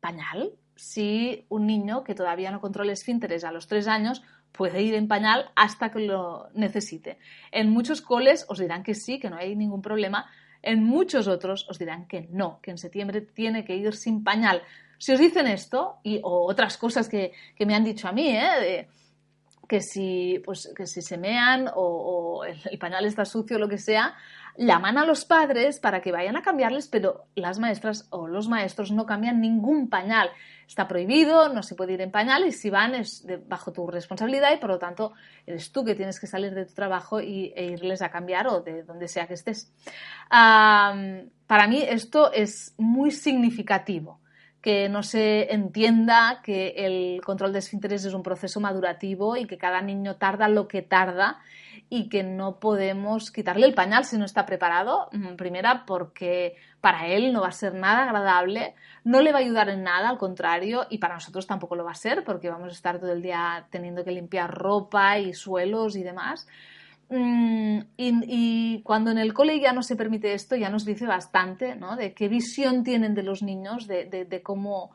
pañal, 0.00 0.52
si 0.76 1.46
un 1.48 1.66
niño 1.66 2.04
que 2.04 2.14
todavía 2.14 2.50
no 2.50 2.60
controla 2.60 2.92
esfínteres 2.92 3.44
a 3.44 3.52
los 3.52 3.66
tres 3.66 3.88
años 3.88 4.22
puede 4.52 4.82
ir 4.82 4.94
en 4.94 5.08
pañal 5.08 5.50
hasta 5.56 5.90
que 5.90 6.00
lo 6.00 6.50
necesite. 6.52 7.18
En 7.52 7.70
muchos 7.70 8.02
coles 8.02 8.44
os 8.48 8.58
dirán 8.58 8.82
que 8.82 8.94
sí, 8.94 9.18
que 9.18 9.30
no 9.30 9.36
hay 9.36 9.56
ningún 9.56 9.80
problema. 9.80 10.30
En 10.60 10.84
muchos 10.84 11.28
otros 11.28 11.66
os 11.70 11.78
dirán 11.78 12.06
que 12.06 12.28
no, 12.30 12.60
que 12.60 12.72
en 12.72 12.78
septiembre 12.78 13.22
tiene 13.22 13.64
que 13.64 13.76
ir 13.76 13.94
sin 13.94 14.22
pañal. 14.22 14.62
Si 15.00 15.12
os 15.12 15.18
dicen 15.18 15.46
esto, 15.46 15.96
y, 16.02 16.20
otras 16.22 16.76
cosas 16.76 17.08
que, 17.08 17.32
me 17.58 17.74
han 17.74 17.84
dicho 17.84 18.06
a 18.06 18.12
mí, 18.12 18.36
¿eh? 18.36 18.86
que 19.66 19.80
si, 19.80 20.42
pues, 20.44 20.70
se 20.84 21.16
mean 21.16 21.70
o, 21.74 22.44
el, 22.44 22.78
pañal 22.78 23.06
está 23.06 23.24
sucio 23.24 23.56
o 23.56 23.58
lo 23.58 23.66
que 23.66 23.78
sea, 23.78 24.14
llaman 24.58 24.98
a 24.98 25.06
los 25.06 25.24
padres 25.24 25.80
para 25.80 26.02
que 26.02 26.12
vayan 26.12 26.36
a 26.36 26.42
cambiarles, 26.42 26.86
pero 26.88 27.24
las 27.34 27.58
maestras 27.58 28.08
o 28.10 28.28
los 28.28 28.48
maestros 28.50 28.92
no 28.92 29.06
cambian 29.06 29.40
ningún 29.40 29.88
pañal. 29.88 30.28
Está 30.68 30.86
prohibido, 30.86 31.48
no 31.48 31.62
se 31.62 31.76
puede 31.76 31.94
ir 31.94 32.02
en 32.02 32.10
pañal 32.10 32.46
y 32.46 32.52
si 32.52 32.68
van 32.68 32.94
es 32.94 33.24
bajo 33.48 33.72
tu 33.72 33.86
responsabilidad 33.86 34.52
y 34.52 34.58
por 34.58 34.68
lo 34.68 34.78
tanto 34.78 35.14
eres 35.46 35.72
tú 35.72 35.82
que 35.82 35.94
tienes 35.94 36.20
que 36.20 36.26
salir 36.26 36.52
de 36.52 36.66
tu 36.66 36.74
trabajo 36.74 37.20
e 37.20 37.72
irles 37.72 38.02
a 38.02 38.10
cambiar 38.10 38.48
o 38.48 38.60
de 38.60 38.82
donde 38.82 39.08
sea 39.08 39.26
que 39.26 39.34
estés. 39.34 39.72
para 40.28 41.66
mí 41.68 41.82
esto 41.88 42.30
es 42.32 42.74
muy 42.76 43.12
significativo 43.12 44.19
que 44.60 44.88
no 44.88 45.02
se 45.02 45.52
entienda 45.52 46.40
que 46.42 46.74
el 46.76 47.20
control 47.22 47.52
de 47.52 47.60
esfínteres 47.60 48.04
es 48.04 48.12
un 48.12 48.22
proceso 48.22 48.60
madurativo 48.60 49.36
y 49.36 49.46
que 49.46 49.56
cada 49.56 49.80
niño 49.80 50.16
tarda 50.16 50.48
lo 50.48 50.68
que 50.68 50.82
tarda 50.82 51.40
y 51.88 52.08
que 52.08 52.22
no 52.22 52.60
podemos 52.60 53.30
quitarle 53.30 53.66
el 53.66 53.74
pañal 53.74 54.04
si 54.04 54.18
no 54.18 54.24
está 54.24 54.46
preparado. 54.46 55.08
Mm, 55.12 55.36
primera, 55.36 55.84
porque 55.86 56.56
para 56.80 57.08
él 57.08 57.32
no 57.32 57.40
va 57.40 57.48
a 57.48 57.52
ser 57.52 57.74
nada 57.74 58.04
agradable, 58.04 58.74
no 59.02 59.20
le 59.20 59.32
va 59.32 59.38
a 59.38 59.42
ayudar 59.42 59.68
en 59.70 59.82
nada, 59.82 60.08
al 60.08 60.18
contrario, 60.18 60.86
y 60.88 60.98
para 60.98 61.14
nosotros 61.14 61.46
tampoco 61.46 61.74
lo 61.74 61.84
va 61.84 61.92
a 61.92 61.94
ser, 61.94 62.22
porque 62.24 62.48
vamos 62.48 62.68
a 62.68 62.72
estar 62.72 62.98
todo 63.00 63.12
el 63.12 63.22
día 63.22 63.66
teniendo 63.70 64.04
que 64.04 64.12
limpiar 64.12 64.54
ropa 64.54 65.18
y 65.18 65.34
suelos 65.34 65.96
y 65.96 66.02
demás. 66.02 66.46
Mm, 67.12 67.80
y, 67.96 68.82
cuando 68.84 69.10
en 69.10 69.18
el 69.18 69.34
cole 69.34 69.58
ya 69.58 69.72
no 69.72 69.82
se 69.82 69.96
permite 69.96 70.32
esto, 70.32 70.54
ya 70.54 70.70
nos 70.70 70.84
dice 70.84 71.06
bastante 71.06 71.74
¿no? 71.74 71.96
de 71.96 72.14
qué 72.14 72.28
visión 72.28 72.84
tienen 72.84 73.14
de 73.14 73.24
los 73.24 73.42
niños, 73.42 73.88
de, 73.88 74.40
cómo, 74.44 74.92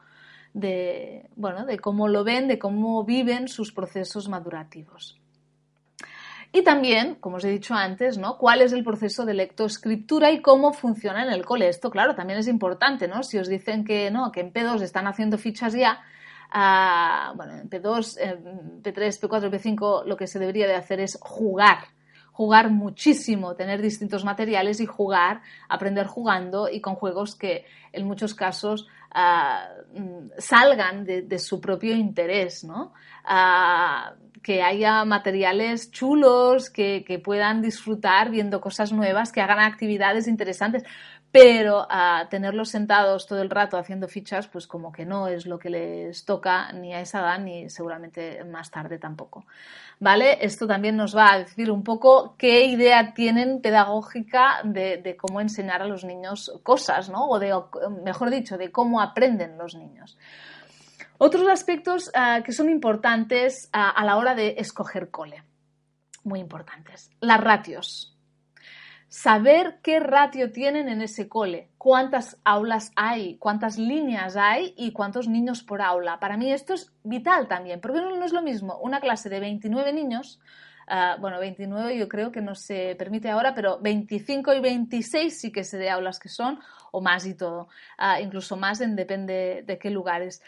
de, 0.54 1.30
bueno, 1.36 1.66
de 1.66 1.78
cómo 1.78 2.08
lo 2.08 2.24
ven, 2.24 2.48
de 2.48 2.58
cómo 2.58 3.04
viven 3.04 3.50
sus 3.50 3.74
procesos 3.74 4.30
madurativos. 4.30 5.20
Y 6.54 6.64
también, 6.64 7.16
como 7.16 7.36
os 7.36 7.44
he 7.44 7.50
dicho 7.50 7.74
antes, 7.74 8.18
¿no? 8.18 8.38
¿Cuál 8.38 8.62
es 8.62 8.72
el 8.72 8.86
proceso 8.86 9.26
de 9.26 9.34
lectoescritura 9.34 10.32
y 10.32 10.42
cómo 10.42 10.72
funciona 10.72 11.22
en 11.22 11.34
el 11.34 11.44
cole? 11.46 11.68
Esto, 11.68 11.92
claro, 11.92 12.16
también 12.16 12.40
es 12.40 12.48
importante, 12.48 13.10
¿no? 13.10 13.24
Si 13.24 13.38
os 13.38 13.50
dicen 13.50 13.84
que 13.84 14.10
no, 14.10 14.32
que 14.32 14.40
en 14.40 14.54
P2 14.54 14.82
están 14.82 15.06
haciendo 15.08 15.38
fichas 15.38 15.74
ya, 15.74 16.00
ah, 16.50 17.34
bueno, 17.36 17.58
en 17.58 17.70
P2, 17.70 18.82
P3, 18.82 19.20
P4, 19.20 19.52
P5, 19.52 20.06
lo 20.06 20.16
que 20.16 20.28
se 20.28 20.40
debería 20.40 20.66
de 20.66 20.76
hacer 20.76 21.02
es 21.02 21.18
jugar 21.20 21.80
jugar 22.36 22.70
muchísimo, 22.70 23.56
tener 23.56 23.82
distintos 23.82 24.26
materiales 24.26 24.82
y 24.82 24.86
jugar, 24.86 25.42
aprender 25.70 26.06
jugando 26.06 26.68
y 26.70 26.82
con 26.82 26.96
juegos 26.96 27.34
que 27.34 27.66
en 27.94 28.06
muchos 28.06 28.36
casos 28.36 28.90
ah, 29.12 29.70
mm, 29.94 30.32
salgan 30.38 31.06
de, 31.06 31.40
su 31.40 31.62
propio 31.62 31.96
interés, 31.96 32.66
¿no? 32.66 32.92
Ah, 33.24 34.16
que 34.44 34.62
haya 34.62 35.06
materiales 35.06 35.92
chulos, 35.92 36.70
que, 36.70 37.06
que, 37.08 37.20
puedan 37.20 37.62
disfrutar 37.62 38.30
viendo 38.30 38.60
cosas 38.60 38.92
nuevas, 38.92 39.32
que 39.32 39.40
hagan 39.40 39.60
actividades 39.60 40.28
interesantes 40.28 40.84
pero 41.36 41.86
a 41.90 42.30
tenerlos 42.30 42.70
sentados 42.70 43.28
todo 43.28 43.42
el 43.42 43.50
rato 43.50 43.78
haciendo 43.78 44.08
fichas, 44.08 44.48
pues 44.48 44.68
como 44.68 44.94
que 44.94 45.06
no 45.06 45.28
es 45.28 45.46
lo 45.46 45.60
que 45.60 45.70
les 45.70 46.24
toca 46.24 46.72
ni 46.72 46.94
a 46.94 47.02
esa 47.02 47.20
edad 47.20 47.40
ni 47.40 47.70
seguramente 47.70 48.42
más 48.46 48.72
tarde 48.72 49.00
tampoco. 49.00 49.46
¿Vale? 50.00 50.38
Esto 50.40 50.66
también 50.66 50.96
nos 50.96 51.14
va 51.14 51.34
a 51.34 51.40
decir 51.40 51.72
un 51.72 51.84
poco 51.84 52.36
qué 52.38 52.64
idea 52.64 53.14
tienen 53.14 53.60
pedagógica 53.60 54.62
de, 54.64 55.18
cómo 55.20 55.42
enseñar 55.42 55.82
a 55.82 55.88
los 55.88 56.06
niños 56.06 56.54
cosas, 56.64 57.10
¿no? 57.10 57.28
O 57.28 57.38
de, 57.38 57.54
mejor 58.02 58.30
dicho, 58.30 58.58
de 58.58 58.72
cómo 58.72 59.02
aprenden 59.02 59.58
los 59.58 59.76
niños. 59.76 60.18
Otros 61.18 61.50
aspectos 61.50 62.12
ah, 62.16 62.44
que 62.46 62.54
son 62.54 62.70
importantes 62.70 63.68
ah, 63.74 63.90
a 63.90 64.06
la 64.06 64.16
hora 64.16 64.36
de 64.36 64.56
escoger 64.58 65.12
cole. 65.12 65.44
Muy 66.24 66.40
importantes. 66.40 67.12
Las 67.20 67.42
ratios 67.42 68.15
saber 69.16 69.80
qué 69.82 70.02
ratio 70.02 70.52
tienen 70.52 70.90
en 70.90 71.02
ese 71.02 71.30
cole, 71.30 71.70
cuántas 71.78 72.38
aulas 72.44 72.92
hay, 72.98 73.38
cuántas 73.38 73.78
líneas 73.78 74.36
hay 74.36 74.74
y 74.76 74.92
cuántos 74.92 75.30
niños 75.30 75.64
por 75.64 75.82
aula. 75.82 76.20
Para 76.20 76.36
mí 76.36 76.52
esto 76.52 76.74
es 76.74 76.92
vital 77.02 77.48
también, 77.48 77.80
porque 77.80 78.02
no, 78.02 78.26
es 78.26 78.34
lo 78.34 78.42
mismo 78.42 78.78
una 78.80 79.00
clase 79.00 79.30
de 79.30 79.40
29 79.40 79.94
niños, 79.94 80.42
ah, 80.88 81.16
bueno, 81.18 81.40
29 81.40 81.98
yo 81.98 82.10
creo 82.10 82.30
que 82.30 82.42
no 82.42 82.56
se 82.56 82.94
permite 82.98 83.30
ahora, 83.30 83.56
pero 83.56 83.80
25 83.80 84.54
y 84.54 84.60
26 84.60 85.40
sí 85.40 85.50
que 85.50 85.64
sé 85.64 85.78
de 85.78 85.90
aulas 85.90 86.20
que 86.20 86.28
son, 86.28 86.60
o 86.92 87.00
más 87.00 87.26
y 87.26 87.36
todo, 87.36 87.70
ah, 87.98 88.20
incluso 88.20 88.58
más 88.58 88.82
en 88.82 88.98
depende 88.98 89.64
de 89.66 89.80
qué 89.80 89.92
lugares. 89.92 90.42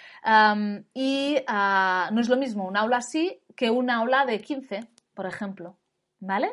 y 0.94 1.38
ah, 1.48 2.10
no 2.12 2.20
es 2.20 2.28
lo 2.28 2.36
mismo 2.36 2.68
un 2.68 2.76
aula 2.76 2.98
así 2.98 3.40
que 3.56 3.70
un 3.70 3.90
aula 3.90 4.26
de 4.26 4.42
15, 4.42 4.90
por 5.14 5.26
ejemplo, 5.26 5.78
¿vale? 6.20 6.50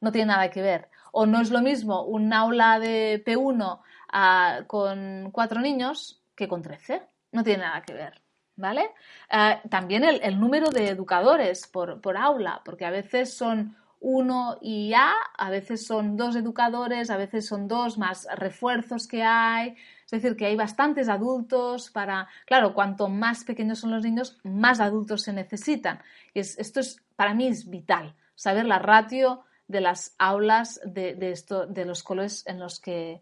No 0.00 0.10
tiene 0.10 0.26
nada 0.26 0.50
que 0.50 0.60
ver 0.60 0.91
o 1.12 1.26
no 1.26 1.40
es 1.40 1.50
lo 1.50 1.60
mismo 1.60 2.02
un 2.02 2.32
aula 2.32 2.80
de 2.80 3.22
P1 3.24 3.80
ah, 4.12 4.60
con 4.66 5.30
cuatro 5.30 5.60
niños 5.60 6.22
que 6.34 6.48
con 6.48 6.62
trece. 6.62 7.02
No 7.30 7.44
tiene 7.44 7.62
nada 7.62 7.82
que 7.82 7.94
ver. 7.94 8.20
¿Vale? 8.56 8.90
Ah, 9.30 9.60
también 9.70 10.04
el, 10.04 10.38
número 10.38 10.70
de 10.70 10.88
educadores 10.88 11.66
por, 11.66 12.16
aula, 12.16 12.60
porque 12.64 12.84
a 12.84 12.90
veces 12.90 13.34
son 13.34 13.76
uno 14.00 14.58
y 14.60 14.92
A, 14.94 15.12
a 15.38 15.48
veces 15.48 15.86
son 15.86 16.16
dos 16.16 16.36
educadores, 16.36 17.08
a 17.08 17.16
veces 17.16 17.46
son 17.46 17.68
dos 17.68 17.96
más 17.98 18.26
refuerzos 18.36 19.06
que 19.06 19.22
hay. 19.22 19.76
Es 20.04 20.10
decir, 20.10 20.36
que 20.36 20.46
hay 20.46 20.56
bastantes 20.56 21.08
adultos 21.08 21.90
para. 21.90 22.28
Claro, 22.46 22.74
cuanto 22.74 23.08
más 23.08 23.44
pequeños 23.44 23.78
son 23.78 23.92
los 23.92 24.02
niños, 24.02 24.38
más 24.44 24.80
adultos 24.80 25.22
se 25.22 25.32
necesitan. 25.32 26.00
Y 26.34 26.40
esto 26.40 26.80
es, 26.80 27.02
para 27.16 27.32
mí 27.32 27.46
es 27.46 27.68
vital, 27.70 28.14
saber 28.34 28.66
la 28.66 28.78
ratio 28.78 29.44
de 29.72 29.80
las 29.80 30.14
aulas 30.18 30.80
de, 30.84 31.16
esto, 31.32 31.66
de 31.66 31.84
los 31.84 32.02
coles 32.02 32.44
en 32.46 32.60
los 32.60 32.78
que, 32.78 33.20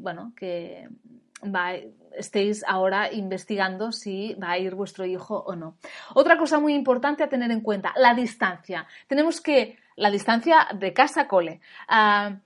bueno, 0.00 0.32
que 0.36 0.88
estéis 2.16 2.64
ahora 2.66 3.12
investigando 3.12 3.92
si 3.92 4.34
va 4.34 4.50
a 4.50 4.58
ir 4.58 4.74
vuestro 4.74 5.06
hijo 5.06 5.38
o 5.38 5.54
no. 5.54 5.76
Otra 6.14 6.36
cosa 6.36 6.58
muy 6.58 6.74
importante 6.74 7.22
a 7.22 7.28
tener 7.28 7.50
en 7.52 7.60
cuenta, 7.60 7.94
la 7.96 8.14
distancia. 8.14 8.86
Tenemos 9.06 9.40
que, 9.40 9.78
la 9.96 10.10
distancia 10.10 10.66
de 10.74 10.92
casa 10.92 11.28
cole. 11.28 11.60
Ah, 11.86 12.36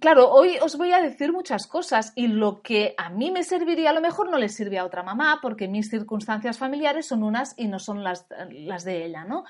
claro, 0.00 0.30
hoy 0.30 0.58
os 0.60 0.76
voy 0.76 0.92
a 0.92 1.00
decir 1.00 1.32
muchas 1.32 1.68
cosas 1.68 2.12
y 2.16 2.26
lo 2.26 2.60
que 2.60 2.94
a 2.98 3.08
mí 3.08 3.30
me 3.30 3.44
serviría 3.44 3.90
a 3.90 3.94
lo 3.94 4.00
mejor 4.00 4.30
no 4.30 4.36
le 4.36 4.48
sirve 4.48 4.78
a 4.78 4.84
otra 4.84 5.04
mamá 5.04 5.38
porque 5.40 5.68
mis 5.68 5.88
circunstancias 5.88 6.58
familiares 6.58 7.06
son 7.06 7.22
unas 7.22 7.54
y 7.56 7.68
no 7.68 7.78
son 7.78 8.02
las, 8.02 8.26
las 8.50 8.84
de 8.84 9.06
ella, 9.06 9.24
¿no? 9.24 9.44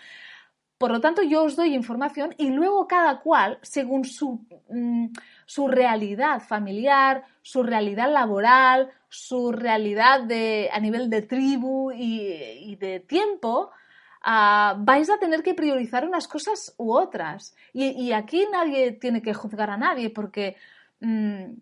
Por 0.78 0.90
lo 0.90 1.00
tanto, 1.00 1.22
yo 1.22 1.44
os 1.44 1.56
doy 1.56 1.74
información 1.74 2.34
y 2.36 2.50
luego 2.50 2.86
cada 2.86 3.20
cual, 3.20 3.58
según 3.62 4.04
su, 4.04 4.46
mm, 4.68 5.06
su 5.46 5.68
realidad 5.68 6.42
familiar, 6.42 7.24
su 7.40 7.62
realidad 7.62 8.12
laboral, 8.12 8.90
su 9.08 9.52
realidad 9.52 10.22
de, 10.24 10.68
a 10.70 10.78
nivel 10.80 11.08
de 11.08 11.22
tribu 11.22 11.92
y, 11.92 12.76
de 12.76 13.00
tiempo, 13.00 13.70
ah, 14.22 14.76
vais 14.78 15.08
a 15.08 15.18
tener 15.18 15.42
que 15.42 15.54
priorizar 15.54 16.06
unas 16.06 16.28
cosas 16.28 16.74
u 16.76 16.92
otras. 16.92 17.54
Y, 17.72 18.12
aquí 18.12 18.46
nadie 18.52 18.92
tiene 18.92 19.22
que 19.22 19.32
juzgar 19.34 19.70
a 19.70 19.78
nadie 19.78 20.10
porque 20.10 20.56
mm, 21.00 21.54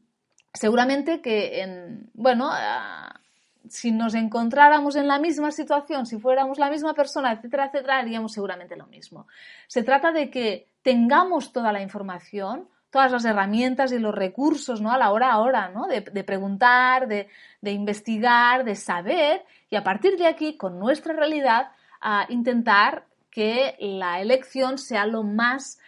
seguramente 0.53 1.20
que 1.20 1.61
en, 1.62 2.11
bueno, 2.14 2.48
ah, 2.50 3.20
si 3.68 3.92
nos 3.92 4.14
encontráramos 4.14 4.96
en 4.96 5.09
la 5.09 5.18
misma 5.18 5.50
situación, 5.50 6.07
si 6.07 6.18
fuéramos 6.18 6.59
la 6.59 6.70
misma 6.70 6.94
persona, 6.94 7.33
etcétera, 7.33 7.66
etcétera, 7.66 7.98
haríamos 7.98 8.33
seguramente 8.33 8.77
lo 8.77 8.87
mismo. 8.87 9.27
Se 9.66 9.83
trata 9.83 10.12
de 10.12 10.31
que 10.31 10.68
tengamos 10.83 11.53
toda 11.53 11.72
la 11.72 11.83
información, 11.83 12.68
todas 12.90 13.11
las 13.11 13.24
herramientas 13.24 13.90
y 13.92 13.98
los 13.98 14.14
recursos 14.14 14.81
¿no? 14.81 14.92
a 14.92 14.98
la 14.98 15.11
hora 15.11 15.33
ahora, 15.33 15.68
¿no? 15.70 15.87
de, 15.87 16.03
preguntar, 16.22 17.09
de, 17.09 17.29
investigar, 17.62 18.64
de 18.64 18.77
saber 18.77 19.44
y 19.68 19.77
a 19.77 19.83
partir 19.83 20.16
de 20.16 20.29
aquí, 20.29 20.57
con 20.57 20.79
nuestra 20.79 21.12
realidad, 21.12 21.72
a 22.00 22.27
intentar 22.29 23.07
que 23.31 23.74
la 23.81 24.20
elección 24.20 24.79
sea 24.79 25.07
lo 25.07 25.24
más 25.24 25.81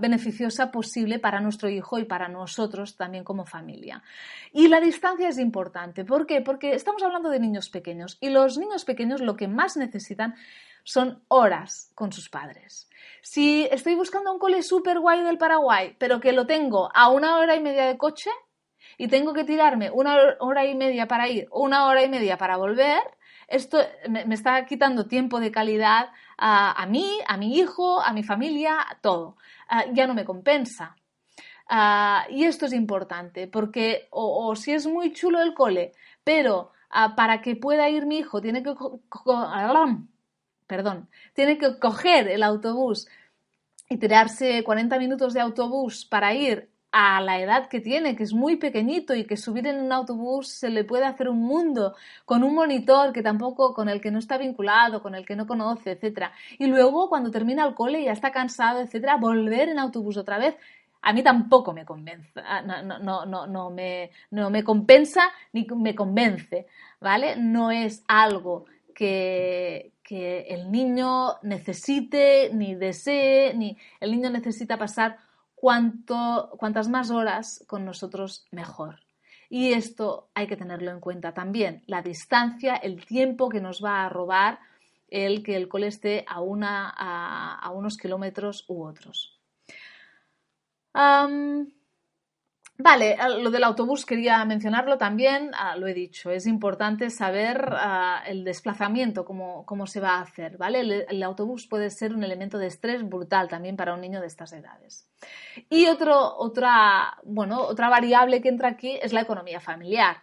beneficiosa 0.00 0.70
posible 0.70 1.18
para 1.18 1.40
nuestro 1.40 1.68
hijo 1.68 1.98
y 1.98 2.04
para 2.04 2.28
nosotros 2.28 2.96
también 2.96 3.22
como 3.22 3.44
familia. 3.44 4.02
Y 4.52 4.68
la 4.68 4.80
distancia 4.80 5.28
es 5.28 5.38
importante. 5.38 6.04
¿Por 6.04 6.26
qué? 6.26 6.40
Porque 6.40 6.74
estamos 6.74 7.02
hablando 7.02 7.30
de 7.30 7.38
niños 7.38 7.68
pequeños 7.68 8.18
y 8.20 8.30
los 8.30 8.58
niños 8.58 8.84
pequeños 8.84 9.20
lo 9.20 9.36
que 9.36 9.48
más 9.48 9.76
necesitan 9.76 10.34
son 10.82 11.22
horas 11.28 11.90
con 11.94 12.12
sus 12.12 12.28
padres. 12.28 12.88
Si 13.22 13.66
estoy 13.70 13.94
buscando 13.94 14.32
un 14.32 14.38
cole 14.38 14.62
súper 14.62 14.98
guay 14.98 15.22
del 15.22 15.38
Paraguay, 15.38 15.96
pero 15.98 16.20
que 16.20 16.32
lo 16.32 16.46
tengo 16.46 16.90
a 16.94 17.08
una 17.08 17.38
hora 17.38 17.54
y 17.56 17.60
media 17.60 17.86
de 17.86 17.96
coche 17.96 18.30
y 18.98 19.08
tengo 19.08 19.32
que 19.32 19.44
tirarme 19.44 19.90
una 19.90 20.16
hora 20.40 20.66
y 20.66 20.74
media 20.74 21.06
para 21.06 21.28
ir, 21.28 21.48
una 21.50 21.86
hora 21.86 22.02
y 22.02 22.08
media 22.08 22.36
para 22.36 22.56
volver, 22.56 23.02
esto 23.48 23.78
me, 24.08 24.34
está 24.34 24.64
quitando 24.66 25.06
tiempo 25.06 25.40
de 25.40 25.50
calidad 25.50 26.10
a, 26.36 26.86
mí, 26.86 27.18
a 27.26 27.36
mi 27.36 27.58
hijo, 27.58 28.00
a 28.00 28.12
mi 28.12 28.22
familia, 28.22 28.80
a 28.80 28.98
todo. 29.00 29.36
Ah, 29.68 29.84
ya 29.92 30.06
no 30.06 30.14
me 30.14 30.24
compensa. 30.24 30.96
Ah, 31.68 32.26
y 32.30 32.44
esto 32.44 32.66
es 32.66 32.72
importante, 32.72 33.48
porque 33.48 34.08
o, 34.10 34.54
si 34.56 34.72
es 34.72 34.86
muy 34.86 35.12
chulo 35.12 35.40
el 35.40 35.54
cole, 35.54 35.92
pero 36.22 36.72
ah, 36.90 37.14
para 37.16 37.40
que 37.40 37.56
pueda 37.56 37.88
ir 37.88 38.06
mi 38.06 38.18
hijo 38.18 38.40
tiene 38.40 38.62
que 38.62 38.74
perdón, 40.66 41.08
tiene 41.34 41.58
que 41.58 41.78
coger 41.78 42.28
el 42.28 42.42
autobús 42.42 43.08
y 43.88 43.96
tirarse 43.98 44.62
40 44.64 44.98
minutos 44.98 45.34
de 45.34 45.40
autobús 45.40 46.04
para 46.04 46.34
ir 46.34 46.70
a 46.96 47.20
la 47.20 47.40
edad 47.40 47.68
que 47.68 47.80
tiene, 47.80 48.14
que 48.14 48.22
es 48.22 48.32
muy 48.32 48.54
pequeñito 48.54 49.16
y 49.16 49.24
que 49.24 49.36
subir 49.36 49.66
en 49.66 49.80
un 49.80 49.90
autobús 49.90 50.46
se 50.46 50.70
le 50.70 50.84
puede 50.84 51.04
hacer 51.04 51.28
un 51.28 51.40
mundo 51.40 51.96
con 52.24 52.44
un 52.44 52.54
monitor 52.54 53.12
que 53.12 53.20
tampoco 53.20 53.74
con 53.74 53.88
el 53.88 54.00
que 54.00 54.12
no 54.12 54.20
está 54.20 54.38
vinculado, 54.38 55.02
con 55.02 55.16
el 55.16 55.26
que 55.26 55.34
no 55.34 55.44
conoce, 55.44 55.90
etcétera. 55.90 56.30
Y 56.56 56.66
luego 56.68 57.08
cuando 57.08 57.32
termina 57.32 57.66
el 57.66 57.74
cole 57.74 58.00
y 58.00 58.04
ya 58.04 58.12
está 58.12 58.30
cansado, 58.30 58.80
etcétera, 58.80 59.16
volver 59.16 59.70
en 59.70 59.80
autobús 59.80 60.16
otra 60.16 60.38
vez 60.38 60.54
a 61.02 61.12
mí 61.12 61.24
tampoco 61.24 61.72
me 61.72 61.84
convence, 61.84 62.30
ah, 62.36 62.62
no, 62.62 62.98
no, 63.00 63.26
no, 63.26 63.46
no, 63.46 63.70
me, 63.70 64.10
no 64.30 64.48
me 64.48 64.62
compensa 64.62 65.32
ni 65.52 65.66
me 65.76 65.96
convence, 65.96 66.66
¿vale? 67.00 67.34
No 67.36 67.72
es 67.72 68.04
algo 68.06 68.66
que, 68.94 69.92
que 70.04 70.42
el 70.48 70.70
niño 70.70 71.40
necesite 71.42 72.50
ni 72.54 72.76
desee, 72.76 73.52
ni 73.54 73.76
el 74.00 74.12
niño 74.12 74.30
necesita 74.30 74.78
pasar 74.78 75.18
cuanto, 75.64 76.50
cuantas 76.58 76.90
más 76.90 77.10
horas 77.10 77.64
con 77.66 77.86
nosotros 77.86 78.44
mejor. 78.50 79.00
Y 79.48 79.72
esto 79.72 80.28
hay 80.34 80.46
que 80.46 80.58
tenerlo 80.58 80.90
en 80.90 81.00
cuenta 81.00 81.32
también, 81.32 81.82
la 81.86 82.02
distancia, 82.02 82.76
el 82.76 83.06
tiempo 83.06 83.48
que 83.48 83.62
nos 83.62 83.82
va 83.82 84.04
a 84.04 84.10
robar 84.10 84.58
el 85.08 85.42
que 85.42 85.56
el 85.56 85.68
cole 85.68 85.86
esté 85.86 86.26
a, 86.28 86.40
unos 86.42 87.96
kilómetros 87.96 88.66
u 88.68 88.84
otros. 88.84 89.40
Vale, 92.76 93.16
lo 93.40 93.52
del 93.52 93.62
autobús 93.62 94.04
quería 94.04 94.44
mencionarlo 94.44 94.98
también, 94.98 95.52
ah, 95.54 95.76
lo 95.76 95.86
he 95.86 95.94
dicho, 95.94 96.32
es 96.32 96.44
importante 96.44 97.08
saber 97.08 97.68
ah, 97.70 98.24
el 98.26 98.42
desplazamiento, 98.42 99.24
cómo, 99.24 99.64
cómo, 99.64 99.86
se 99.86 100.00
va 100.00 100.16
a 100.16 100.22
hacer, 100.22 100.56
¿vale? 100.56 101.06
El, 101.08 101.22
autobús 101.22 101.68
puede 101.68 101.88
ser 101.90 102.12
un 102.12 102.24
elemento 102.24 102.58
de 102.58 102.66
estrés 102.66 103.08
brutal 103.08 103.48
también 103.48 103.76
para 103.76 103.94
un 103.94 104.00
niño 104.00 104.20
de 104.20 104.26
estas 104.26 104.52
edades. 104.52 105.08
Y 105.70 105.86
otro, 105.86 106.36
otra, 106.36 107.16
bueno, 107.22 107.60
otra 107.60 107.88
variable 107.88 108.40
que 108.42 108.48
entra 108.48 108.70
aquí 108.70 108.98
es 109.00 109.12
la 109.12 109.20
economía 109.20 109.60
familiar, 109.60 110.16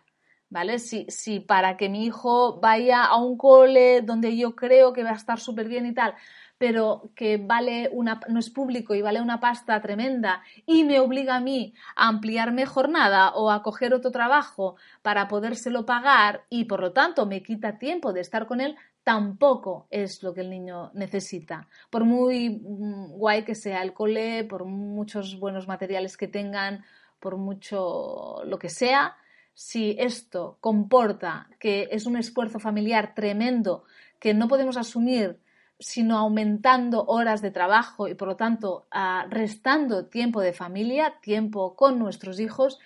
¿vale? 0.50 0.80
Si, 0.80 1.06
si 1.08 1.40
para 1.40 1.78
que 1.78 1.88
mi 1.88 2.06
hijo 2.06 2.60
vaya 2.60 3.06
a 3.06 3.16
un 3.16 3.38
cole 3.38 4.02
donde 4.02 4.36
yo 4.36 4.58
creo 4.58 4.92
que 4.92 5.04
va 5.04 5.12
a 5.12 5.16
estar 5.16 5.40
súper 5.40 5.70
bien 5.70 5.86
y 5.86 5.94
tal, 5.94 6.16
pero 6.62 7.10
que 7.16 7.38
vale 7.38 7.90
una, 7.92 8.20
no 8.30 8.38
es 8.38 8.52
público 8.52 8.94
y 8.94 9.02
vale 9.02 9.20
una 9.20 9.40
pasta 9.40 9.82
tremenda 9.82 10.44
y 10.68 10.84
me 10.84 11.00
obliga 11.00 11.38
a 11.38 11.40
mí 11.40 11.74
a 11.96 12.08
ampliar 12.08 12.52
mi 12.52 12.66
jornada 12.66 13.32
o 13.32 13.50
a 13.50 13.64
coger 13.64 13.96
otro 13.96 14.12
trabajo 14.12 14.76
para 15.02 15.28
podérselo 15.28 15.88
pagar 15.88 16.46
y 16.50 16.66
por 16.66 16.82
lo 16.82 16.94
tanto 16.94 17.26
me 17.26 17.42
quita 17.42 17.80
tiempo 17.80 18.14
de 18.14 18.22
estar 18.22 18.46
con 18.46 18.62
él, 18.62 18.76
tampoco 19.04 19.88
es 19.90 20.22
lo 20.22 20.36
que 20.36 20.42
el 20.42 20.52
niño 20.52 20.92
necesita. 20.94 21.68
Por 21.90 22.06
muy 22.06 22.62
mm, 22.62 23.14
guay 23.14 23.44
que 23.44 23.56
sea 23.56 23.82
el 23.82 23.94
cole, 23.94 24.44
por 24.44 24.66
muchos 24.66 25.40
buenos 25.40 25.68
materiales 25.68 26.16
que 26.16 26.28
tengan, 26.28 26.86
por 27.20 27.38
mucho 27.38 28.44
lo 28.46 28.60
que 28.60 28.70
sea, 28.70 29.18
si 29.56 29.96
esto 29.98 30.60
comporta 30.62 31.50
que 31.60 31.90
es 31.90 32.06
un 32.06 32.18
esfuerzo 32.18 32.60
familiar 32.60 33.16
tremendo 33.16 33.84
que 34.20 34.36
no 34.36 34.48
podemos 34.48 34.78
asumir 34.78 35.40
sino 35.82 36.18
aumentando 36.18 37.04
horas 37.06 37.42
de 37.42 37.52
trabajo 37.52 38.08
y 38.08 38.14
por 38.14 38.28
lo 38.28 38.36
tanto 38.36 38.88
ah, 38.92 39.26
restando 39.30 40.06
tiempo 40.06 40.40
de 40.42 40.54
familia, 40.54 41.16
tiempo 41.22 41.76
con 41.76 42.00
nuestros 42.00 42.40
hijos, 42.40 42.80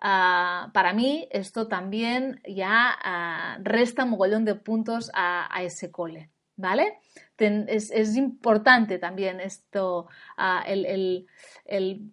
ah, 0.00 0.70
para 0.72 0.92
mí 0.92 1.28
esto 1.30 1.68
también 1.68 2.40
ya 2.46 2.96
uh, 2.98 3.62
resta 3.62 4.04
mogollón 4.04 4.44
de 4.44 4.54
puntos 4.54 5.10
a, 5.14 5.48
ese 5.62 5.90
cole, 5.90 6.30
¿vale? 6.56 6.98
es, 7.38 8.16
importante 8.16 8.98
también 8.98 9.40
esto, 9.40 10.08
el, 10.66 11.26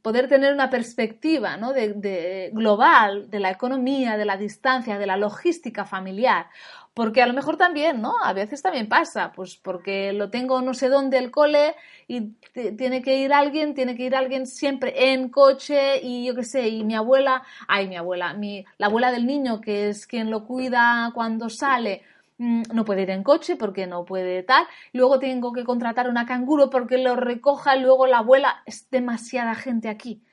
poder 0.01 0.27
tener 0.27 0.53
una 0.53 0.69
perspectiva 0.69 1.57
¿no? 1.57 1.73
de, 1.73 2.51
global 2.53 3.29
de 3.29 3.39
la 3.39 3.51
economía, 3.51 4.17
de 4.17 4.25
la 4.25 4.37
distancia, 4.37 4.99
de 4.99 5.07
la 5.07 5.17
logística 5.17 5.85
familiar. 5.85 6.47
Porque 6.95 7.21
a 7.21 7.27
lo 7.27 7.33
mejor 7.33 7.57
también, 7.57 8.01
¿no? 8.01 8.13
A 8.23 8.31
veces 8.31 8.61
también 8.61 8.87
pasa, 8.87 9.33
pues 9.33 9.57
porque 9.57 10.13
lo 10.13 10.29
tengo 10.29 10.61
no 10.61 10.73
sé 10.73 10.87
dónde 10.87 11.17
el 11.17 11.29
cole 11.29 11.75
y 12.07 12.35
tiene 12.77 13.01
que 13.01 13.17
ir 13.17 13.33
alguien, 13.33 13.73
tiene 13.73 13.97
que 13.97 14.03
ir 14.03 14.15
alguien 14.15 14.47
siempre 14.47 15.11
en 15.11 15.27
coche 15.27 15.99
y 16.01 16.25
yo 16.25 16.33
qué 16.35 16.45
sé, 16.45 16.69
y 16.69 16.85
mi 16.85 16.95
abuela, 16.95 17.43
ay, 17.67 17.89
mi 17.89 17.97
abuela, 17.97 18.33
mi, 18.33 18.63
la 18.77 18.87
abuela 18.87 19.11
del 19.11 19.27
niño 19.27 19.59
que 19.59 19.89
es 19.89 20.07
quien 20.07 20.31
lo 20.31 20.45
cuida 20.45 21.11
cuando 21.13 21.49
sale, 21.49 22.03
mm, 22.37 22.61
no 22.73 22.85
puede 22.85 23.01
ir 23.01 23.09
en 23.09 23.23
coche 23.23 23.57
porque 23.57 23.87
no 23.87 24.05
puede 24.05 24.43
tal, 24.43 24.65
luego 24.93 25.19
tengo 25.19 25.51
que 25.51 25.65
contratar 25.65 26.09
una 26.09 26.25
canguro 26.25 26.69
porque 26.69 26.97
lo 26.97 27.17
recoja, 27.17 27.75
luego 27.75 28.07
la 28.07 28.19
abuela, 28.19 28.63
es 28.65 28.89
demasiada 28.89 29.53
gente 29.55 29.89
aquí. 29.89 30.23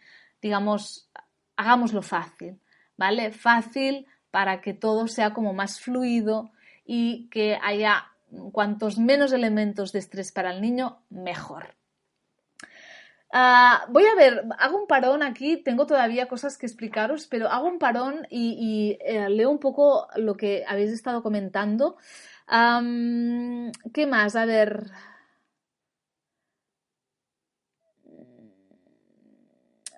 Digamos, 0.41 1.11
hagámoslo 1.57 2.03
fácil, 2.03 2.61
¿vale? 2.97 3.33
Fácil 3.33 4.07
para 4.33 4.61
que 4.61 4.75
todo 4.75 5.07
sea 5.07 5.33
como 5.33 5.53
más 5.53 5.79
fluido 5.79 6.51
y 6.85 7.29
que 7.29 7.57
haya 7.63 8.07
cuantos 8.51 8.99
menos 8.99 9.33
elementos 9.33 9.93
de 9.93 10.01
estrés 10.01 10.33
para 10.33 10.53
el 10.53 10.61
niño, 10.61 10.99
mejor. 11.11 11.77
Ah, 13.35 13.87
voy 13.89 14.05
a 14.05 14.15
ver, 14.15 14.45
hago 14.59 14.79
un 14.79 14.87
parón 14.87 15.23
aquí, 15.23 15.57
tengo 15.63 15.87
todavía 15.87 16.29
cosas 16.29 16.59
que 16.59 16.67
explicaros, 16.67 17.27
pero 17.29 17.49
hago 17.49 17.67
un 17.67 17.79
parón 17.79 18.27
y, 18.31 18.99
eh, 19.01 19.29
leo 19.31 19.49
un 19.51 19.59
poco 19.59 20.09
lo 20.17 20.37
que 20.37 20.65
habéis 20.67 20.91
estado 20.93 21.23
comentando. 21.23 21.97
¿Qué 23.95 24.07
más? 24.07 24.37
A 24.37 24.45
ver. 24.45 24.91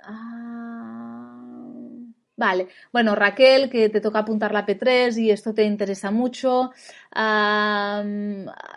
Ah, 0.04 0.63
Vale, 2.36 2.66
bueno, 2.92 3.14
Raquel, 3.14 3.70
que 3.70 3.88
te 3.88 4.00
toca 4.00 4.20
apuntar 4.20 4.52
la 4.52 4.66
P3 4.66 5.16
y 5.18 5.30
esto 5.30 5.54
te 5.54 5.62
interesa 5.62 6.10
mucho. 6.10 6.72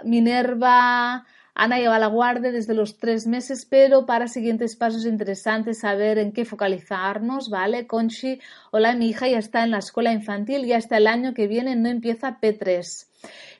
Minerva, 0.03 1.25
Ana 1.55 1.79
lleva 1.79 1.97
la 1.97 2.05
guardia 2.05 2.51
desde 2.51 2.75
los 2.75 2.99
tres 2.99 3.25
meses, 3.25 3.65
pero 3.65 4.05
para 4.05 4.27
siguientes 4.27 4.75
pasos 4.75 5.07
interesantes 5.07 5.79
saber 5.79 6.19
en 6.19 6.33
qué 6.33 6.45
focalizarnos, 6.45 7.49
¿vale? 7.49 7.87
Conchi, 7.87 8.39
hola, 8.69 8.93
mi 8.93 9.09
hija 9.09 9.27
ya 9.27 9.39
está 9.39 9.63
en 9.63 9.71
la 9.71 9.79
escuela 9.79 10.13
infantil, 10.13 10.67
ya 10.67 10.77
está 10.77 10.97
el 10.97 11.07
año 11.07 11.33
que 11.33 11.47
viene 11.47 11.75
no 11.75 11.89
empieza 11.89 12.39
P3. 12.39 13.07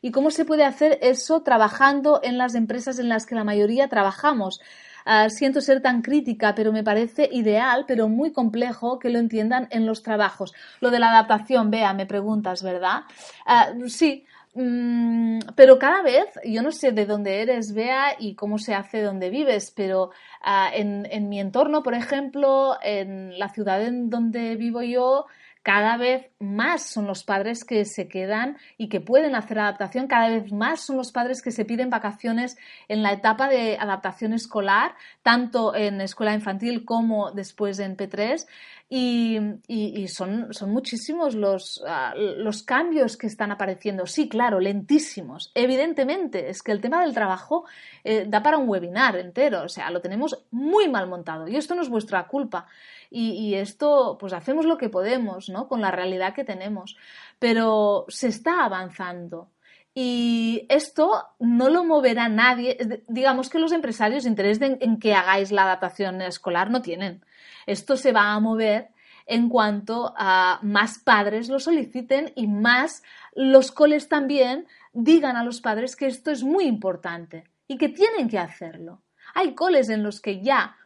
¿Y 0.04 0.12
cómo 0.12 0.30
se 0.30 0.46
puede 0.46 0.64
hacer 0.64 1.00
eso 1.02 1.42
trabajando 1.42 2.20
en 2.22 2.38
las 2.38 2.54
empresas 2.54 3.00
en 3.00 3.10
las 3.10 3.26
que 3.26 3.34
la 3.34 3.44
mayoría 3.44 3.88
trabajamos? 3.88 4.62
Ah, 5.10 5.30
siento 5.30 5.62
ser 5.62 5.82
tan 5.82 6.02
crítica, 6.02 6.54
pero 6.54 6.74
me 6.74 6.84
parece 6.84 7.30
ideal, 7.32 7.86
pero 7.88 8.10
muy 8.10 8.34
complejo 8.34 9.00
que 9.00 9.10
lo 9.10 9.20
entiendan 9.20 9.70
en 9.72 9.86
los 9.86 10.04
trabajos. 10.04 10.54
Lo 10.82 10.92
de 10.92 11.00
la 11.00 11.12
adaptación, 11.12 11.72
vea, 11.72 11.94
me 11.94 12.06
preguntas, 12.06 12.62
¿verdad? 12.62 13.04
Ah, 13.46 13.70
sí, 13.88 14.26
mm, 14.56 15.40
pero 15.56 15.80
cada 15.80 16.02
vez, 16.02 16.26
yo 16.44 16.62
no 16.62 16.74
sé 16.74 16.92
de 16.92 17.06
dónde 17.06 17.42
eres, 17.42 17.74
Bea, 17.74 18.18
y 18.20 18.36
cómo 18.36 18.58
se 18.58 18.76
hace 18.76 19.02
donde 19.02 19.30
vives, 19.30 19.72
pero 19.74 20.12
ah, 20.42 20.70
en, 20.74 21.08
en, 21.10 21.30
mi 21.30 21.40
entorno, 21.40 21.84
por 21.84 21.94
ejemplo, 21.94 22.76
en 22.84 23.40
la 23.40 23.48
ciudad 23.48 23.82
en 23.84 24.10
donde 24.10 24.58
vivo 24.58 24.82
yo, 24.82 25.26
cada 25.68 25.98
vez 25.98 26.32
más 26.40 26.84
son 26.84 27.08
los 27.08 27.26
padres 27.26 27.66
que 27.66 27.84
se 27.84 28.08
quedan 28.08 28.56
y 28.78 28.88
que 28.88 29.02
pueden 29.02 29.36
hacer 29.36 29.60
adaptación, 29.60 30.08
cada 30.08 30.30
vez 30.30 30.50
más 30.54 30.80
son 30.80 30.96
los 30.96 31.12
padres 31.12 31.42
que 31.42 31.52
se 31.52 31.66
piden 31.66 31.90
vacaciones 31.90 32.56
en 32.88 33.04
la 33.04 33.12
etapa 33.12 33.50
de 33.50 33.76
adaptación 33.78 34.32
escolar, 34.32 34.96
tanto 35.24 35.76
en 35.76 36.00
escuela 36.00 36.34
infantil 36.34 36.86
como 36.86 37.32
después 37.32 37.80
en 37.80 37.98
P3. 37.98 38.48
Y, 38.90 40.08
son, 40.08 40.54
son, 40.54 40.72
muchísimos 40.72 41.36
los, 41.36 41.84
ah, 41.86 42.14
los 42.16 42.64
cambios 42.64 43.18
que 43.18 43.28
están 43.28 43.52
apareciendo. 43.52 44.06
Sí, 44.06 44.30
claro, 44.30 44.62
lentísimos. 44.62 45.52
Evidentemente, 45.54 46.50
es 46.50 46.64
que 46.64 46.72
el 46.72 46.80
tema 46.80 47.02
del 47.02 47.14
trabajo 47.14 47.66
eh, 48.06 48.26
da 48.26 48.42
para 48.42 48.58
un 48.58 48.70
webinar 48.70 49.18
entero, 49.18 49.64
o 49.64 49.68
sea, 49.68 49.92
lo 49.92 50.00
tenemos 50.00 50.46
muy 50.52 50.88
mal 50.88 51.10
montado 51.10 51.50
y 51.50 51.58
esto 51.58 51.76
no 51.76 51.82
es 51.82 51.90
vuestra 51.90 52.26
culpa. 52.28 52.68
Y, 53.10 53.56
esto, 53.56 54.18
pues 54.20 54.34
hacemos 54.34 54.66
lo 54.66 54.78
que 54.78 54.90
podemos, 54.90 55.50
¿no? 55.50 55.68
Con 55.68 55.82
la 55.82 55.92
realidad 55.92 56.34
que 56.34 56.44
tenemos. 56.44 56.98
Pero 57.40 58.06
se 58.10 58.28
está 58.28 58.66
avanzando. 58.66 59.50
Y 59.94 60.66
esto 60.70 61.26
no 61.40 61.70
lo 61.70 61.84
moverá 61.84 62.30
nadie. 62.30 63.04
Digamos 63.08 63.50
que 63.50 63.60
los 63.60 63.72
empresarios 63.72 64.26
interés 64.26 64.60
en 64.62 65.00
que 65.00 65.14
hagáis 65.14 65.52
la 65.52 65.64
adaptación 65.64 66.22
escolar 66.22 66.70
no 66.70 66.82
tienen. 66.82 67.24
Esto 67.66 67.98
se 67.98 68.12
va 68.12 68.34
a 68.34 68.40
mover 68.40 68.90
en 69.28 69.50
cuanto 69.50 70.14
a 70.18 70.60
más 70.64 71.00
padres 71.00 71.50
lo 71.50 71.60
soliciten 71.60 72.32
y 72.36 72.48
más 72.48 73.04
los 73.36 73.72
coles 73.72 74.08
también 74.08 74.66
digan 74.94 75.36
a 75.36 75.44
los 75.44 75.62
padres 75.62 75.96
que 75.96 76.08
esto 76.08 76.32
es 76.32 76.44
muy 76.44 76.66
importante 76.66 77.44
y 77.68 77.78
que 77.78 77.90
tienen 77.90 78.30
que 78.30 78.40
hacerlo. 78.40 79.02
Hay 79.36 79.54
coles 79.54 79.90
en 79.90 80.02
los 80.02 80.22
que 80.22 80.42
ya, 80.42 80.78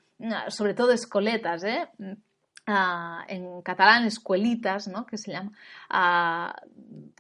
sobre 0.50 0.74
todo 0.74 0.92
escoletas, 0.92 1.64
¿eh? 1.64 1.90
En 3.28 3.62
catalán 3.64 4.06
escuelitas, 4.06 4.88
¿no? 4.88 5.06
que 5.06 5.18
se 5.18 5.34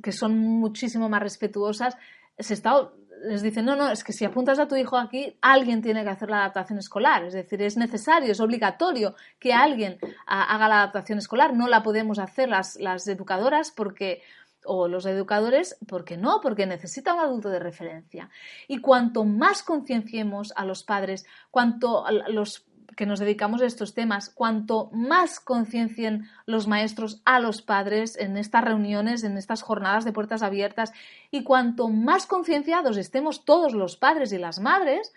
que 0.01 0.11
son 0.11 0.37
muchísimo 0.37 1.09
más 1.09 1.21
respetuosas, 1.21 1.97
se 2.37 2.53
está 2.53 2.91
les 3.23 3.41
dicen, 3.41 3.65
no, 3.65 3.75
no, 3.75 3.89
es 3.89 4.03
que 4.03 4.13
si 4.13 4.25
apuntas 4.25 4.59
a 4.59 4.67
tu 4.67 4.75
hijo 4.75 4.97
aquí, 4.97 5.37
alguien 5.41 5.81
tiene 5.81 6.03
que 6.03 6.09
hacer 6.09 6.29
la 6.29 6.39
adaptación 6.39 6.79
escolar. 6.79 7.23
Es 7.23 7.33
decir, 7.33 7.61
es 7.61 7.77
necesario, 7.77 8.31
es 8.31 8.39
obligatorio 8.39 9.15
que 9.39 9.53
alguien 9.53 9.99
haga 10.25 10.67
la 10.67 10.77
adaptación 10.77 11.19
escolar. 11.19 11.53
No 11.55 11.67
la 11.67 11.83
podemos 11.83 12.19
hacer 12.19 12.49
las, 12.49 12.77
las 12.77 13.07
educadoras 13.07 13.71
porque 13.71 14.21
o 14.63 14.87
los 14.87 15.05
educadores, 15.05 15.77
porque 15.87 16.17
no, 16.17 16.39
porque 16.41 16.65
necesita 16.65 17.13
un 17.13 17.19
adulto 17.19 17.49
de 17.49 17.59
referencia. 17.59 18.29
Y 18.67 18.79
cuanto 18.79 19.23
más 19.23 19.63
concienciemos 19.63 20.53
a 20.55 20.65
los 20.65 20.83
padres, 20.83 21.25
cuanto 21.49 22.05
los 22.27 22.65
que 22.95 23.05
nos 23.05 23.19
dedicamos 23.19 23.61
a 23.61 23.65
estos 23.65 23.93
temas, 23.93 24.29
cuanto 24.29 24.89
más 24.93 25.39
conciencien 25.39 26.29
los 26.45 26.67
maestros 26.67 27.21
a 27.25 27.39
los 27.39 27.61
padres 27.61 28.17
en 28.17 28.37
estas 28.37 28.63
reuniones, 28.63 29.23
en 29.23 29.37
estas 29.37 29.61
jornadas 29.61 30.05
de 30.05 30.13
puertas 30.13 30.43
abiertas, 30.43 30.93
y 31.31 31.43
cuanto 31.43 31.87
más 31.87 32.25
concienciados 32.25 32.97
estemos 32.97 33.45
todos 33.45 33.73
los 33.73 33.97
padres 33.97 34.33
y 34.33 34.37
las 34.37 34.59
madres, 34.59 35.13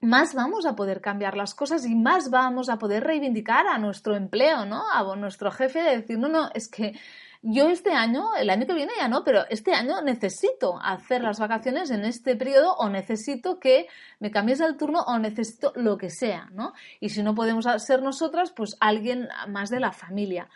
más 0.00 0.34
vamos 0.34 0.66
a 0.66 0.76
poder 0.76 1.00
cambiar 1.00 1.36
las 1.36 1.54
cosas 1.54 1.86
y 1.86 1.94
más 1.94 2.30
vamos 2.30 2.68
a 2.68 2.78
poder 2.78 3.04
reivindicar 3.04 3.66
a 3.66 3.78
nuestro 3.78 4.14
empleo, 4.14 4.66
¿no? 4.66 4.84
A 4.92 5.16
nuestro 5.16 5.50
jefe 5.50 5.82
de 5.82 5.96
decir, 5.96 6.18
no, 6.18 6.28
no, 6.28 6.50
es 6.54 6.68
que 6.68 6.94
yo 7.42 7.68
este 7.68 7.92
año, 7.92 8.34
el 8.36 8.50
año 8.50 8.66
que 8.66 8.74
viene 8.74 8.92
ya 8.98 9.08
no, 9.08 9.24
pero 9.24 9.44
este 9.50 9.72
año 9.72 10.02
necesito 10.02 10.78
hacer 10.82 11.22
las 11.22 11.38
vacaciones 11.38 11.90
en 11.90 12.04
este 12.04 12.36
periodo 12.36 12.74
o 12.76 12.88
necesito 12.88 13.58
que 13.58 13.86
me 14.18 14.30
cambies 14.30 14.60
el 14.60 14.76
turno 14.76 15.00
o 15.02 15.18
necesito 15.18 15.72
lo 15.76 15.96
que 15.96 16.10
sea, 16.10 16.48
¿no? 16.52 16.72
Y 17.00 17.10
si 17.10 17.22
no 17.22 17.34
podemos 17.34 17.66
ser 17.78 18.02
nosotras, 18.02 18.52
pues 18.52 18.76
alguien 18.80 19.28
más 19.48 19.70
de 19.70 19.80
la 19.80 19.92
familia. 19.92 20.48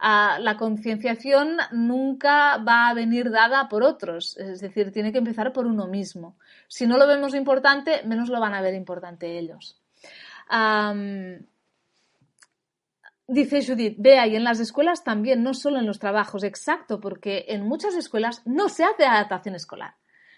Ah, 0.00 0.38
la 0.40 0.56
concienciación 0.56 1.56
nunca 1.72 2.58
va 2.58 2.88
a 2.88 2.94
venir 2.94 3.30
dada 3.30 3.68
por 3.68 3.82
otros, 3.82 4.36
es 4.36 4.60
decir, 4.60 4.92
tiene 4.92 5.10
que 5.10 5.18
empezar 5.18 5.52
por 5.52 5.66
uno 5.66 5.88
mismo. 5.88 6.36
Si 6.68 6.86
no 6.86 6.96
lo 6.98 7.06
vemos 7.06 7.34
importante, 7.34 8.02
menos 8.04 8.28
lo 8.28 8.40
van 8.40 8.54
a 8.54 8.60
ver 8.60 8.74
importante 8.74 9.38
ellos. 9.38 9.80
Dice 13.30 13.62
Judith, 13.62 13.96
vea, 13.98 14.26
y 14.26 14.36
en 14.36 14.42
las 14.42 14.58
escuelas 14.58 15.04
también, 15.04 15.42
no 15.42 15.52
solo 15.52 15.78
en 15.78 15.84
los 15.84 15.98
trabajos, 15.98 16.44
exacto, 16.44 16.98
porque 16.98 17.44
en 17.48 17.68
muchas 17.68 17.94
escuelas 17.94 18.40
no 18.46 18.70
se 18.70 18.84
hace 18.84 19.04
adaptación 19.04 19.54
escolar. 19.54 19.96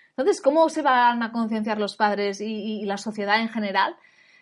Entonces, 0.08 0.42
¿cómo 0.42 0.68
se 0.68 0.82
van 0.82 1.22
a 1.22 1.30
concienciar 1.30 1.78
los 1.78 1.94
padres 1.94 2.40
y, 2.40 2.84
la 2.86 2.96
sociedad 2.96 3.40
en 3.40 3.48
general 3.48 3.94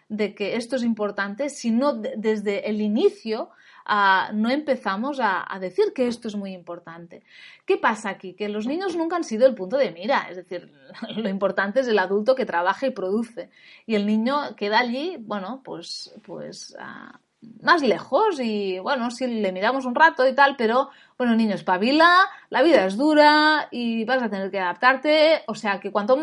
de 0.08 0.34
que 0.34 0.56
esto 0.56 0.76
es 0.76 0.82
importante 0.82 1.50
si 1.50 1.70
no 1.70 1.92
desde 1.92 2.70
el 2.70 2.80
inicio 2.80 3.50
ah, 3.84 4.30
no 4.32 4.48
empezamos 4.48 5.18
a, 5.20 5.46
decir 5.61 5.92
que 5.94 6.08
esto 6.08 6.28
es 6.28 6.34
muy 6.34 6.54
importante? 6.54 7.22
¿Qué 7.66 7.76
pasa 7.76 8.08
aquí? 8.08 8.32
Que 8.32 8.48
los 8.48 8.66
niños 8.66 8.96
nunca 8.96 9.16
han 9.16 9.24
sido 9.24 9.46
el 9.46 9.54
punto 9.54 9.76
de 9.76 9.92
mira, 9.92 10.26
es 10.30 10.37
decir, 10.37 10.72
lo 11.16 11.28
importante 11.28 11.80
es 11.80 11.88
el 11.88 11.98
adulto 11.98 12.34
que 12.34 12.46
trabaja 12.46 12.87
y 12.87 12.92
produce. 12.92 13.50
Y 13.84 13.94
el 13.94 14.06
niño 14.06 14.56
queda 14.56 14.78
allí, 14.78 15.18
bueno, 15.20 15.61
pues, 15.62 16.14
pues 16.24 16.74
ah, 16.80 17.20
más 17.62 17.83
lejos 17.83 18.40
y 18.40 18.79
bueno, 18.81 19.11
si 19.11 19.27
le 19.27 19.53
miramos 19.53 19.85
un 19.85 19.94
rato 19.94 20.27
y 20.27 20.35
tal, 20.35 20.57
pero 20.57 20.90
bueno, 21.16 21.37
niño, 21.37 21.55
espabila, 21.55 22.20
la 22.51 22.62
vida 22.62 22.85
es 22.85 22.96
dura 22.96 23.68
y 23.70 24.05
vas 24.05 24.22
a 24.22 24.29
tener 24.29 24.51
que 24.51 24.59
adaptarte, 24.59 25.42
o 25.46 25.55
sea 25.55 25.79
que 25.79 25.92
cuanto 25.92 26.18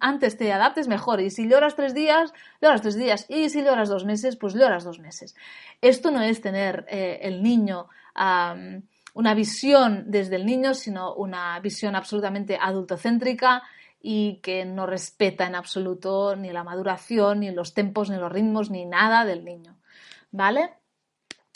antes 0.00 0.36
te 0.36 0.52
adaptes 0.52 0.88
mejor 0.88 1.20
y 1.20 1.30
si 1.30 1.48
lloras 1.48 1.76
tres 1.76 1.94
días, 1.94 2.32
lloras 2.60 2.82
tres 2.82 2.96
días 2.96 3.26
y 3.28 3.50
si 3.50 3.62
lloras 3.62 3.88
dos 3.88 4.04
meses, 4.04 4.36
pues 4.36 4.54
lloras 4.54 4.84
dos 4.84 4.98
meses. 4.98 5.36
Esto 5.80 6.10
no 6.10 6.22
es 6.22 6.40
tener 6.40 6.86
eh, 6.88 7.20
el 7.22 7.42
niño 7.42 7.88
una 9.14 9.34
visión 9.34 10.04
desde 10.08 10.36
el 10.36 10.46
niño, 10.46 10.74
sino 10.74 11.14
una 11.14 11.58
visión 11.60 11.94
absolutamente 11.94 12.58
adultocéntrica 12.60 13.62
y 14.00 14.40
que 14.42 14.64
no 14.64 14.86
respeta 14.86 15.46
en 15.46 15.54
absoluto 15.54 16.34
ni 16.34 16.50
la 16.50 16.64
maduración, 16.64 17.40
ni 17.40 17.50
los 17.52 17.74
tempos, 17.74 18.10
ni 18.10 18.16
los 18.16 18.32
ritmos, 18.32 18.70
ni 18.70 18.84
nada 18.84 19.24
del 19.24 19.44
niño. 19.44 19.76
¿Vale? 20.32 20.70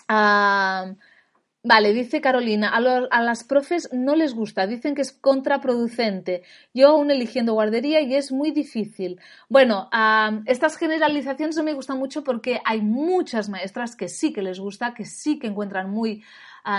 vale, 0.08 1.92
dice 1.92 2.20
Carolina, 2.20 2.68
a, 2.68 3.22
las 3.22 3.42
profes 3.42 3.88
no 3.92 4.14
les 4.14 4.34
gusta, 4.34 4.68
dicen 4.68 4.94
que 4.94 5.02
es 5.02 5.10
contraproducente. 5.10 6.44
Yo 6.72 6.90
aún 6.90 7.10
eligiendo 7.10 7.54
guardería 7.54 8.00
y 8.02 8.14
es 8.14 8.30
muy 8.30 8.52
difícil. 8.52 9.20
Bueno, 9.48 9.90
estas 10.46 10.76
generalizaciones 10.76 11.56
no 11.56 11.64
me 11.64 11.74
gustan 11.74 11.98
mucho 11.98 12.22
porque 12.22 12.60
hay 12.64 12.82
muchas 12.82 13.48
maestras 13.48 13.96
que 13.96 14.08
sí 14.08 14.32
que 14.32 14.42
les 14.42 14.60
gusta, 14.60 14.94
que 14.94 15.04
sí 15.04 15.40
que 15.40 15.48
encuentran 15.48 15.90
muy 15.90 16.22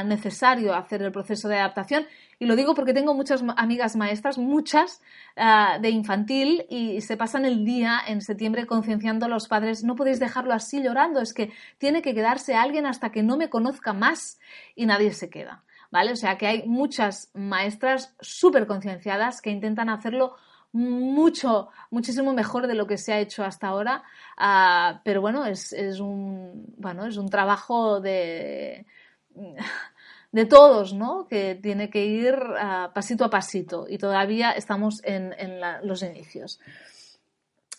necesario 0.04 0.76
hacer 0.76 1.02
el 1.02 1.12
proceso 1.12 1.48
de 1.48 1.58
adaptación. 1.58 2.06
Y 2.40 2.46
lo 2.46 2.56
digo 2.56 2.76
porque 2.76 2.94
tengo 2.94 3.14
muchas 3.14 3.44
amigas 3.56 3.96
maestras, 3.96 4.38
muchas 4.38 5.02
ah, 5.36 5.80
de 5.82 5.90
infantil, 5.90 6.66
y 6.70 7.02
se 7.02 7.18
pasan 7.18 7.46
el 7.46 7.66
día 7.66 8.00
en 8.06 8.22
septiembre 8.22 8.68
concienciando 8.68 9.26
a 9.26 9.30
los 9.30 9.48
padres, 9.48 9.84
no 9.84 9.96
podéis 9.96 10.20
dejarlo 10.20 10.54
así 10.54 10.84
llorando, 10.84 11.22
es 11.22 11.34
que 11.34 11.52
tiene 11.78 12.02
que 12.02 12.14
quedarse 12.14 12.56
alguien 12.56 12.86
hasta 12.86 13.12
que 13.12 13.24
no 13.24 13.38
me 13.38 13.50
conozca 13.50 13.94
más 13.94 14.40
y 14.76 14.86
nadie 14.86 15.12
se 15.14 15.30
queda. 15.30 15.64
¿Vale? 15.90 16.12
O 16.12 16.18
sea 16.18 16.38
que 16.38 16.48
hay 16.48 16.68
muchas 16.68 17.32
maestras 17.34 18.14
súper 18.20 18.68
concienciadas 18.68 19.42
que 19.42 19.52
intentan 19.52 19.88
hacerlo 19.88 20.36
mucho, 20.74 21.70
muchísimo 21.90 22.34
mejor 22.34 22.68
de 22.68 22.76
lo 22.76 22.88
que 22.88 22.98
se 22.98 23.14
ha 23.14 23.20
hecho 23.20 23.44
hasta 23.44 23.68
ahora. 23.68 24.04
Ah, 24.38 25.02
pero 25.04 25.22
bueno, 25.22 25.46
es, 25.46 25.74
un, 26.00 26.74
bueno, 26.78 27.06
es 27.06 27.18
un 27.18 27.30
trabajo 27.30 28.00
de, 28.00 28.86
de 30.32 30.46
todos, 30.46 30.94
¿no? 30.94 31.28
Que 31.28 31.56
tiene 31.56 31.90
que 31.90 32.06
ir 32.06 32.36
ah, 32.60 32.92
pasito 32.94 33.26
a 33.26 33.30
pasito 33.30 33.88
y 33.90 33.98
todavía 33.98 34.52
estamos 34.52 35.02
en, 35.04 35.34
los 35.84 36.04
inicios. 36.04 36.60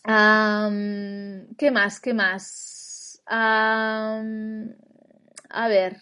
¿Qué 0.03 1.71
más? 1.71 1.99
¿Qué 1.99 2.13
más? 2.13 3.21
a 3.31 4.23
ver, 5.67 5.97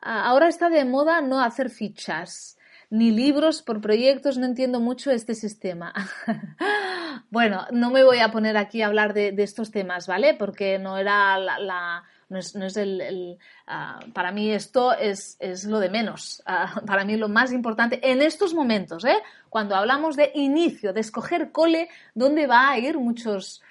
ahora 0.00 0.46
está 0.46 0.68
de 0.68 0.84
moda 0.84 1.20
no 1.20 1.40
hacer 1.40 1.68
fichas 1.68 2.56
ni 2.90 3.10
libros 3.10 3.62
por 3.62 3.80
proyectos, 3.80 4.38
no 4.38 4.46
entiendo 4.46 4.78
mucho 4.78 5.10
este 5.10 5.34
sistema. 5.34 5.92
bueno, 7.30 7.66
no 7.72 7.90
me 7.90 8.04
voy 8.04 8.20
a 8.20 8.30
poner 8.30 8.56
aquí 8.56 8.82
a 8.82 8.86
hablar 8.86 9.14
de, 9.14 9.34
estos 9.38 9.72
temas, 9.72 10.06
¿vale? 10.06 10.34
Porque 10.34 10.78
no 10.78 10.96
era 10.96 11.36
la 11.38 12.04
no 12.34 12.66
es, 12.66 12.76
el, 12.76 13.38
ah, 13.66 14.00
para 14.12 14.32
mí 14.32 14.50
esto 14.50 14.92
es, 14.92 15.38
lo 15.66 15.78
de 15.80 15.88
menos. 15.88 16.42
Ah, 16.46 16.80
para 16.86 17.04
mí 17.04 17.16
lo 17.16 17.28
más 17.28 17.52
importante 17.52 18.00
en 18.02 18.20
estos 18.22 18.54
momentos, 18.54 19.04
¿eh? 19.04 19.16
cuando 19.48 19.76
hablamos 19.76 20.16
de 20.16 20.32
inicio, 20.34 20.92
de 20.92 21.00
escoger 21.00 21.52
cole, 21.52 21.88
dónde 22.14 22.46
va 22.46 22.70
a 22.70 22.78
ir 22.78 22.98
muchos, 22.98 23.62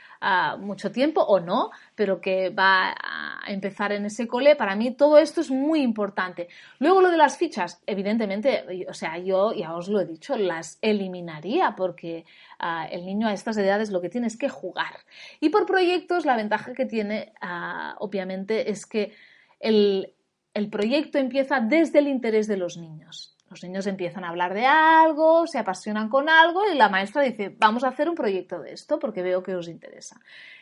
mucho 0.57 0.91
tiempo 0.91 1.21
o 1.21 1.39
no, 1.39 1.71
pero 1.95 2.21
que 2.21 2.49
va 2.49 2.95
a 2.99 3.51
empezar 3.51 3.91
en 3.91 4.05
ese 4.05 4.27
cole, 4.27 4.55
para 4.55 4.75
mí 4.75 4.91
todo 4.91 5.17
esto 5.17 5.41
es 5.41 5.51
muy 5.51 5.81
importante. 5.81 6.47
Luego 6.79 7.01
lo 7.01 7.11
de 7.11 7.17
las 7.17 7.37
fichas, 7.37 7.81
evidentemente, 7.85 8.85
o 8.87 8.93
sea, 8.93 9.17
yo 9.17 9.53
ya 9.53 9.75
os 9.75 9.89
lo 9.89 9.99
he 9.99 10.05
dicho, 10.05 10.37
las 10.37 10.77
eliminaría 10.81 11.75
porque 11.75 12.25
ah, 12.59 12.87
el 12.89 13.05
niño 13.05 13.27
a 13.27 13.33
estas 13.33 13.57
edades 13.57 13.91
lo 13.91 14.01
que 14.01 14.09
tiene 14.09 14.27
es 14.27 14.37
que 14.37 14.49
jugar. 14.49 14.99
Y 15.39 15.49
por 15.49 15.65
proyectos, 15.65 16.25
la 16.25 16.37
ventaja 16.37 16.73
que 16.73 16.85
tiene, 16.85 17.33
ah, 17.41 17.95
obviamente, 17.99 18.71
es 18.71 18.85
que 18.85 19.13
el, 19.59 20.13
el 20.53 20.69
proyecto 20.69 21.17
empieza 21.17 21.59
desde 21.59 21.99
el 21.99 22.07
interés 22.07 22.47
de 22.47 22.57
los 22.57 22.77
niños. 22.77 23.32
Los 23.53 23.63
niños 23.63 23.85
empiezan 23.85 24.23
a 24.23 24.29
hablar 24.29 24.55
de 24.55 24.65
algo, 24.65 25.45
se 25.45 25.59
apasionan 25.59 26.09
con 26.09 26.27
algo 26.27 26.63
y 26.67 26.75
la 26.75 26.89
maestra 26.89 27.21
dice, 27.21 27.55
vamos 27.59 27.83
a 27.83 27.89
hacer 27.89 28.09
un 28.09 28.15
proyecto 28.15 28.59
de 28.59 28.73
esto 28.73 28.97
porque 28.97 29.21
veo 29.21 29.43
que 29.43 29.55
os 29.55 29.67
interesa. 29.67 30.19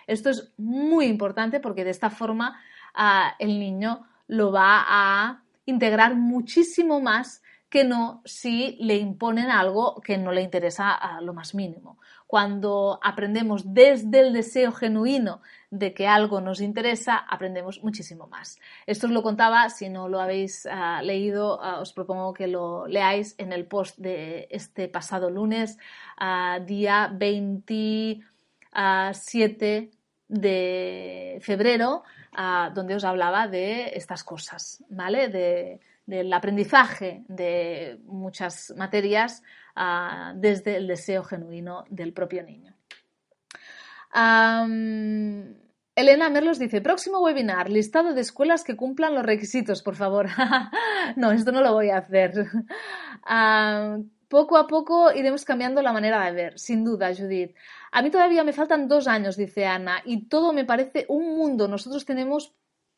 Esto 0.08 0.30
es 0.30 0.52
muy 0.58 1.06
importante 1.06 1.62
porque 1.62 1.86
de 1.86 1.92
esta 1.92 2.10
forma 2.10 2.60
ah, 2.94 3.34
el 3.40 3.58
niño 3.58 4.06
lo 4.28 4.52
va 4.52 4.84
a 4.90 5.42
integrar 5.64 6.16
muchísimo 6.16 7.00
más 7.00 7.42
que 7.70 7.86
no 7.86 8.22
si 8.26 8.76
le 8.82 8.98
imponen 8.98 9.50
algo 9.50 10.02
que 10.02 10.18
no 10.18 10.34
le 10.34 10.42
interesa 10.42 10.92
a 10.94 11.22
lo 11.22 11.34
más 11.34 11.56
mínimo. 11.56 11.98
Cuando 12.32 13.00
aprendemos 13.04 13.74
desde 13.74 14.22
el 14.22 14.32
deseo 14.32 14.72
genuino 14.72 15.42
de 15.70 15.94
que 15.94 16.08
algo 16.08 16.40
nos 16.40 16.62
interesa, 16.62 17.18
aprendemos 17.18 17.84
muchísimo 17.84 18.28
más. 18.28 18.58
Esto 18.86 19.08
os 19.08 19.12
lo 19.12 19.22
contaba, 19.22 19.70
si 19.70 19.90
no 19.90 20.08
lo 20.08 20.22
habéis 20.22 20.66
ah, 20.66 21.02
leído, 21.04 21.62
ah, 21.62 21.82
os 21.82 21.92
propongo 21.92 22.34
que 22.34 22.48
lo 22.48 22.88
leáis 22.88 23.36
en 23.38 23.52
el 23.52 23.66
post 23.66 23.98
de 23.98 24.48
este 24.50 24.88
pasado 24.88 25.30
lunes, 25.30 25.78
ah, 26.16 26.60
día 26.66 27.12
27 27.14 29.92
de 30.30 31.38
febrero, 31.42 32.04
donde 32.74 32.96
os 32.96 33.04
hablaba 33.04 33.50
de 33.50 33.92
estas 33.98 34.24
cosas, 34.24 34.82
¿vale? 34.88 35.82
Del 36.06 36.32
aprendizaje 36.34 37.24
de 37.28 38.00
muchas 38.06 38.74
materias 38.78 39.44
desde 40.36 40.78
el 40.78 40.88
deseo 40.88 41.24
genuino 41.24 41.86
del 41.90 42.14
propio 42.14 42.44
niño. 42.44 42.76
Elena 45.94 46.30
Merlos 46.30 46.58
dice, 46.58 46.82
próximo 46.82 47.20
webinar, 47.20 47.70
listado 47.70 48.14
de 48.14 48.22
escuelas 48.22 48.64
que 48.64 48.76
cumplan 48.76 49.14
los 49.14 49.26
requisitos, 49.26 49.84
por 49.84 49.96
favor. 49.96 50.28
no, 51.16 51.32
esto 51.32 51.52
no 51.52 51.62
lo 51.62 51.74
voy 51.74 51.90
a 51.90 51.98
hacer. 51.98 52.48
poco 54.28 54.58
a 54.58 54.68
poco 54.68 55.12
iremos 55.12 55.44
cambiando 55.44 55.82
la 55.82 55.92
manera 55.92 56.26
de 56.26 56.32
ver, 56.32 56.60
sin 56.60 56.86
duda, 56.86 57.14
Judith. 57.14 57.56
A 57.92 58.02
mí 58.02 58.10
todavía 58.10 58.44
me 58.44 58.54
faltan 58.54 58.88
dos 58.88 59.08
años, 59.08 59.36
dice 59.36 59.66
Ana, 59.66 60.02
y 60.06 60.28
todo 60.28 60.54
me 60.54 60.64
parece 60.64 61.06
un 61.10 61.36
mundo. 61.36 61.68
Nosotros 61.68 62.06
tenemos 62.06 62.54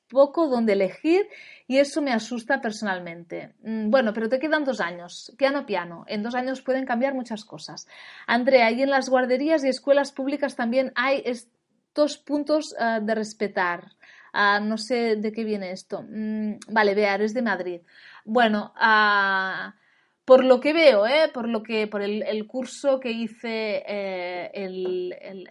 poco 0.09 0.47
donde 0.47 0.73
elegir 0.73 1.27
y 1.67 1.77
eso 1.77 2.01
me 2.01 2.11
asusta 2.11 2.61
personalmente. 2.61 3.53
Mm, 3.63 3.89
bueno, 3.89 4.13
pero 4.13 4.29
te 4.29 4.39
quedan 4.39 4.63
dos 4.63 4.79
años, 4.79 5.33
piano 5.37 5.65
piano. 5.65 6.05
En 6.07 6.23
dos 6.23 6.35
años 6.35 6.61
pueden 6.61 6.85
cambiar 6.85 7.13
muchas 7.13 7.45
cosas. 7.45 7.87
Andrea, 8.27 8.71
y 8.71 8.81
en 8.81 8.89
las 8.89 9.09
guarderías 9.09 9.63
y 9.63 9.69
escuelas 9.69 10.11
públicas 10.11 10.55
también 10.55 10.91
hay 10.95 11.21
estos 11.25 12.17
puntos 12.17 12.75
ah, 12.79 12.99
de 13.01 13.15
respetar. 13.15 13.91
Ah, 14.33 14.59
no 14.59 14.77
sé 14.77 15.15
de 15.15 15.31
qué 15.31 15.43
viene 15.43 15.71
esto. 15.71 16.03
Mm, 16.09 16.55
vale, 16.69 16.95
vea, 16.95 17.15
eres 17.15 17.33
de 17.33 17.41
Madrid. 17.41 17.81
Bueno, 18.25 18.73
uh, 18.75 19.71
por 20.25 20.43
lo 20.43 20.59
que 20.59 20.73
veo, 20.73 21.05
¿eh? 21.05 21.29
por 21.33 21.47
lo 21.49 21.61
que 21.61 21.87
por 21.87 22.01
el, 22.01 22.47
curso 22.47 22.99
que 22.99 23.11
hice, 23.11 23.83
eh, 23.85 24.51
el, 24.53 25.47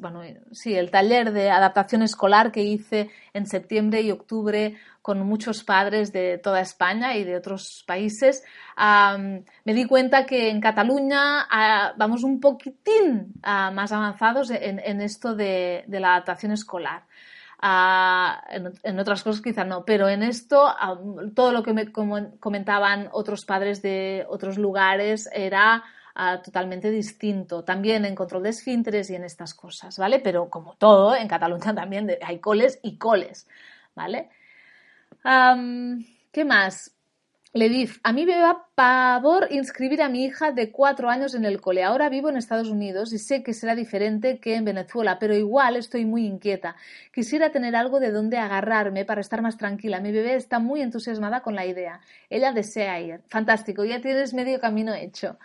bueno, 0.00 0.20
sí, 0.52 0.74
el 0.74 0.90
taller 0.90 1.32
de 1.32 1.50
adaptación 1.50 2.02
escolar 2.02 2.52
que 2.52 2.62
hice 2.62 3.10
en 3.32 3.46
septiembre 3.46 4.00
y 4.02 4.10
octubre 4.10 4.76
con 5.02 5.20
muchos 5.20 5.62
padres 5.64 6.12
de 6.12 6.38
toda 6.38 6.60
España 6.60 7.16
y 7.16 7.24
de 7.24 7.36
otros 7.36 7.84
países, 7.86 8.42
me 8.76 9.74
di 9.74 9.84
cuenta 9.84 10.26
que 10.26 10.50
en 10.50 10.60
Cataluña 10.60 11.46
ah, 11.50 11.94
vamos 11.96 12.24
un 12.24 12.40
poquitín 12.40 13.32
ah, 13.42 13.70
más 13.70 13.92
avanzados 13.92 14.50
en, 14.50 15.00
esto 15.00 15.34
de, 15.34 15.84
de 15.86 16.00
la 16.00 16.14
adaptación 16.14 16.52
escolar. 16.52 17.04
En, 17.62 19.00
otras 19.00 19.22
cosas 19.22 19.40
quizá 19.40 19.64
no, 19.64 19.84
pero 19.84 20.08
en 20.08 20.22
esto 20.22 20.74
todo 21.34 21.52
lo 21.52 21.62
que 21.62 21.72
me 21.72 21.90
comentaban 21.90 23.08
otros 23.12 23.44
padres 23.44 23.80
de 23.80 24.26
otros 24.28 24.58
lugares 24.58 25.28
era 25.32 25.82
totalmente 26.42 26.90
distinto. 26.90 27.62
También 27.62 28.04
en 28.06 28.14
control 28.14 28.42
de 28.44 28.48
esfínteres 28.48 29.10
y 29.10 29.14
en 29.14 29.24
estas 29.24 29.52
cosas, 29.52 29.98
¿vale? 29.98 30.18
Pero 30.18 30.48
como 30.48 30.74
todo, 30.74 31.14
en 31.14 31.28
Cataluña 31.28 31.74
también 31.74 32.10
hay 32.22 32.38
coles 32.38 32.80
y 32.82 32.96
coles, 32.96 33.46
¿vale? 33.94 34.30
¿Qué 36.32 36.44
más? 36.44 36.95
Leviv, 37.56 38.00
a 38.02 38.12
mí 38.12 38.26
me 38.26 38.36
da 38.36 38.66
pavor 38.74 39.48
inscribir 39.50 40.02
a 40.02 40.08
mi 40.08 40.24
hija 40.24 40.52
de 40.52 40.70
cuatro 40.70 41.08
años 41.08 41.34
en 41.34 41.44
el 41.44 41.60
cole. 41.60 41.82
Ahora 41.82 42.08
vivo 42.08 42.28
en 42.28 42.36
Estados 42.36 42.68
Unidos 42.68 43.12
y 43.12 43.18
sé 43.18 43.42
que 43.42 43.54
será 43.54 43.74
diferente 43.74 44.38
que 44.38 44.54
en 44.54 44.64
Venezuela, 44.64 45.18
pero 45.18 45.34
igual 45.34 45.76
estoy 45.76 46.04
muy 46.04 46.26
inquieta. 46.26 46.76
Quisiera 47.12 47.50
tener 47.50 47.74
algo 47.74 47.98
de 47.98 48.12
donde 48.12 48.38
agarrarme 48.38 49.04
para 49.04 49.20
estar 49.20 49.40
más 49.42 49.56
tranquila. 49.56 50.00
Mi 50.00 50.12
bebé 50.12 50.34
está 50.34 50.58
muy 50.58 50.82
entusiasmada 50.82 51.40
con 51.40 51.54
la 51.54 51.64
idea. 51.66 52.00
Ella 52.28 52.52
desea 52.52 53.00
ir. 53.00 53.20
Fantástico, 53.28 53.84
ya 53.84 54.00
tienes 54.00 54.34
medio 54.34 54.60
camino 54.60 54.94
hecho. 54.94 55.38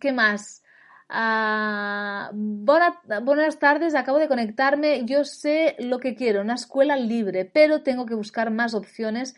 ¿Qué 0.00 0.12
más? 0.12 0.62
Ah, 1.08 2.30
buenas 2.34 3.58
tardes, 3.58 3.94
acabo 3.94 4.18
de 4.18 4.28
conectarme. 4.28 5.04
Yo 5.04 5.24
sé 5.24 5.74
lo 5.78 5.98
que 5.98 6.14
quiero, 6.14 6.42
una 6.42 6.54
escuela 6.54 6.96
libre, 6.96 7.44
pero 7.44 7.82
tengo 7.82 8.04
que 8.06 8.14
buscar 8.14 8.50
más 8.50 8.74
opciones 8.74 9.34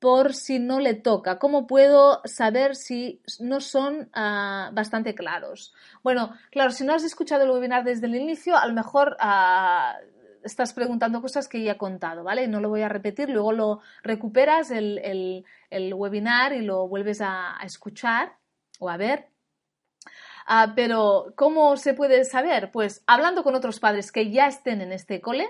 por 0.00 0.34
si 0.34 0.58
no 0.58 0.80
le 0.80 0.94
toca? 0.94 1.38
¿Cómo 1.38 1.66
puedo 1.66 2.22
saber 2.24 2.74
si 2.74 3.22
no 3.38 3.60
son 3.60 4.08
ah, 4.14 4.70
bastante 4.72 5.14
claros? 5.14 5.74
Bueno, 6.02 6.34
claro, 6.50 6.72
si 6.72 6.84
no 6.84 6.94
has 6.94 7.04
escuchado 7.04 7.44
el 7.44 7.50
webinar 7.50 7.84
desde 7.84 8.06
el 8.06 8.16
inicio, 8.16 8.56
a 8.56 8.66
lo 8.66 8.72
mejor 8.72 9.16
ah, 9.20 9.98
estás 10.42 10.72
preguntando 10.72 11.20
cosas 11.20 11.48
que 11.48 11.62
ya 11.62 11.72
he 11.72 11.76
contado, 11.76 12.24
¿vale? 12.24 12.48
No 12.48 12.60
lo 12.60 12.70
voy 12.70 12.80
a 12.80 12.88
repetir, 12.88 13.28
luego 13.28 13.52
lo 13.52 13.80
recuperas 14.02 14.70
el, 14.70 15.44
webinar 15.70 16.54
y 16.54 16.62
lo 16.62 16.88
vuelves 16.88 17.20
a, 17.20 17.58
escuchar 17.62 18.36
o 18.78 18.88
a 18.88 18.96
ver. 18.96 19.28
Ah, 20.46 20.72
pero, 20.74 21.34
¿cómo 21.36 21.76
se 21.76 21.92
puede 21.92 22.24
saber? 22.24 22.70
Pues 22.72 23.04
hablando 23.06 23.44
con 23.44 23.54
otros 23.54 23.78
padres 23.80 24.10
que 24.10 24.30
ya 24.30 24.46
estén 24.46 24.80
en 24.80 24.92
este 24.92 25.20
cole, 25.20 25.46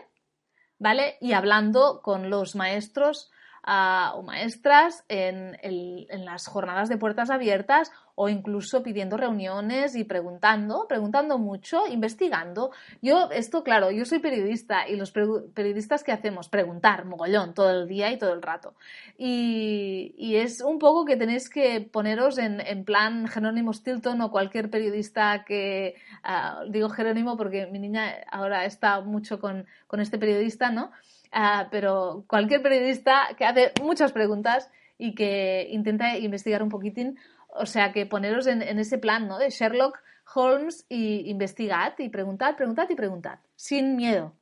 ¿vale? 0.78 1.18
Y 1.20 1.34
hablando 1.34 2.03
con 2.03 2.30
los 2.30 2.57
maestros 2.57 3.30
o 3.67 4.23
maestras 4.23 5.05
en, 5.09 5.57
en, 5.63 6.25
las 6.25 6.47
jornadas 6.47 6.89
de 6.89 6.97
puertas 6.97 7.31
abiertas 7.31 7.93
o 8.23 8.29
incluso 8.29 8.83
pidiendo 8.83 9.16
reuniones 9.16 9.97
y 9.97 10.05
preguntando, 10.05 10.85
preguntando 10.87 11.39
mucho, 11.39 11.87
investigando. 11.87 12.71
Yo, 13.01 13.31
esto 13.31 13.64
claro, 13.64 13.91
yo 13.91 14.05
soy 14.05 14.18
periodista 14.18 14.87
y 14.87 14.97
los 14.97 15.11
periodistas 15.11 16.05
que 16.05 16.12
hacemos, 16.12 16.51
preguntar 16.51 17.07
mogollón 17.07 17.55
todo 17.55 17.71
el 17.71 17.89
día 17.89 18.12
y 18.12 18.18
todo 18.18 18.35
el 18.35 18.43
rato. 18.43 18.75
Y, 19.16 20.14
y 20.18 20.37
es 20.37 20.61
un 20.61 20.79
poco 20.79 21.07
que 21.07 21.16
tenéis 21.16 21.49
que 21.49 21.81
poneros 21.81 22.37
en, 22.37 22.61
en 22.61 22.85
plan 22.85 23.27
Jerónimo 23.27 23.73
Stilton 23.73 24.21
o 24.21 24.31
cualquier 24.31 24.68
periodista 24.68 25.47
que, 25.47 25.95
ah, 26.23 26.61
digo 26.68 26.91
Jerónimo 26.91 27.39
porque 27.39 27.68
mi 27.68 27.79
niña 27.79 28.16
ahora 28.31 28.66
está 28.66 29.01
mucho 29.01 29.41
con, 29.41 29.64
con 29.87 30.01
este 30.01 30.18
periodista, 30.18 30.71
¿no? 30.71 30.91
Ah, 31.33 31.68
pero 31.71 32.25
cualquier 32.27 32.61
periodista 32.61 33.29
que 33.39 33.47
hace 33.47 33.73
muchas 33.83 34.12
preguntas 34.12 34.71
y 35.01 35.14
que 35.14 35.66
intenta 35.71 36.18
investigar 36.18 36.62
un 36.62 36.68
poquitín, 36.68 37.18
o 37.55 37.66
sea, 37.66 37.92
que 37.92 38.07
poneros 38.07 38.46
en, 38.46 38.62
ese 38.62 38.98
plan 38.98 39.28
¿no? 39.28 39.38
de 39.38 39.51
Sherlock 39.51 39.98
Holmes 40.34 40.86
y 40.88 41.28
investigad 41.30 41.94
y 41.98 42.09
preguntad, 42.09 42.57
preguntad 42.57 42.88
y 42.88 42.94
preguntad, 42.94 43.38
sin 43.57 43.96
miedo. 43.96 44.34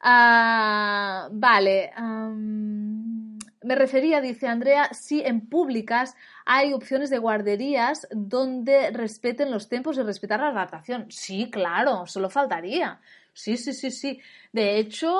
Ah, 0.00 1.28
vale. 1.32 1.90
me 1.96 3.74
refería, 3.74 4.20
dice 4.20 4.46
Andrea, 4.46 4.88
si 4.92 5.20
en 5.20 5.48
públicas 5.48 6.14
hay 6.44 6.72
opciones 6.72 7.10
de 7.10 7.18
guarderías 7.18 8.06
donde 8.10 8.90
respeten 8.90 9.50
los 9.50 9.68
tiempos 9.68 9.98
y 9.98 10.02
respetar 10.02 10.40
la 10.40 10.48
adaptación. 10.48 11.06
Sí, 11.10 11.50
claro, 11.50 12.06
solo 12.06 12.30
faltaría. 12.30 13.00
Sí, 13.36 13.58
sí, 13.58 13.74
sí, 13.74 13.90
sí. 13.90 14.18
De 14.50 14.78
hecho, 14.78 15.14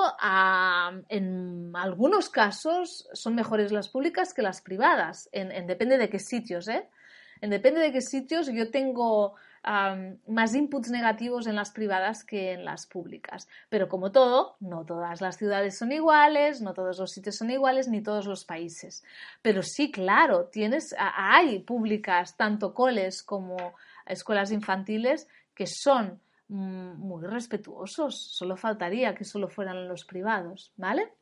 en 1.11 1.71
algunos 1.77 2.31
casos 2.31 3.07
son 3.13 3.35
mejores 3.35 3.73
las 3.73 3.91
públicas 3.91 4.33
que 4.33 4.41
las 4.41 4.63
privadas, 4.63 5.29
en, 5.33 5.67
depende 5.67 5.99
de 5.99 6.09
qué 6.09 6.19
sitios, 6.19 6.67
¿eh? 6.69 6.89
En 7.43 7.51
depende 7.51 7.79
de 7.79 7.93
qué 7.93 8.01
sitios 8.01 8.51
yo 8.51 8.71
tengo 8.71 9.35
más 10.29 10.55
inputs 10.55 10.89
negativos 10.89 11.47
en 11.47 11.57
las 11.57 11.73
privadas 11.73 12.25
que 12.25 12.53
en 12.53 12.65
las 12.65 12.87
públicas. 12.87 13.49
Pero 13.69 13.87
como 13.87 14.11
todo, 14.13 14.57
no 14.61 14.87
todas 14.87 15.21
las 15.21 15.37
ciudades 15.37 15.77
son 15.77 15.93
iguales, 15.93 16.63
no 16.63 16.73
todos 16.73 16.99
los 16.99 17.11
sitios 17.11 17.37
son 17.37 17.51
iguales, 17.51 17.87
ni 17.87 18.01
todos 18.01 18.25
los 18.25 18.47
países. 18.47 19.05
Pero 19.43 19.63
sí, 19.63 19.91
claro, 19.91 20.47
tienes, 20.47 20.95
hay 20.99 21.59
públicas, 21.59 22.35
tanto 22.39 22.73
coles 22.73 23.23
como 23.23 23.75
escuelas 24.07 24.53
infantiles, 24.53 25.29
que 25.55 25.67
son 25.67 26.19
muy 26.49 27.27
respetuosos. 27.27 28.17
Solo 28.17 28.57
faltaría 28.57 29.15
que 29.15 29.25
solo 29.25 29.49
fueran 29.49 29.89
los 29.89 30.05
privados, 30.05 30.73
¿vale? 30.77 31.13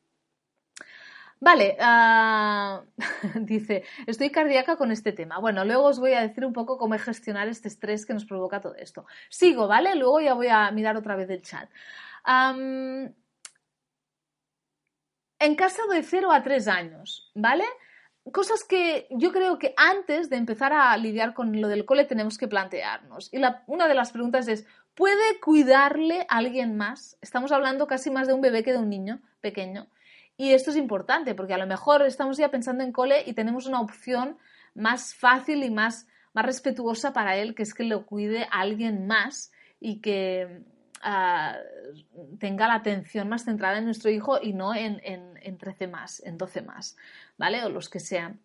Vale, 1.41 1.77
ah, 1.79 2.83
dice, 3.41 3.85
estoy 4.07 4.31
cardíaca 4.31 4.77
con 4.77 4.91
este 4.91 5.12
tema. 5.12 5.39
Bueno, 5.39 5.64
luego 5.64 5.85
os 5.85 5.99
voy 5.99 6.14
a 6.14 6.22
decir 6.22 6.45
un 6.45 6.55
poco 6.55 6.79
cómo 6.79 6.99
gestionar 6.99 7.49
este 7.49 7.68
estrés 7.68 8.07
que 8.07 8.14
nos 8.14 8.25
provoca 8.25 8.62
todo 8.62 8.75
esto. 8.77 9.07
Sigo, 9.29 9.68
¿vale? 9.68 9.95
Luego 9.95 10.20
ya 10.20 10.33
voy 10.35 10.49
a 10.49 10.70
mirar 10.70 10.97
otra 10.97 11.16
vez 11.16 11.29
el 11.31 11.43
chat. 11.43 11.68
en 15.39 15.55
casa 15.57 15.83
de 15.93 16.03
0 16.03 16.33
a 16.33 16.43
3 16.43 16.68
años, 16.68 17.31
¿vale? 17.35 17.64
Cosas 18.33 18.64
que 18.64 19.07
yo 19.11 19.31
creo 19.33 19.59
que 19.59 19.75
antes 19.77 20.31
de 20.31 20.37
empezar 20.37 20.72
a 20.72 20.97
lidiar 20.97 21.35
con 21.35 21.61
lo 21.61 21.68
del 21.68 21.85
cole 21.85 22.07
tenemos 22.07 22.39
que 22.39 22.49
plantearnos. 22.49 23.29
Y 23.35 23.39
una 23.66 23.87
de 23.87 23.95
las 23.95 24.12
preguntas 24.12 24.49
es, 24.49 24.66
¿Puede 24.95 25.41
cuidarle 25.41 26.27
a 26.29 26.37
alguien 26.37 26.77
más? 26.77 27.19
Estamos 27.21 27.51
hablando 27.51 27.87
casi 27.87 28.11
más 28.11 28.29
de 28.29 28.35
un 28.35 28.41
bebé 28.41 28.63
que 28.63 28.73
de 28.73 28.79
un 28.79 28.89
niño 28.89 29.21
pequeño. 29.41 29.89
Y 30.37 30.53
esto 30.53 30.71
es 30.71 30.77
importante 30.77 31.35
porque 31.35 31.55
a 31.55 31.59
lo 31.59 31.67
mejor 31.67 32.03
estamos 32.03 32.37
ya 32.37 32.51
pensando 32.51 32.85
en 32.85 32.93
cole 32.93 33.23
y 33.27 33.35
tenemos 33.35 33.67
una 33.67 33.81
opción 33.81 34.39
más 34.75 35.15
fácil 35.15 35.65
y 35.65 35.71
más, 35.71 36.07
más 36.33 36.47
respetuosa 36.47 37.13
para 37.13 37.37
él, 37.37 37.55
que 37.55 37.65
es 37.65 37.75
que 37.75 37.85
lo 37.85 38.07
cuide 38.07 38.45
a 38.45 38.61
alguien 38.61 39.07
más 39.07 39.53
y 39.81 40.01
que 40.01 40.63
ah, 41.03 41.57
tenga 42.39 42.69
la 42.69 42.75
atención 42.75 43.29
más 43.29 43.45
centrada 43.45 43.79
en 43.79 43.85
nuestro 43.85 44.11
hijo 44.11 44.39
y 44.41 44.53
no 44.53 44.75
en, 44.75 45.01
en, 45.05 45.39
en 45.43 45.59
13 45.59 45.89
más, 45.89 46.21
en 46.25 46.39
12 46.39 46.63
más, 46.63 46.97
¿vale? 47.37 47.65
O 47.65 47.69
los 47.69 47.89
que 47.89 48.01
sean. 48.01 48.41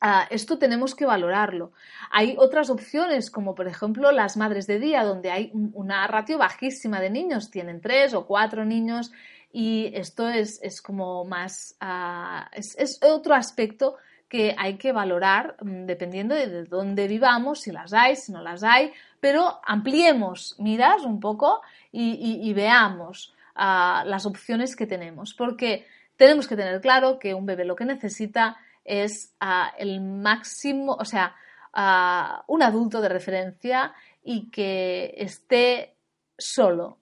Ah, 0.00 0.26
esto 0.30 0.58
tenemos 0.58 0.94
que 0.94 1.06
valorarlo. 1.06 1.72
Hay 2.10 2.36
otras 2.38 2.68
opciones, 2.68 3.30
como 3.30 3.54
por 3.54 3.66
ejemplo 3.66 4.12
las 4.12 4.36
madres 4.36 4.66
de 4.66 4.78
día, 4.78 5.02
donde 5.02 5.30
hay 5.30 5.50
una 5.52 6.06
ratio 6.06 6.36
bajísima 6.36 7.00
de 7.00 7.10
niños, 7.10 7.50
tienen 7.50 7.80
tres 7.80 8.12
o 8.12 8.26
cuatro 8.26 8.64
niños 8.64 9.12
y 9.56 9.92
esto 9.94 10.28
es, 10.28 10.82
como 10.82 11.24
más, 11.24 11.76
ah, 11.80 12.50
es, 12.52 12.98
otro 13.02 13.34
aspecto 13.34 13.96
que 14.28 14.52
hay 14.58 14.76
que 14.78 14.90
valorar 14.90 15.56
mm, 15.62 15.86
dependiendo 15.86 16.34
de 16.34 16.64
dónde 16.64 17.06
vivamos, 17.06 17.60
si 17.60 17.70
las 17.70 17.92
hay, 17.92 18.16
si 18.16 18.32
no 18.32 18.42
las 18.42 18.64
hay, 18.64 18.92
pero 19.20 19.60
ampliemos 19.64 20.56
miras 20.58 21.04
un 21.04 21.20
poco 21.20 21.62
y, 21.92 22.52
veamos 22.52 23.32
ah, 23.54 24.02
las 24.06 24.26
opciones 24.26 24.74
que 24.74 24.88
tenemos, 24.88 25.34
porque 25.34 25.86
tenemos 26.16 26.48
que 26.48 26.56
tener 26.56 26.80
claro 26.80 27.20
que 27.20 27.32
un 27.32 27.46
bebé 27.46 27.64
lo 27.64 27.76
que 27.76 27.84
necesita 27.84 28.56
es 28.84 29.34
ah, 29.40 29.72
el 29.78 30.00
máximo, 30.00 30.92
o 30.92 31.04
sea, 31.04 31.34
ah, 31.72 32.44
un 32.46 32.62
adulto 32.62 33.00
de 33.00 33.08
referencia 33.08 33.94
y 34.22 34.50
que 34.50 35.14
esté 35.16 35.96
solo 36.36 36.98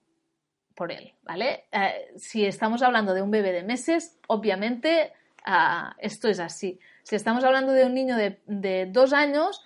por 0.75 0.91
él, 0.91 1.13
¿vale? 1.23 1.65
Eh, 1.71 2.13
si 2.17 2.45
estamos 2.45 2.81
hablando 2.81 3.13
de 3.13 3.21
un 3.21 3.31
bebé 3.31 3.51
de 3.51 3.63
meses, 3.63 4.17
obviamente 4.27 5.13
ah, 5.45 5.95
esto 5.99 6.29
es 6.29 6.39
así. 6.39 6.79
Si 7.03 7.15
estamos 7.15 7.43
hablando 7.43 7.73
de 7.73 7.85
un 7.85 7.93
niño 7.93 8.15
de, 8.15 8.89
dos 8.89 9.11
años, 9.11 9.61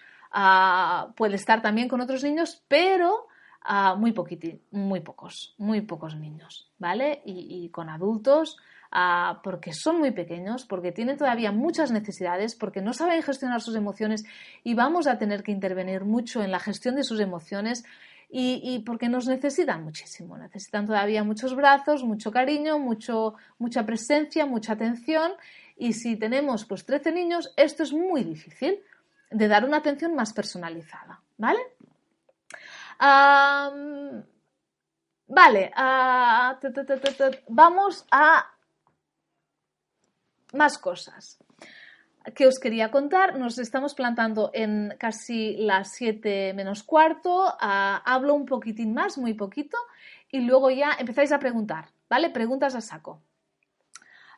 puede 1.15 1.36
estar 1.36 1.61
también 1.61 1.88
con 1.88 2.01
otros 2.01 2.24
niños, 2.24 2.63
pero 2.68 3.28
muy 3.97 4.11
poquitín, 4.11 4.63
muy 4.72 5.01
pocos, 5.01 5.53
muy 5.59 5.82
pocos 5.82 6.15
niños, 6.15 6.72
¿vale? 6.80 7.22
y 7.26 7.70
con 7.70 7.89
adultos 7.89 8.57
porque 9.43 9.73
son 9.73 9.99
muy 9.99 10.11
pequeños, 10.11 10.65
porque 10.65 10.91
tienen 10.91 11.17
todavía 11.17 11.51
muchas 11.51 11.91
necesidades, 11.91 12.55
porque 12.55 12.81
no 12.81 12.93
saben 12.93 13.21
gestionar 13.21 13.61
sus 13.61 13.75
emociones 13.75 14.23
y 14.63 14.73
vamos 14.73 15.07
a 15.07 15.17
tener 15.17 15.43
que 15.43 15.51
intervenir 15.51 16.05
mucho 16.05 16.41
en 16.43 16.51
la 16.51 16.59
gestión 16.59 16.95
de 16.95 17.03
sus 17.03 17.19
emociones 17.19 17.83
y, 18.29 18.83
porque 18.85 19.07
nos 19.07 19.27
necesitan 19.27 19.83
muchísimo, 19.83 20.38
necesitan 20.38 20.85
todavía 20.85 21.23
muchos 21.23 21.55
brazos, 21.55 22.03
mucho 22.03 22.29
cariño, 22.31 22.77
mucho, 22.77 23.35
mucha 23.57 23.85
presencia, 23.85 24.45
mucha 24.45 24.73
atención 24.73 25.31
y 25.77 25.93
si 25.93 26.17
tenemos 26.17 26.65
pues 26.65 26.85
13 26.85 27.11
niños, 27.13 27.53
esto 27.55 27.83
es 27.83 27.93
muy 27.93 28.23
difícil 28.23 28.79
de 29.31 29.47
dar 29.47 29.63
una 29.63 29.77
atención 29.77 30.13
más 30.15 30.33
personalizada, 30.33 31.21
¿vale? 31.38 31.59
vale, 35.27 35.71
ah, 35.75 36.59
vamos 37.47 38.05
a 38.11 38.57
más 40.53 40.77
cosas 40.77 41.39
que 42.35 42.47
os 42.47 42.59
quería 42.59 42.91
contar. 42.91 43.37
Nos 43.37 43.57
estamos 43.57 43.93
plantando 43.93 44.51
en 44.53 44.95
casi 44.99 45.57
las 45.57 45.91
7 45.93 46.53
menos 46.53 46.83
cuarto. 46.83 47.55
Ah, 47.59 48.01
hablo 48.05 48.33
un 48.33 48.45
poquitín 48.45 48.93
más, 48.93 49.17
muy 49.17 49.33
poquito, 49.33 49.77
y 50.29 50.41
luego 50.41 50.69
ya 50.69 50.91
empezáis 50.99 51.31
a 51.31 51.39
preguntar, 51.39 51.89
¿vale? 52.09 52.29
Preguntas 52.29 52.75
a 52.75 52.81
saco. 52.81 53.21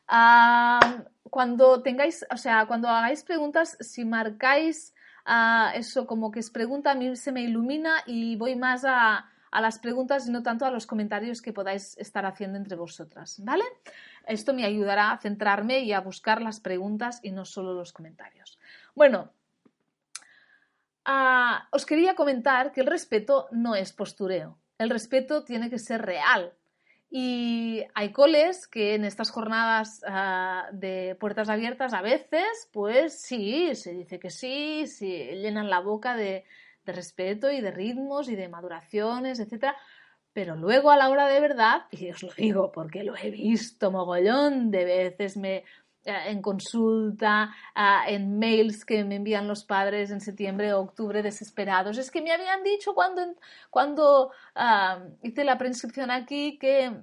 Ah, 0.08 1.04
cuando 1.24 1.82
tengáis, 1.82 2.26
o 2.32 2.38
sea, 2.38 2.66
cuando 2.66 2.90
hagáis 2.90 3.24
preguntas, 3.24 3.78
si 3.80 4.06
marcáis 4.06 4.94
ah, 5.26 5.72
eso 5.76 6.08
como 6.08 6.32
que 6.32 6.40
es 6.40 6.50
pregunta, 6.50 6.92
a 6.92 6.96
mí 6.96 7.16
se 7.16 7.32
me 7.32 7.42
ilumina 7.42 8.04
y 8.06 8.36
voy 8.36 8.56
más 8.56 8.84
a, 8.86 9.30
a 9.52 9.62
las 9.62 9.80
preguntas 9.80 10.28
y 10.28 10.32
no 10.32 10.44
tanto 10.44 10.66
a 10.66 10.72
los 10.72 10.88
comentarios 10.88 11.42
que 11.42 11.54
podáis 11.54 11.98
estar 11.98 12.26
haciendo 12.26 12.58
entre 12.58 12.76
vosotras, 12.76 13.40
¿vale? 13.44 13.64
Esto 14.28 14.54
me 14.54 14.66
ayudará 14.66 15.12
a 15.12 15.18
centrarme 15.18 15.80
y 15.80 15.94
a 15.94 16.02
buscar 16.02 16.42
las 16.42 16.60
preguntas 16.60 17.20
y 17.24 17.32
no 17.32 17.46
solo 17.46 17.74
los 17.74 17.94
comentarios. 17.94 18.60
Bueno, 18.96 19.32
ah, 21.06 21.68
os 21.72 21.86
quería 21.86 22.16
comentar 22.16 22.72
que 22.72 22.82
el 22.82 22.88
respeto 22.88 23.48
no 23.52 23.76
es 23.76 23.94
postureo. 23.94 24.58
El 24.78 24.90
respeto 24.90 25.44
tiene 25.44 25.70
que 25.70 25.80
ser 25.80 26.02
real. 26.02 26.54
Y 27.12 27.84
hay 27.96 28.12
coles 28.12 28.68
que 28.68 28.94
en 28.94 29.04
estas 29.04 29.32
jornadas 29.32 30.04
ah, 30.08 30.68
de 30.72 31.18
puertas 31.20 31.50
abiertas 31.50 31.94
a 31.94 32.02
veces, 32.02 32.70
pues 32.72 33.20
sí, 33.20 33.74
se 33.76 33.94
dice 33.94 34.20
que 34.20 34.30
sí, 34.30 34.86
se 34.86 35.36
llenan 35.36 35.72
la 35.72 35.80
boca 35.80 36.16
de, 36.16 36.46
de 36.86 36.94
respeto 36.94 37.52
y 37.52 37.62
de 37.62 37.72
ritmos 37.72 38.30
y 38.30 38.36
de 38.36 38.50
maduraciones, 38.50 39.40
etcétera, 39.40 39.76
pero 40.40 40.56
luego 40.56 40.90
a 40.90 40.96
la 40.96 41.10
hora 41.10 41.28
de 41.28 41.42
verdad, 41.42 41.82
y 41.92 42.10
os 42.12 42.24
lo 42.24 42.32
digo 42.32 42.72
porque 42.72 43.04
lo 43.04 43.14
he 43.18 43.30
visto 43.30 43.92
mogollón 43.92 44.72
de 44.72 44.86
veces, 44.86 45.36
me, 45.36 45.58
eh, 45.58 45.64
en 46.28 46.42
consulta, 46.42 47.54
en 48.08 48.40
mails 48.40 48.86
que 48.86 49.04
me 49.04 49.18
envían 49.18 49.50
los 49.50 49.66
padres 49.66 50.12
en 50.12 50.22
septiembre 50.22 50.72
o 50.72 50.80
octubre 50.80 51.22
desesperados. 51.22 51.98
Es 51.98 52.10
que 52.10 52.22
me 52.22 52.32
habían 52.32 52.64
dicho 52.64 52.96
cuando, 52.96 53.22
cuando 53.70 54.32
ah, 54.56 55.00
hice 55.24 55.44
la 55.44 55.58
prescripción 55.58 56.10
aquí 56.10 56.58
que, 56.58 56.94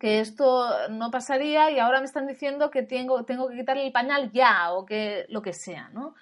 que 0.00 0.18
esto 0.18 0.88
no 0.88 1.12
pasaría 1.12 1.70
y 1.70 1.78
ahora 1.78 2.00
me 2.00 2.06
están 2.06 2.26
diciendo 2.26 2.68
que 2.68 2.82
tengo, 2.82 3.24
tengo 3.24 3.48
que 3.48 3.58
quitarle 3.58 3.86
el 3.86 3.92
pañal 3.92 4.32
ya 4.32 4.72
o 4.72 4.84
que 4.84 5.24
lo 5.28 5.40
que 5.40 5.52
sea. 5.52 5.88
¿no? 5.90 6.16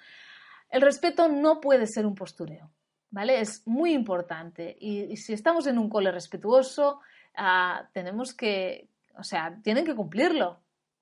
El 0.69 0.83
respeto 0.83 1.27
no 1.27 1.59
puede 1.59 1.87
ser 1.87 2.05
un 2.05 2.13
postureo. 2.13 2.69
¿Vale? 3.15 3.39
Es 3.39 3.65
muy 3.65 3.93
importante. 3.93 4.75
Y, 4.77 5.15
si 5.15 5.31
estamos 5.31 5.65
en 5.67 5.77
un 5.77 5.87
cole 5.87 6.11
respetuoso, 6.11 6.99
ah, 7.37 7.87
tenemos 7.93 8.33
que, 8.33 8.89
o 9.17 9.23
sea, 9.23 9.57
tienen 9.63 9.85
que 9.85 9.95
cumplirlo, 9.95 10.59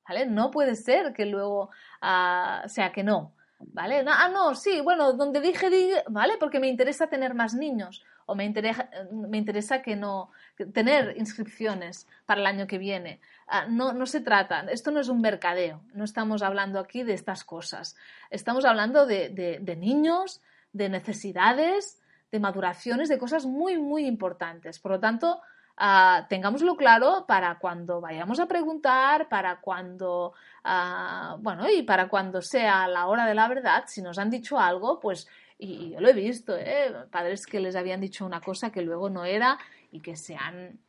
¿vale? 0.08 0.28
No 0.28 0.52
puede 0.52 0.76
ser 0.76 1.12
que 1.12 1.26
luego 1.26 1.72
uh, 2.04 2.70
sea 2.70 2.92
que 2.92 3.04
no, 3.04 3.34
¿vale? 3.58 4.06
ah, 4.08 4.30
no, 4.32 4.54
sí, 4.54 4.80
bueno, 4.82 5.14
donde 5.14 5.42
dije, 5.42 5.72
dije, 5.72 6.04
¿vale? 6.08 6.36
Porque 6.40 6.60
me 6.60 6.68
interesa 6.68 7.08
tener 7.08 7.34
más 7.34 7.56
niños 7.56 8.06
o 8.28 8.36
me 8.36 8.46
interesa, 8.46 8.92
me 9.12 9.40
interesa 9.40 9.82
que 9.82 9.96
no, 9.96 10.30
tener 10.72 11.16
inscripciones 11.18 12.08
para 12.28 12.42
el 12.42 12.46
año 12.46 12.68
que 12.68 12.78
viene. 12.78 13.22
Ah, 13.48 13.66
no, 13.68 13.92
no 13.92 14.06
se 14.06 14.22
trata, 14.22 14.60
esto 14.70 14.92
no 14.92 15.00
es 15.00 15.10
un 15.10 15.20
mercadeo, 15.20 15.82
no 15.96 16.04
estamos 16.04 16.44
hablando 16.44 16.80
aquí 16.80 17.02
de 17.02 17.16
estas 17.16 17.44
cosas, 17.44 17.96
estamos 18.30 18.66
hablando 18.66 19.08
de, 19.08 19.30
de 19.30 19.76
niños, 19.76 20.42
de 20.74 20.90
necesidades, 20.90 22.03
de 22.34 22.40
maduraciones, 22.40 23.10
de 23.10 23.20
cosas 23.20 23.46
muy, 23.46 23.78
muy 23.78 24.08
importantes. 24.08 24.80
Por 24.80 24.94
lo 24.94 25.00
tanto, 25.00 25.40
uh, 25.80 26.28
tengámoslo 26.28 26.76
claro 26.76 27.26
para 27.28 27.60
cuando 27.60 28.02
vayamos 28.02 28.40
a 28.40 28.48
preguntar, 28.48 29.30
para 29.30 29.62
cuando, 29.62 30.34
ah, 30.64 31.38
bueno, 31.40 31.70
y 31.70 31.84
para 31.84 32.10
cuando 32.10 32.42
sea 32.42 32.88
la 32.88 33.06
hora 33.06 33.28
de 33.28 33.36
la 33.36 33.48
verdad, 33.48 33.84
si 33.86 34.02
nos 34.02 34.18
han 34.18 34.32
dicho 34.32 34.58
algo, 34.58 35.00
pues, 35.00 35.28
y, 35.60 35.92
yo 35.92 36.00
lo 36.00 36.10
he 36.10 36.14
visto, 36.14 36.58
¿eh? 36.58 36.92
padres 37.12 37.46
que 37.46 37.60
les 37.60 37.76
habían 37.76 38.02
dicho 38.02 38.26
una 38.26 38.42
cosa 38.42 38.72
que 38.72 38.82
luego 38.82 39.12
no 39.12 39.26
era 39.26 39.60
y 39.92 40.00
que 40.00 40.16
se 40.16 40.36
han, 40.36 40.80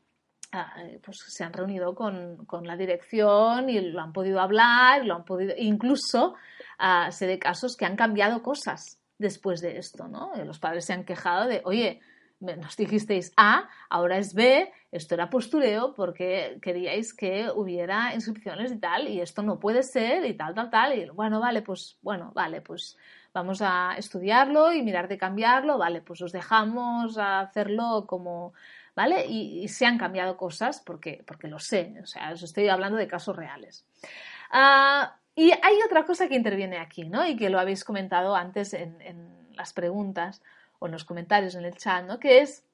ah, 0.52 0.74
pues 1.04 1.18
se 1.28 1.44
han 1.44 1.52
reunido 1.52 1.94
con, 1.94 2.46
con, 2.46 2.66
la 2.66 2.78
dirección 2.78 3.68
y 3.68 3.78
lo 3.82 4.00
han 4.00 4.14
podido 4.14 4.40
hablar, 4.40 5.04
lo 5.04 5.14
han 5.14 5.26
podido, 5.26 5.52
incluso 5.58 6.36
sé 7.10 7.26
de 7.26 7.38
casos 7.38 7.76
que 7.76 7.84
han 7.84 7.96
cambiado 7.96 8.42
cosas 8.42 8.98
después 9.18 9.60
de 9.60 9.78
esto, 9.78 10.08
¿no? 10.08 10.32
los 10.44 10.58
padres 10.58 10.84
se 10.84 10.92
han 10.92 11.04
quejado 11.04 11.48
de, 11.48 11.62
oye, 11.64 12.00
nos 12.40 12.76
dijisteis 12.76 13.32
A, 13.36 13.68
ahora 13.88 14.18
es 14.18 14.34
B, 14.34 14.70
esto 14.92 15.14
era 15.14 15.30
postureo 15.30 15.94
porque 15.94 16.58
queríais 16.60 17.14
que 17.14 17.48
hubiera 17.54 18.14
inscripciones 18.14 18.72
y 18.72 18.78
tal, 18.78 19.08
y 19.08 19.20
esto 19.20 19.42
no 19.42 19.58
puede 19.58 19.82
ser 19.82 20.24
y 20.26 20.34
tal, 20.34 20.54
tal, 20.54 20.70
tal, 20.70 20.98
y 20.98 21.08
bueno, 21.10 21.40
vale, 21.40 21.62
pues, 21.62 21.98
bueno, 22.02 22.32
vale, 22.34 22.60
pues 22.60 22.96
vamos 23.32 23.60
a 23.62 23.94
estudiarlo 23.96 24.72
y 24.72 24.82
mirar 24.82 25.08
de 25.08 25.18
cambiarlo, 25.18 25.78
vale, 25.78 26.00
pues 26.00 26.22
os 26.22 26.32
dejamos 26.32 27.18
hacerlo 27.18 28.04
como, 28.06 28.52
¿vale? 28.94 29.26
Y, 29.26 29.66
se 29.68 29.86
han 29.86 29.98
cambiado 29.98 30.36
cosas 30.36 30.80
porque, 30.84 31.24
porque 31.26 31.48
lo 31.48 31.58
sé, 31.58 31.94
o 32.02 32.06
sea, 32.06 32.32
os 32.32 32.42
estoy 32.42 32.68
hablando 32.68 32.96
de 32.96 33.08
casos 33.08 33.34
reales. 33.34 33.84
Ah, 34.50 35.18
y 35.36 35.50
hay 35.50 35.82
otra 35.84 36.04
cosa 36.04 36.28
que 36.28 36.36
interviene 36.36 36.78
aquí, 36.78 37.04
¿no? 37.04 37.26
Y 37.26 37.36
que 37.36 37.50
lo 37.50 37.58
habéis 37.58 37.84
comentado 37.84 38.36
antes 38.36 38.72
en, 38.74 39.34
las 39.54 39.72
preguntas 39.72 40.42
o 40.80 40.86
en 40.86 40.92
los 40.92 41.04
comentarios 41.04 41.54
en 41.54 41.64
el 41.64 41.76
chat, 41.76 42.04
¿no? 42.04 42.18
Que 42.18 42.40
es, 42.40 42.64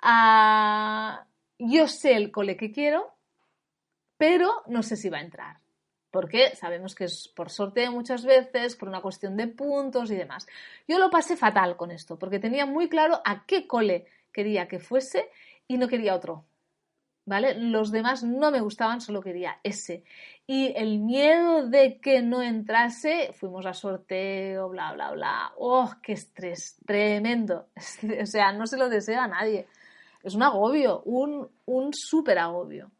ah, 0.00 1.26
yo 1.58 1.86
sé 1.86 2.14
el 2.14 2.30
cole 2.30 2.56
que 2.56 2.72
quiero, 2.72 3.14
pero 4.16 4.62
no 4.66 4.82
sé 4.82 4.96
si 4.96 5.08
va 5.08 5.18
a 5.18 5.22
entrar. 5.22 5.58
Porque 6.10 6.56
sabemos 6.56 6.94
que 6.94 7.04
es 7.04 7.28
por 7.28 7.50
sorteo 7.50 7.92
muchas 7.92 8.24
veces, 8.24 8.74
por 8.74 8.88
una 8.88 9.00
cuestión 9.00 9.36
de 9.36 9.46
puntos 9.46 10.10
y 10.10 10.16
demás. 10.16 10.46
Yo 10.88 10.98
lo 10.98 11.08
pasé 11.10 11.36
fatal 11.36 11.76
con 11.76 11.90
esto, 11.90 12.18
porque 12.18 12.38
tenía 12.38 12.66
muy 12.66 12.88
claro 12.88 13.20
a 13.24 13.46
qué 13.46 13.66
cole 13.66 14.06
quería 14.32 14.66
que 14.66 14.80
fuese 14.80 15.30
y 15.68 15.78
no 15.78 15.88
quería 15.88 16.14
otro. 16.14 16.46
¿Vale? 17.30 17.54
Los 17.54 17.92
demás 17.92 18.24
no 18.24 18.50
me 18.50 18.60
gustaban, 18.60 19.00
solo 19.00 19.22
quería 19.22 19.60
ese. 19.62 20.02
Y 20.48 20.72
el 20.76 20.98
miedo 20.98 21.68
de 21.68 22.00
que 22.00 22.22
no 22.22 22.42
entrase, 22.42 23.32
fuimos 23.38 23.66
a 23.66 23.72
sorteo, 23.72 24.68
bla, 24.68 24.92
bla, 24.94 25.12
bla. 25.12 25.52
¡Oh, 25.56 25.88
qué 26.02 26.14
estrés! 26.14 26.76
Tremendo. 26.84 27.68
O 28.20 28.26
sea, 28.26 28.50
no 28.52 28.66
se 28.66 28.76
lo 28.76 28.88
desea 28.88 29.22
a 29.24 29.28
nadie. 29.28 29.68
Es 30.24 30.34
un 30.34 30.42
agobio, 30.42 31.02
un, 31.04 31.48
un 31.66 31.94
súper 31.94 32.38
agobio. 32.38 32.90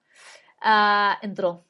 Ah, 0.61 1.19
entró. 1.23 1.65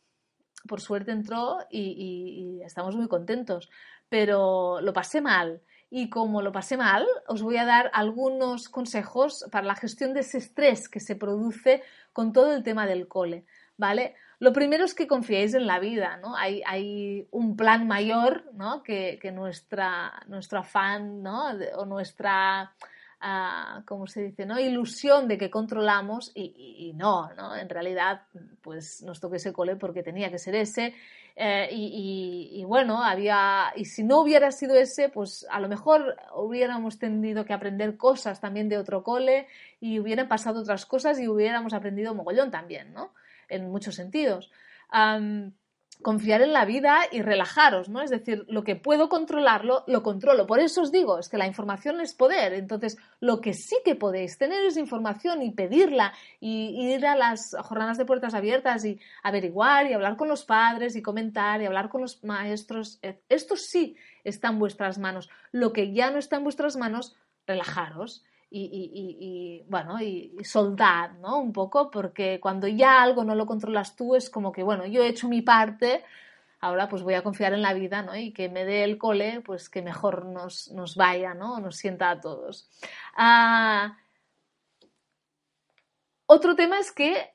Por 0.68 0.82
suerte 0.82 1.12
entró 1.12 1.60
y, 1.70 2.58
y 2.60 2.62
estamos 2.62 2.94
muy 2.94 3.08
contentos. 3.08 3.70
Pero 4.10 4.82
lo 4.82 4.92
pasé 4.92 5.22
mal. 5.22 5.62
Y 5.90 6.08
como 6.08 6.40
lo 6.40 6.52
pasé 6.52 6.76
mal, 6.76 7.04
os 7.26 7.42
voy 7.42 7.56
a 7.56 7.64
dar 7.64 7.90
algunos 7.92 8.68
consejos 8.68 9.44
para 9.50 9.66
la 9.66 9.74
gestión 9.74 10.14
de 10.14 10.20
ese 10.20 10.38
estrés 10.38 10.88
que 10.88 11.00
se 11.00 11.16
produce 11.16 11.82
con 12.12 12.32
todo 12.32 12.54
el 12.54 12.62
tema 12.62 12.86
del 12.86 13.08
cole, 13.08 13.44
¿vale? 13.76 14.14
Lo 14.38 14.52
primero 14.52 14.84
es 14.84 14.94
que 14.94 15.06
confiéis 15.06 15.52
en 15.52 15.66
la 15.66 15.78
vida, 15.80 16.16
¿no? 16.16 16.34
Hay, 16.36 17.26
un 17.30 17.56
plan 17.56 17.86
mayor, 17.86 18.44
¿no? 18.54 18.82
Que, 18.82 19.18
nuestra, 19.34 20.12
nuestro 20.28 20.60
afán, 20.60 21.22
¿no? 21.22 21.50
O 21.76 21.84
nuestra 21.84 22.72
uh, 23.20 23.84
como 23.84 24.06
se 24.06 24.22
dice, 24.22 24.46
¿no? 24.46 24.58
Ilusión 24.58 25.28
de 25.28 25.38
que 25.38 25.50
controlamos 25.50 26.32
y, 26.34 26.92
no, 26.94 27.32
¿no? 27.34 27.54
En 27.54 27.68
realidad, 27.68 28.22
pues 28.62 29.02
nos 29.02 29.20
tocó 29.20 29.34
ese 29.34 29.52
cole 29.52 29.76
porque 29.76 30.02
tenía 30.02 30.30
que 30.30 30.38
ser 30.38 30.54
ese. 30.54 30.94
Eh, 31.42 31.68
y, 31.72 32.64
bueno, 32.66 33.02
había, 33.02 33.72
y 33.74 33.86
si 33.86 34.02
no 34.02 34.20
hubiera 34.20 34.52
sido 34.52 34.74
ese, 34.74 35.08
pues 35.08 35.46
a 35.50 35.58
lo 35.58 35.70
mejor 35.70 36.14
hubiéramos 36.36 36.98
tenido 36.98 37.46
que 37.46 37.54
aprender 37.54 37.96
cosas 37.96 38.42
también 38.42 38.68
de 38.68 38.76
otro 38.76 39.02
cole 39.02 39.46
y 39.80 39.98
hubieran 40.00 40.28
pasado 40.28 40.60
otras 40.60 40.84
cosas 40.84 41.18
y 41.18 41.28
hubiéramos 41.28 41.72
aprendido 41.72 42.14
mogollón 42.14 42.50
también, 42.50 42.92
¿no? 42.92 43.14
En 43.48 43.70
muchos 43.70 43.94
sentidos 43.94 44.50
confiar 46.02 46.42
en 46.42 46.52
la 46.52 46.64
vida 46.64 47.00
y 47.10 47.22
relajaros, 47.22 47.88
¿no? 47.88 48.00
Es 48.02 48.10
decir, 48.10 48.44
lo 48.48 48.64
que 48.64 48.76
puedo 48.76 49.08
controlarlo, 49.08 49.84
lo 49.86 50.02
controlo. 50.02 50.46
Por 50.46 50.60
eso 50.60 50.82
os 50.82 50.92
digo, 50.92 51.18
es 51.18 51.28
que 51.28 51.38
la 51.38 51.46
información 51.46 52.00
es 52.00 52.14
poder. 52.14 52.54
Entonces, 52.54 52.96
lo 53.20 53.40
que 53.40 53.52
sí 53.52 53.76
que 53.84 53.96
podéis 53.96 54.38
tener 54.38 54.64
es 54.64 54.76
información 54.76 55.42
y 55.42 55.50
pedirla 55.50 56.12
y, 56.40 56.90
ir 56.94 57.06
a 57.06 57.16
las 57.16 57.56
jornadas 57.60 57.98
de 57.98 58.04
puertas 58.04 58.34
abiertas 58.34 58.84
y 58.84 58.98
averiguar 59.22 59.86
y 59.86 59.92
hablar 59.92 60.16
con 60.16 60.28
los 60.28 60.44
padres 60.44 60.96
y 60.96 61.02
comentar 61.02 61.60
y 61.60 61.66
hablar 61.66 61.88
con 61.88 62.00
los 62.00 62.22
maestros. 62.24 62.98
Eh, 63.02 63.20
esto 63.28 63.56
sí 63.56 63.96
está 64.24 64.48
en 64.48 64.58
vuestras 64.58 64.98
manos. 64.98 65.28
Lo 65.52 65.72
que 65.72 65.92
ya 65.92 66.10
no 66.10 66.18
está 66.18 66.36
en 66.36 66.44
vuestras 66.44 66.76
manos, 66.76 67.16
relajaros 67.46 68.24
y, 68.50 69.64
bueno, 69.68 70.00
y, 70.00 70.36
soldar, 70.44 71.14
¿no? 71.14 71.38
Un 71.38 71.52
poco, 71.52 71.90
porque 71.90 72.40
cuando 72.40 72.66
ya 72.66 73.02
algo 73.02 73.24
no 73.24 73.34
lo 73.34 73.46
controlas 73.46 73.94
tú, 73.94 74.16
es 74.16 74.28
como 74.28 74.52
que, 74.52 74.62
bueno, 74.62 74.86
yo 74.86 75.02
he 75.02 75.08
hecho 75.08 75.28
mi 75.28 75.42
parte, 75.42 76.04
ahora 76.60 76.88
pues 76.88 77.02
voy 77.02 77.14
a 77.14 77.22
confiar 77.22 77.52
en 77.52 77.62
la 77.62 77.72
vida, 77.72 78.02
¿no? 78.02 78.16
Y 78.16 78.32
que 78.32 78.48
me 78.48 78.64
dé 78.64 78.84
el 78.84 78.98
cole, 78.98 79.40
pues 79.40 79.68
que 79.70 79.82
mejor 79.82 80.26
nos, 80.26 80.70
nos 80.72 80.96
vaya, 80.96 81.34
¿no? 81.34 81.60
Nos 81.60 81.76
sienta 81.76 82.10
a 82.10 82.20
todos. 82.20 82.68
Ah, 83.16 83.96
otro 86.26 86.56
tema 86.56 86.78
es 86.78 86.92
que 86.92 87.32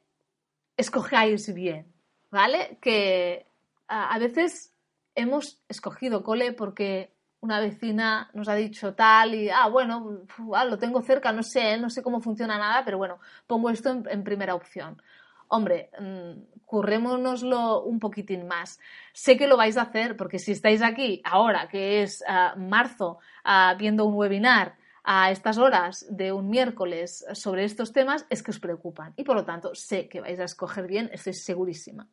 escogáis 0.78 1.54
bien, 1.54 1.94
¿vale? 2.30 2.78
Que 2.82 3.48
a 3.88 4.18
veces 4.20 4.74
hemos 5.16 5.62
escogido 5.70 6.24
cole 6.24 6.52
porque 6.52 7.15
una 7.42 7.60
vecina 7.60 8.30
nos 8.34 8.48
ha 8.48 8.56
dicho 8.56 8.94
tal 8.94 9.36
y, 9.36 9.50
ah, 9.50 9.68
bueno, 9.68 10.22
ah, 10.54 10.66
lo 10.66 10.78
tengo 10.78 11.02
cerca, 11.02 11.32
no 11.32 11.44
sé, 11.44 11.78
no 11.78 11.90
sé 11.90 12.02
cómo 12.02 12.22
funciona 12.22 12.58
nada, 12.58 12.84
pero 12.84 12.98
bueno, 12.98 13.20
pongo 13.48 13.70
esto 13.70 13.90
en, 14.10 14.24
primera 14.24 14.56
opción. 14.56 15.02
Hombre, 15.48 15.92
mm, 16.00 16.64
currémonoslo 16.66 17.84
un 17.84 18.00
poquitín 18.00 18.48
más. 18.48 18.80
Sé 19.14 19.38
que 19.38 19.48
lo 19.48 19.58
vais 19.58 19.78
a 19.78 19.84
hacer 19.84 20.18
porque 20.18 20.40
si 20.40 20.54
estáis 20.54 20.82
aquí 20.82 21.22
ahora, 21.24 21.68
que 21.68 22.02
es 22.02 22.24
ah, 22.28 22.56
marzo, 22.58 23.20
ah, 23.44 23.76
viendo 23.78 24.06
un 24.06 24.16
webinar 24.16 24.76
a 25.04 25.30
estas 25.30 25.60
horas 25.60 26.06
de 26.10 26.32
un 26.32 26.50
miércoles 26.50 27.26
sobre 27.34 27.64
estos 27.64 27.94
temas, 27.94 28.26
es 28.30 28.42
que 28.42 28.52
os 28.52 28.60
preocupan. 28.60 29.14
Y 29.16 29.24
por 29.24 29.36
lo 29.36 29.46
tanto, 29.46 29.76
sé 29.76 30.10
que 30.10 30.20
vais 30.20 30.40
a 30.40 30.46
escoger 30.46 30.88
bien, 30.88 31.10
estoy 31.14 31.34
segurísima 31.34 32.08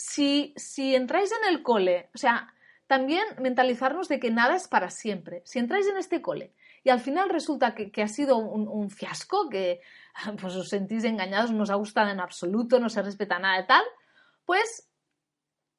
si, 0.00 0.54
si 0.56 0.94
entráis 0.94 1.30
en 1.30 1.52
el 1.54 1.62
cole, 1.62 2.08
o 2.14 2.18
sea, 2.18 2.54
también 2.86 3.22
mentalizarnos 3.38 4.08
de 4.08 4.18
que 4.18 4.30
nada 4.30 4.56
es 4.56 4.66
para 4.66 4.88
siempre. 4.90 5.42
Si 5.44 5.58
entráis 5.58 5.86
en 5.86 5.98
este 5.98 6.22
cole 6.22 6.54
y 6.82 6.88
al 6.88 7.00
final 7.00 7.28
resulta 7.28 7.74
que, 7.74 8.02
ha 8.02 8.08
sido 8.08 8.38
un, 8.38 8.90
fiasco, 8.90 9.50
que 9.50 9.82
pues 10.40 10.56
os 10.56 10.70
sentís 10.70 11.04
engañados, 11.04 11.52
no 11.52 11.64
os 11.64 11.70
ha 11.70 11.74
gustado 11.74 12.10
en 12.10 12.18
absoluto, 12.18 12.80
no 12.80 12.88
se 12.88 13.02
respeta 13.02 13.38
nada 13.38 13.58
de 13.58 13.66
tal, 13.66 13.84
pues 14.46 14.88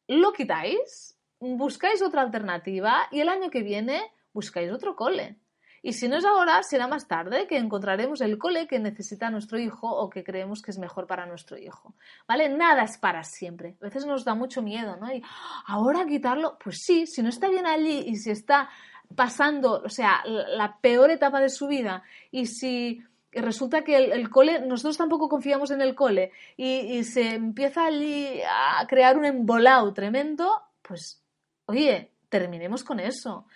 lo 0.07 0.33
quitáis, 0.33 1.17
buscáis 1.39 2.03
otra 2.03 2.21
alternativa 2.21 3.07
y 3.11 3.21
el 3.21 3.29
año 3.29 3.49
que 3.49 3.63
viene 3.63 4.13
buscáis 4.33 4.71
otro 4.71 4.95
cole. 4.95 5.40
Y 5.83 5.93
si 5.93 6.07
no 6.07 6.17
es 6.17 6.25
ahora, 6.25 6.61
será 6.61 6.87
más 6.87 7.07
tarde 7.07 7.47
que 7.47 7.57
encontraremos 7.57 8.21
el 8.21 8.37
cole 8.37 8.67
que 8.67 8.77
necesita 8.77 9.31
nuestro 9.31 9.57
hijo 9.57 9.89
o 9.89 10.09
que 10.09 10.23
creemos 10.23 10.61
que 10.61 10.69
es 10.69 10.77
mejor 10.77 11.07
para 11.07 11.25
nuestro 11.25 11.57
hijo. 11.57 11.95
¿Vale? 12.27 12.49
Nada 12.49 12.83
es 12.83 12.99
para 12.99 13.23
siempre. 13.23 13.77
A 13.81 13.85
veces 13.85 14.05
nos 14.05 14.23
da 14.23 14.35
mucho 14.35 14.61
miedo, 14.61 14.95
¿no? 14.97 15.11
Y 15.11 15.23
ahora 15.65 16.05
quitarlo, 16.05 16.57
pues 16.63 16.83
sí, 16.83 17.07
si 17.07 17.23
no 17.23 17.29
está 17.29 17.49
bien 17.49 17.65
allí 17.65 18.03
y 18.05 18.15
si 18.17 18.29
está 18.29 18.69
pasando, 19.15 19.81
o 19.83 19.89
sea, 19.89 20.21
la 20.25 20.77
peor 20.79 21.09
etapa 21.09 21.39
de 21.39 21.49
su 21.49 21.67
vida 21.67 22.03
y 22.29 22.45
si 22.45 23.03
resulta 23.31 23.83
que 23.83 23.95
el, 23.95 24.29
cole, 24.29 24.61
nosotros 24.61 24.97
tampoco 24.97 25.29
confiamos 25.29 25.71
en 25.71 25.81
el 25.81 25.95
cole 25.95 26.31
y, 26.55 26.97
y 26.97 27.03
se 27.03 27.33
empieza 27.33 27.85
allí 27.85 28.39
a 28.41 28.85
crear 28.87 29.17
un 29.17 29.25
embolado 29.25 29.91
tremendo, 29.93 30.49
pues, 30.81 31.21
oye, 31.65 32.11
terminemos 32.29 32.83
con 32.83 32.99
eso 32.99 33.47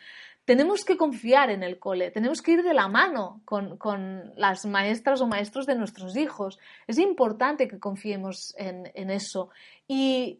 tenemos 0.46 0.86
que 0.86 0.96
confiar 0.96 1.50
en 1.50 1.64
el 1.64 1.80
cole, 1.80 2.12
tenemos 2.12 2.42
que 2.42 2.52
ir 2.52 2.64
de 2.64 2.76
la 2.76 2.88
mano 2.88 3.42
con, 3.46 4.34
las 4.38 4.66
maestras 4.66 5.20
o 5.22 5.28
maestros 5.28 5.66
de 5.66 5.76
nuestros 5.76 6.16
hijos. 6.16 6.60
Es 6.86 7.00
importante 7.00 7.68
que 7.68 7.80
confiemos 7.80 8.54
en, 8.58 9.10
eso. 9.10 9.50
Y 9.88 10.40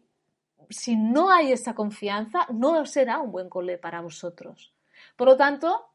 si 0.70 0.96
no 0.96 1.30
hay 1.30 1.50
esa 1.50 1.74
confianza, 1.74 2.46
no 2.52 2.86
será 2.86 3.18
un 3.18 3.32
buen 3.32 3.48
cole 3.48 3.78
para 3.78 4.00
vosotros. 4.00 4.72
Por 5.16 5.26
lo 5.26 5.36
tanto, 5.36 5.86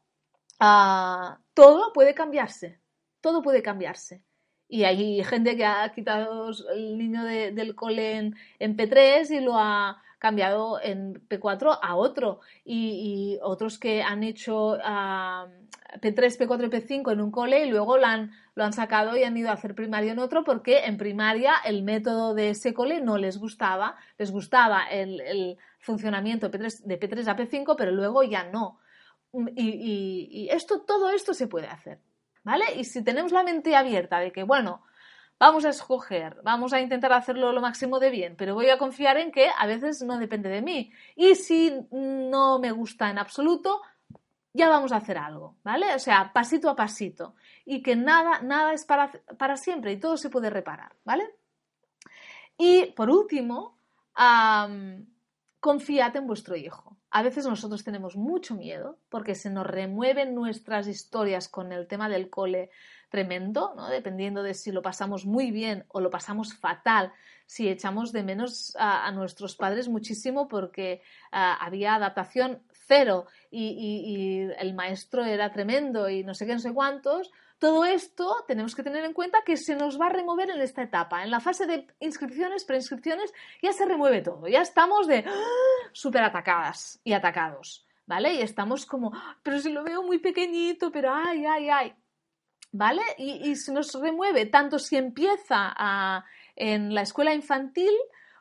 ah, 0.60 1.38
todo 1.54 1.92
puede 1.94 2.14
cambiarse, 2.14 2.78
todo 3.22 3.40
puede 3.40 3.62
cambiarse. 3.62 4.22
Y 4.68 4.84
hay 4.84 5.24
gente 5.24 5.56
que 5.56 5.64
ha 5.64 5.90
quitado 5.92 6.50
el 6.74 6.98
niño 6.98 7.24
del 7.24 7.74
cole 7.74 8.16
en, 8.16 8.36
en 8.58 8.76
P3 8.76 9.30
y 9.30 9.40
lo 9.40 9.56
ha 9.56 10.02
cambiado 10.22 10.80
en 10.80 11.14
P4 11.28 11.80
a 11.82 11.96
otro 11.96 12.38
y, 12.64 13.40
otros 13.42 13.76
que 13.76 14.04
han 14.04 14.22
hecho 14.22 14.78
P3, 14.78 16.38
P4 16.38 16.66
y 16.66 16.70
P5 16.70 17.12
en 17.12 17.20
un 17.20 17.32
cole 17.32 17.66
y 17.66 17.70
luego 17.70 17.98
lo 17.98 18.06
han, 18.06 18.30
lo 18.54 18.62
han 18.62 18.72
sacado 18.72 19.16
y 19.16 19.24
han 19.24 19.36
ido 19.36 19.50
a 19.50 19.54
hacer 19.54 19.74
primaria 19.74 20.12
en 20.12 20.20
otro 20.20 20.44
porque 20.44 20.84
en 20.84 20.96
primaria 20.96 21.54
el 21.64 21.82
método 21.82 22.34
de 22.34 22.50
ese 22.50 22.72
cole 22.72 23.00
no 23.00 23.18
les 23.18 23.36
gustaba, 23.38 23.96
les 24.16 24.30
gustaba 24.30 24.86
el, 24.88 25.58
funcionamiento 25.80 26.48
de 26.48 26.56
P3, 26.56 26.84
de 26.84 27.00
P3 27.00 27.26
a 27.26 27.36
P5, 27.36 27.74
pero 27.76 27.90
luego 27.90 28.22
ya 28.22 28.44
no. 28.44 28.78
Y, 29.56 30.28
y 30.30 30.48
esto, 30.50 30.82
todo 30.82 31.10
esto 31.10 31.34
se 31.34 31.48
puede 31.48 31.66
hacer, 31.66 31.98
¿vale? 32.44 32.66
Y 32.76 32.84
si 32.84 33.02
tenemos 33.02 33.32
la 33.32 33.42
mente 33.42 33.74
abierta 33.74 34.20
de 34.20 34.30
que, 34.30 34.44
bueno, 34.44 34.84
vamos 35.42 35.64
a 35.64 35.70
escoger, 35.70 36.36
vamos 36.44 36.72
a 36.72 36.80
intentar 36.80 37.12
hacerlo 37.12 37.52
lo 37.52 37.60
máximo 37.60 37.98
de 37.98 38.10
bien, 38.10 38.36
pero 38.36 38.54
voy 38.54 38.70
a 38.70 38.78
confiar 38.78 39.16
en 39.16 39.32
que 39.32 39.48
a 39.58 39.66
veces 39.66 40.00
no 40.00 40.16
depende 40.16 40.48
de 40.48 40.62
mí. 40.62 40.92
Y 41.16 41.34
si 41.34 41.72
no 41.90 42.60
me 42.60 42.70
gusta 42.70 43.10
en 43.10 43.18
absoluto, 43.18 43.82
ya 44.52 44.68
vamos 44.68 44.92
a 44.92 44.98
hacer 44.98 45.18
algo, 45.18 45.56
¿vale? 45.64 45.96
O 45.96 45.98
sea, 45.98 46.32
pasito 46.32 46.70
a 46.70 46.76
pasito. 46.76 47.34
Y 47.64 47.82
que 47.82 47.96
nada, 47.96 48.40
nada 48.40 48.72
es 48.72 48.84
para, 48.84 49.10
para 49.36 49.56
siempre 49.56 49.90
y 49.90 49.98
todo 49.98 50.16
se 50.16 50.30
puede 50.30 50.48
reparar, 50.48 50.92
¿vale? 51.04 51.28
Y 52.56 52.92
por 52.92 53.10
último, 53.10 53.78
confiad 55.58 56.16
en 56.18 56.26
vuestro 56.28 56.54
hijo. 56.54 56.96
A 57.10 57.22
veces 57.22 57.48
nosotros 57.48 57.82
tenemos 57.82 58.14
mucho 58.14 58.54
miedo 58.54 58.96
porque 59.08 59.34
se 59.34 59.50
nos 59.50 59.66
remueven 59.66 60.36
nuestras 60.36 60.86
historias 60.86 61.48
con 61.48 61.72
el 61.72 61.88
tema 61.88 62.08
del 62.08 62.30
cole, 62.30 62.70
tremendo, 63.12 63.74
¿no? 63.76 63.88
dependiendo 63.88 64.42
de 64.42 64.54
si 64.54 64.72
lo 64.72 64.80
pasamos 64.80 65.26
muy 65.26 65.50
bien 65.50 65.84
o 65.88 66.00
lo 66.00 66.10
pasamos 66.10 66.54
fatal, 66.54 67.12
si 67.46 67.68
echamos 67.68 68.10
de 68.10 68.22
menos 68.22 68.74
a, 68.78 69.12
nuestros 69.12 69.54
padres 69.54 69.86
muchísimo 69.88 70.48
porque 70.48 71.02
ah, 71.30 71.58
había 71.60 71.94
adaptación 71.94 72.62
cero 72.86 73.26
y, 73.50 74.48
el 74.58 74.74
maestro 74.74 75.24
era 75.24 75.52
tremendo 75.52 76.08
y 76.08 76.24
no 76.24 76.32
sé 76.32 76.46
qué, 76.46 76.54
no 76.54 76.58
sé 76.58 76.72
cuántos. 76.72 77.30
Todo 77.58 77.84
esto 77.84 78.44
tenemos 78.48 78.74
que 78.74 78.82
tener 78.82 79.04
en 79.04 79.12
cuenta 79.12 79.42
que 79.44 79.58
se 79.58 79.76
nos 79.76 80.00
va 80.00 80.06
a 80.06 80.08
remover 80.08 80.48
en 80.48 80.62
esta 80.62 80.82
etapa. 80.82 81.22
En 81.22 81.30
la 81.30 81.40
fase 81.40 81.66
de 81.66 81.86
inscripciones, 82.00 82.64
preinscripciones, 82.64 83.32
ya 83.62 83.72
se 83.72 83.84
remueve 83.84 84.22
todo. 84.22 84.48
Ya 84.48 84.62
estamos 84.62 85.06
de 85.06 85.24
¡ah! 85.26 85.90
súper 85.92 86.24
atacadas 86.24 86.98
y 87.04 87.12
atacados. 87.12 87.86
¿Vale? 88.06 88.34
Y 88.34 88.40
estamos 88.40 88.84
como, 88.84 89.12
ah, 89.14 89.36
pero 89.42 89.60
si 89.60 89.70
lo 89.70 89.84
veo 89.84 90.02
muy 90.02 90.18
pequeñito, 90.18 90.90
pero 90.90 91.12
ay, 91.14 91.44
ay, 91.44 91.68
ay. 91.68 91.94
¿Vale? 92.72 93.02
Y, 93.18 93.54
se 93.56 93.72
nos 93.72 93.94
remueve 93.94 94.46
tanto 94.46 94.78
si 94.78 94.96
empieza 94.96 96.24
en 96.56 96.94
la 96.94 97.02
escuela 97.02 97.34
infantil 97.34 97.92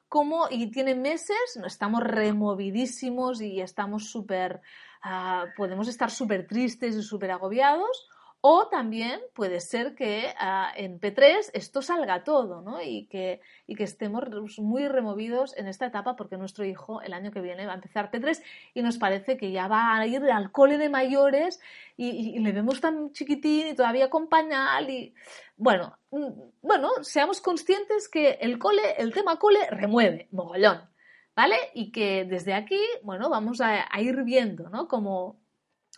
como 0.08 0.48
y 0.50 0.72
tiene 0.72 0.96
meses, 0.96 1.38
estamos 1.66 2.04
removidísimos 2.04 3.42
y 3.42 3.62
estamos 3.62 4.10
súper, 4.10 4.62
ah, 5.04 5.46
podemos 5.56 5.88
estar 5.88 6.12
súper 6.12 6.48
tristes 6.48 6.96
y 6.96 7.02
súper 7.02 7.32
agobiados, 7.32 8.10
o 8.44 8.68
también 8.70 9.22
puede 9.36 9.60
ser 9.60 9.94
que 9.94 10.34
ah, 10.40 10.74
en 10.76 11.00
P3 11.00 11.52
esto 11.54 11.84
salga 11.84 12.24
todo, 12.24 12.62
¿no? 12.62 12.82
Y 12.82 13.06
que, 13.06 13.40
y 13.68 13.76
que 13.76 13.84
estemos 13.84 14.24
muy 14.58 14.88
removidos 14.88 15.56
en 15.58 15.68
esta 15.68 15.86
etapa 15.86 16.16
porque 16.16 16.38
nuestro 16.38 16.66
hijo 16.66 17.02
el 17.04 17.14
año 17.14 17.32
que 17.32 17.40
viene 17.40 17.68
va 17.68 17.74
a 17.74 17.76
empezar 17.76 18.10
P3 18.10 18.42
y 18.74 18.82
nos 18.82 18.98
parece 18.98 19.38
que 19.38 19.52
ya 19.52 19.68
va 19.68 19.96
a 19.96 20.08
ir 20.08 20.24
al 20.24 20.52
cole 20.52 20.80
de 20.80 20.90
mayores 20.90 21.60
y, 21.96 22.40
le 22.40 22.52
vemos 22.52 22.82
tan 22.82 23.12
chiquitín 23.14 23.68
y 23.68 23.76
todavía 23.76 24.10
con 24.10 24.28
pañal 24.28 24.90
y... 24.90 25.14
Bueno, 25.56 25.96
mm, 26.10 26.30
bueno, 26.64 26.90
seamos 27.04 27.42
conscientes 27.42 28.10
que 28.10 28.40
el 28.42 28.58
cole, 28.58 28.96
el 28.98 29.14
tema 29.14 29.38
cole 29.38 29.60
remueve, 29.70 30.28
mogollón, 30.32 30.90
¿vale? 31.36 31.58
Y 31.76 31.92
que 31.92 32.26
desde 32.26 32.56
aquí, 32.56 32.80
bueno, 33.04 33.30
vamos 33.30 33.62
a, 33.62 33.86
a 33.88 34.02
ir 34.02 34.24
viendo, 34.24 34.70
¿no? 34.70 34.88
Como 34.88 35.41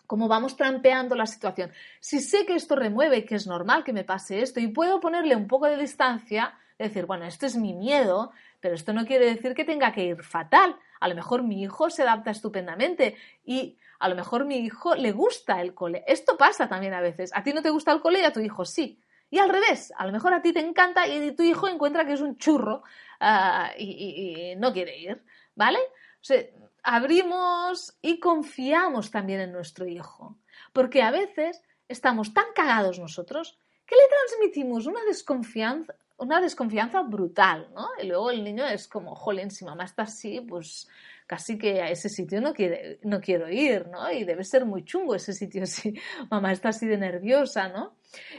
cómo 0.07 0.27
vamos 0.27 0.55
trampeando 0.55 1.15
la 1.15 1.25
situación. 1.25 1.71
Si 1.99 2.19
sé 2.19 2.45
que 2.45 2.55
esto 2.55 2.75
remueve 2.75 3.17
y 3.17 3.25
que 3.25 3.35
es 3.35 3.47
normal 3.47 3.83
que 3.83 3.93
me 3.93 4.03
pase 4.03 4.41
esto 4.41 4.59
y 4.59 4.67
puedo 4.67 4.99
ponerle 4.99 5.35
un 5.35 5.47
poco 5.47 5.67
de 5.67 5.77
distancia, 5.77 6.57
decir, 6.77 7.05
bueno, 7.05 7.25
esto 7.25 7.45
es 7.45 7.55
mi 7.55 7.73
miedo, 7.73 8.31
pero 8.59 8.75
esto 8.75 8.93
no 8.93 9.05
quiere 9.05 9.25
decir 9.25 9.53
que 9.53 9.65
tenga 9.65 9.91
que 9.91 10.05
ir 10.05 10.23
fatal. 10.23 10.75
A 10.99 11.07
lo 11.07 11.15
mejor 11.15 11.43
mi 11.43 11.61
hijo 11.61 11.89
se 11.89 12.03
adapta 12.03 12.31
estupendamente 12.31 13.15
y 13.45 13.77
a 13.99 14.09
lo 14.09 14.15
mejor 14.15 14.45
mi 14.45 14.57
hijo 14.57 14.95
le 14.95 15.11
gusta 15.11 15.61
el 15.61 15.73
cole. 15.73 16.03
Esto 16.07 16.37
pasa 16.37 16.67
también 16.67 16.93
a 16.93 17.01
veces. 17.01 17.31
A 17.33 17.43
ti 17.43 17.53
no 17.53 17.61
te 17.61 17.69
gusta 17.69 17.91
el 17.91 18.01
cole 18.01 18.21
y 18.21 18.25
a 18.25 18.33
tu 18.33 18.39
hijo 18.39 18.65
sí. 18.65 18.99
Y 19.29 19.39
al 19.39 19.49
revés, 19.49 19.91
a 19.97 20.05
lo 20.05 20.11
mejor 20.11 20.33
a 20.33 20.41
ti 20.41 20.53
te 20.53 20.59
encanta 20.59 21.07
y 21.07 21.31
tu 21.31 21.43
hijo 21.43 21.67
encuentra 21.67 22.05
que 22.05 22.13
es 22.13 22.21
un 22.21 22.37
churro 22.37 22.83
ah, 23.19 23.71
y, 23.77 24.53
no 24.57 24.71
quiere 24.71 24.97
ir, 24.99 25.23
¿vale? 25.55 25.79
O 25.79 26.23
sea, 26.23 26.43
abrimos 26.83 27.97
y 28.01 28.19
confiamos 28.19 29.09
también 29.09 29.39
en 29.39 29.51
nuestro 29.51 29.87
hijo, 29.87 30.37
porque 30.73 31.01
a 31.01 31.11
veces 31.11 31.61
estamos 31.87 32.33
tan 32.33 32.45
cagados 32.53 32.99
nosotros 32.99 33.57
que 33.85 33.95
le 33.95 34.01
transmitimos 34.07 34.85
una 34.85 35.03
desconfianza, 35.05 35.95
una 36.17 36.41
desconfianza 36.41 37.01
brutal, 37.01 37.69
¿no? 37.73 37.87
Y 38.01 38.07
luego 38.07 38.31
el 38.31 38.43
niño 38.43 38.65
es 38.65 38.87
como, 38.87 39.15
jolín, 39.15 39.51
si 39.51 39.65
mamá 39.65 39.85
está 39.85 40.03
así, 40.03 40.41
pues 40.41 40.87
casi 41.25 41.57
que 41.57 41.81
a 41.81 41.89
ese 41.89 42.09
sitio 42.09 42.41
no, 42.41 42.53
quiere, 42.53 42.99
no 43.03 43.19
quiero 43.19 43.49
ir, 43.49 43.87
¿no? 43.87 44.11
Y 44.11 44.23
debe 44.23 44.43
ser 44.43 44.65
muy 44.65 44.83
chungo 44.83 45.15
ese 45.15 45.33
sitio 45.33 45.65
si 45.67 45.93
mamá 46.29 46.51
está 46.51 46.69
así 46.69 46.85
de 46.87 46.97
nerviosa, 46.97 47.69
¿no? 47.69 47.95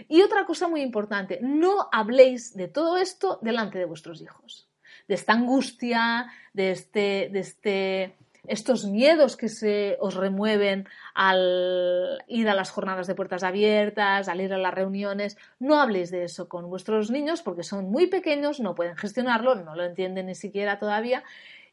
Y 0.08 0.22
otra 0.22 0.44
cosa 0.44 0.68
muy 0.68 0.82
importante, 0.82 1.38
no 1.42 1.88
habléis 1.92 2.54
de 2.54 2.68
todo 2.68 2.96
esto 2.96 3.38
delante 3.42 3.78
de 3.78 3.86
vuestros 3.86 4.20
hijos. 4.22 4.68
De 5.08 5.14
esta 5.14 5.34
angustia, 5.34 6.30
de 6.54 6.70
este, 6.70 7.28
de 7.30 7.40
este 7.40 8.16
estos 8.46 8.84
miedos 8.84 9.36
que 9.36 9.48
se 9.48 9.96
os 10.00 10.14
remueven 10.14 10.88
al 11.14 12.22
ir 12.28 12.48
a 12.48 12.54
las 12.54 12.70
jornadas 12.70 13.06
de 13.06 13.14
puertas 13.14 13.42
abiertas, 13.42 14.28
al 14.28 14.40
ir 14.40 14.52
a 14.52 14.58
las 14.58 14.74
reuniones. 14.74 15.36
No 15.58 15.80
habléis 15.80 16.10
de 16.10 16.24
eso 16.24 16.48
con 16.48 16.68
vuestros 16.68 17.10
niños 17.10 17.42
porque 17.42 17.62
son 17.62 17.90
muy 17.90 18.06
pequeños, 18.06 18.60
no 18.60 18.74
pueden 18.74 18.96
gestionarlo, 18.96 19.54
no 19.54 19.74
lo 19.74 19.84
entienden 19.84 20.26
ni 20.26 20.34
siquiera 20.34 20.78
todavía 20.78 21.24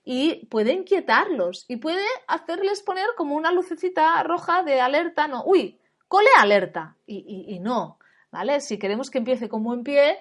y 0.03 0.47
puede 0.47 0.73
inquietarlos 0.73 1.65
y 1.67 1.77
puede 1.77 2.05
hacerles 2.27 2.81
poner 2.81 3.05
como 3.15 3.35
una 3.35 3.51
lucecita 3.51 4.21
roja 4.23 4.63
de 4.63 4.81
alerta, 4.81 5.27
no, 5.27 5.43
uy, 5.45 5.79
cole 6.07 6.29
alerta 6.37 6.95
y, 7.05 7.45
y 7.47 7.59
no, 7.59 7.99
¿vale? 8.31 8.61
Si 8.61 8.79
queremos 8.79 9.11
que 9.11 9.19
empiece 9.19 9.47
con 9.47 9.63
buen 9.63 9.83
pie, 9.83 10.17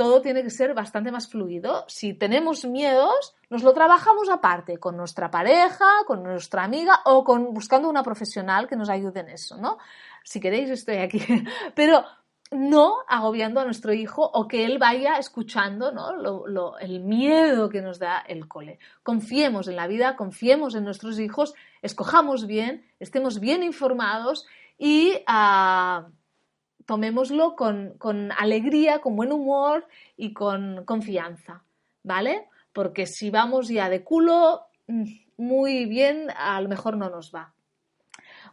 todo 0.00 0.22
tiene 0.22 0.42
que 0.42 0.48
ser 0.48 0.72
bastante 0.72 1.12
más 1.12 1.28
fluido. 1.28 1.84
Si 1.86 2.14
tenemos 2.14 2.64
miedos, 2.64 3.36
nos 3.50 3.62
lo 3.62 3.74
trabajamos 3.74 4.30
aparte, 4.30 4.78
con 4.78 4.96
nuestra 4.96 5.30
pareja, 5.30 5.84
con 6.06 6.22
nuestra 6.22 6.64
amiga 6.64 7.00
o 7.04 7.22
con 7.22 7.52
buscando 7.52 7.86
una 7.86 8.02
profesional 8.02 8.66
que 8.66 8.76
nos 8.76 8.88
ayude 8.88 9.20
en 9.20 9.28
eso, 9.28 9.58
¿no? 9.58 9.76
Si 10.24 10.40
queréis, 10.40 10.70
estoy 10.70 10.96
aquí. 10.96 11.20
Pero 11.74 12.02
no 12.50 13.00
agobiando 13.08 13.60
a 13.60 13.66
nuestro 13.66 13.92
hijo 13.92 14.22
o 14.24 14.48
que 14.48 14.64
él 14.64 14.78
vaya 14.78 15.18
escuchando 15.18 15.92
¿no? 15.92 16.78
el 16.78 17.00
miedo 17.00 17.68
que 17.68 17.82
nos 17.82 17.98
da 17.98 18.20
el 18.20 18.48
cole. 18.48 18.78
Confiemos 19.02 19.68
en 19.68 19.76
la 19.76 19.86
vida, 19.86 20.16
confiemos 20.16 20.74
en 20.76 20.84
nuestros 20.84 21.20
hijos, 21.20 21.52
escojamos 21.82 22.46
bien, 22.46 22.86
estemos 23.00 23.38
bien 23.38 23.62
informados 23.62 24.46
y 24.78 25.12
uh, 25.28 26.10
tomémoslo 26.90 27.54
con, 27.54 27.94
con 27.98 28.32
alegría, 28.32 29.00
con 29.00 29.14
buen 29.14 29.30
humor 29.30 29.86
y 30.16 30.32
con 30.32 30.84
confianza, 30.84 31.62
¿vale? 32.02 32.48
Porque 32.72 33.06
si 33.06 33.30
vamos 33.30 33.68
ya 33.68 33.88
de 33.88 34.02
culo, 34.02 34.66
mm, 34.88 35.04
muy 35.36 35.84
bien, 35.84 36.32
a 36.36 36.60
lo 36.60 36.68
mejor 36.68 36.96
no 36.96 37.08
nos 37.08 37.32
va. 37.32 37.54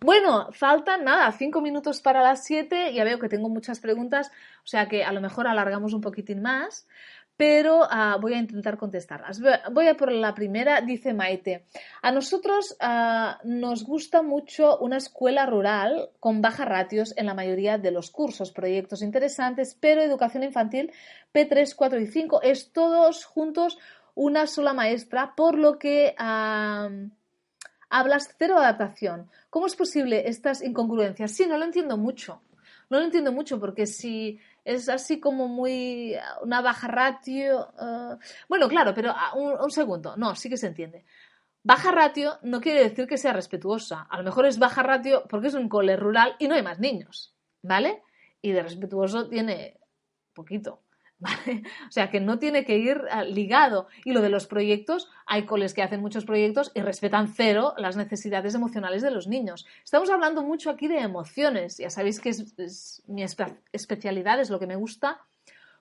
Bueno, 0.01 0.49
faltan 0.51 1.03
nada, 1.03 1.31
cinco 1.31 1.61
minutos 1.61 1.99
para 1.99 2.21
las 2.21 2.43
siete. 2.43 2.93
Ya 2.93 3.03
veo 3.03 3.17
que 3.17 3.27
tengo 3.27 3.49
muchas 3.49 3.79
preguntas, 3.79 4.29
o 4.63 4.67
sea 4.67 4.87
que 4.87 5.03
a 5.03 5.11
lo 5.11 5.19
mejor 5.19 5.47
alargamos 5.47 5.93
un 5.93 6.01
poquitín 6.01 6.43
más 6.43 6.87
pero 7.37 7.87
ah, 7.89 8.17
voy 8.19 8.33
a 8.33 8.39
intentar 8.39 8.77
contestarlas. 8.77 9.39
Voy 9.71 9.87
a 9.87 9.95
por 9.95 10.11
la 10.11 10.33
primera, 10.33 10.81
dice 10.81 11.13
Maite. 11.13 11.67
A 12.01 12.11
nosotros 12.11 12.75
ah, 12.79 13.39
nos 13.43 13.83
gusta 13.83 14.23
mucho 14.23 14.79
una 14.79 14.97
escuela 14.97 15.45
rural 15.45 16.09
con 16.19 16.41
bajas 16.41 16.67
ratios 16.67 17.13
en 17.15 17.27
la 17.27 17.35
mayoría 17.35 17.77
de 17.77 17.91
los 17.91 18.09
cursos, 18.09 18.51
proyectos 18.51 19.03
interesantes, 19.03 19.77
pero 19.79 20.01
educación 20.01 20.43
infantil 20.43 20.91
P3, 21.33 21.75
4 21.75 21.99
y 21.99 22.07
5 22.07 22.41
es 22.41 22.73
todos 22.73 23.25
juntos 23.25 23.77
una 24.15 24.47
sola 24.47 24.73
maestra, 24.73 25.35
por 25.35 25.59
lo 25.59 25.77
que 25.77 26.15
hablas 26.17 27.11
cero 28.39 28.57
adaptación. 28.57 29.29
¿Cómo 29.51 29.67
es 29.67 29.75
posible 29.75 30.27
estas 30.27 30.63
incongruencias? 30.63 31.33
Sí, 31.33 31.45
no 31.45 31.59
lo 31.59 31.65
entiendo 31.65 31.97
mucho. 31.97 32.41
No 32.89 32.99
lo 32.99 33.05
entiendo 33.05 33.31
mucho 33.31 33.59
porque 33.59 33.85
si 33.85 34.39
es 34.67 34.89
así 34.89 35.19
como 35.19 35.47
muy 35.47 36.15
una 36.41 36.61
baja 36.61 36.87
ratio. 36.89 37.69
Eh, 37.79 38.17
bueno, 38.49 38.67
claro, 38.67 38.93
pero 38.93 39.11
ah, 39.15 39.33
un, 39.35 39.71
segundo, 39.71 40.17
no, 40.17 40.35
sí 40.35 40.49
que 40.49 40.57
se 40.57 40.67
entiende. 40.67 41.05
Baja 41.63 41.91
ratio 41.91 42.37
no 42.43 42.59
quiere 42.59 42.83
decir 42.83 43.07
que 43.07 43.17
sea 43.17 43.31
respetuosa. 43.31 44.07
A 44.09 44.17
lo 44.17 44.23
mejor 44.23 44.45
es 44.45 44.59
baja 44.59 44.83
ratio 44.83 45.23
porque 45.29 45.47
es 45.47 45.53
un 45.53 45.69
cole 45.69 45.95
rural 45.95 46.35
y 46.37 46.49
no 46.49 46.55
hay 46.55 46.63
más 46.63 46.79
niños, 46.79 47.33
¿vale? 47.61 48.03
Y 48.41 48.51
de 48.51 48.61
respetuoso 48.61 49.29
tiene 49.29 49.79
poquito. 50.33 50.81
O 51.87 51.91
sea, 51.91 52.09
que 52.09 52.19
no 52.19 52.39
tiene 52.39 52.65
que 52.65 52.77
ir 52.77 53.01
ah, 53.11 53.23
ligado. 53.23 53.87
Y 54.05 54.11
lo 54.11 54.21
de 54.21 54.29
los 54.29 54.47
proyectos, 54.47 55.09
hay 55.25 55.45
coles 55.45 55.73
que 55.73 55.83
hacen 55.83 56.01
muchos 56.01 56.25
proyectos 56.25 56.71
y 56.73 56.81
respetan 56.81 57.27
cero 57.27 57.73
las 57.77 57.95
necesidades 57.95 58.55
emocionales 58.55 59.01
de 59.01 59.11
los 59.11 59.27
niños. 59.27 59.65
Estamos 59.83 60.09
hablando 60.09 60.43
mucho 60.43 60.69
aquí 60.69 60.87
de 60.87 60.99
emociones. 60.99 61.77
Ya 61.77 61.89
sabéis 61.89 62.19
que 62.19 62.29
es, 62.29 63.03
mi 63.07 63.23
especialidad, 63.71 64.39
es 64.39 64.49
lo 64.49 64.59
que 64.59 64.67
me 64.67 64.75
gusta. 64.75 65.21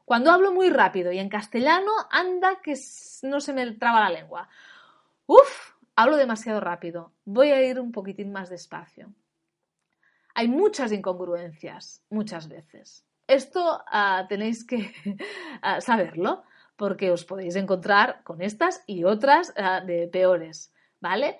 Cuando 0.04 0.30
hablo 0.30 0.52
muy 0.52 0.70
rápido 0.70 1.10
y 1.10 1.18
en 1.18 1.28
castellano, 1.28 1.90
anda 2.10 2.60
que 2.62 2.74
no 3.22 3.40
se 3.40 3.52
me 3.52 3.72
traba 3.72 4.00
la 4.00 4.10
lengua. 4.10 4.48
Uf, 5.26 5.72
hablo 5.96 6.16
demasiado 6.16 6.60
rápido. 6.60 7.12
Voy 7.24 7.50
a 7.50 7.60
ir 7.62 7.80
un 7.80 7.90
poquitín 7.90 8.30
más 8.30 8.48
despacio. 8.48 9.12
Hay 10.34 10.48
muchas 10.48 10.92
incongruencias, 10.92 12.02
muchas 12.10 12.46
veces. 12.48 13.04
Esto 13.26 13.82
ah, 13.86 14.26
tenéis 14.28 14.64
que 14.64 14.92
ah, 15.62 15.80
saberlo 15.80 16.44
porque 16.76 17.10
os 17.10 17.24
podéis 17.24 17.56
encontrar 17.56 18.22
con 18.22 18.42
estas 18.42 18.82
y 18.86 19.04
otras 19.04 19.52
ah, 19.56 19.80
de 19.80 20.08
peores, 20.08 20.72
¿vale? 21.00 21.38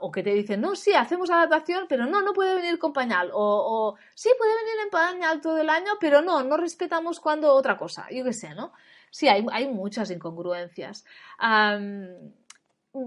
o 0.00 0.10
que 0.10 0.24
te 0.24 0.34
dicen, 0.34 0.60
no, 0.60 0.74
sí, 0.74 0.92
hacemos 0.92 1.30
adaptación, 1.30 1.86
pero 1.88 2.04
no, 2.06 2.20
no 2.20 2.32
puede 2.32 2.56
venir 2.56 2.80
con 2.80 2.92
pañal. 2.92 3.30
O, 3.32 3.94
sí, 4.12 4.28
puede 4.36 4.52
venir 4.56 4.74
en 4.82 4.90
pañal 4.90 5.40
todo 5.40 5.58
el 5.58 5.70
año, 5.70 5.92
pero 6.00 6.20
no, 6.20 6.42
no 6.42 6.56
respetamos 6.56 7.20
cuando 7.20 7.54
otra 7.54 7.76
cosa. 7.76 8.08
Yo 8.10 8.24
qué 8.24 8.32
sé, 8.32 8.56
¿no? 8.56 8.72
Sí, 9.08 9.28
hay, 9.28 9.46
hay 9.52 9.68
muchas 9.68 10.10
incongruencias. 10.10 11.04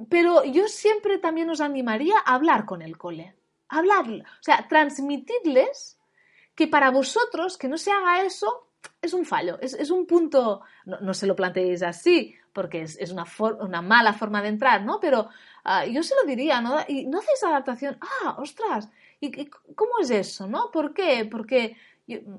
pero 0.10 0.46
yo 0.46 0.68
siempre 0.70 1.18
también 1.18 1.50
os 1.50 1.60
animaría 1.60 2.16
a 2.26 2.36
hablar 2.36 2.64
con 2.66 2.82
el 2.82 2.98
cole. 2.98 3.36
Hablar, 3.68 4.06
o 4.08 4.42
sea, 4.44 4.66
transmitirles 4.70 5.99
que 6.60 6.68
para 6.68 6.92
vosotros 6.92 7.58
que 7.58 7.70
no 7.70 7.78
se 7.78 7.90
haga 7.90 8.22
eso 8.24 8.68
es 9.02 9.14
un 9.14 9.24
fallo, 9.24 9.58
es, 9.62 9.90
un 9.92 10.06
punto, 10.06 10.60
no, 10.84 11.14
se 11.14 11.26
lo 11.26 11.34
planteéis 11.34 11.84
así, 11.84 12.36
porque 12.52 12.82
es, 12.82 13.12
una, 13.14 13.24
una, 13.62 13.82
mala 13.82 14.12
forma 14.12 14.42
de 14.42 14.50
entrar, 14.50 14.84
¿no? 14.84 15.00
Pero 15.00 15.30
ah, 15.64 15.86
yo 15.86 16.04
se 16.04 16.16
lo 16.16 16.28
diría, 16.28 16.60
¿no? 16.60 16.80
Y 16.86 17.06
no 17.06 17.20
hacéis 17.20 17.46
adaptación, 17.46 17.98
ah, 18.02 18.36
ostras, 18.40 18.90
¿y, 19.22 19.46
cómo 19.74 20.00
es 20.02 20.10
eso, 20.10 20.48
no? 20.48 20.70
¿Por 20.70 20.94
qué? 20.94 21.26
Porque, 21.32 21.78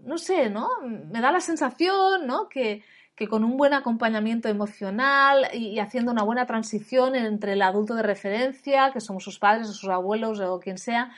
no 0.04 0.18
sé, 0.18 0.50
¿no? 0.50 0.68
Me 0.82 1.22
da 1.22 1.32
la 1.32 1.40
sensación, 1.40 2.26
¿no? 2.26 2.46
Que, 2.46 2.84
que 3.16 3.26
con 3.26 3.42
un 3.42 3.56
buen 3.56 3.72
acompañamiento 3.72 4.50
emocional 4.50 5.48
y, 5.54 5.78
haciendo 5.78 6.12
una 6.12 6.24
buena 6.24 6.44
transición 6.44 7.14
entre 7.14 7.54
el 7.54 7.62
adulto 7.62 7.94
de 7.94 8.02
referencia, 8.02 8.90
que 8.92 9.00
somos 9.00 9.24
sus 9.24 9.38
padres 9.38 9.70
o 9.70 9.72
sus 9.72 9.88
abuelos 9.88 10.40
o 10.40 10.60
quien 10.60 10.76
sea, 10.76 11.10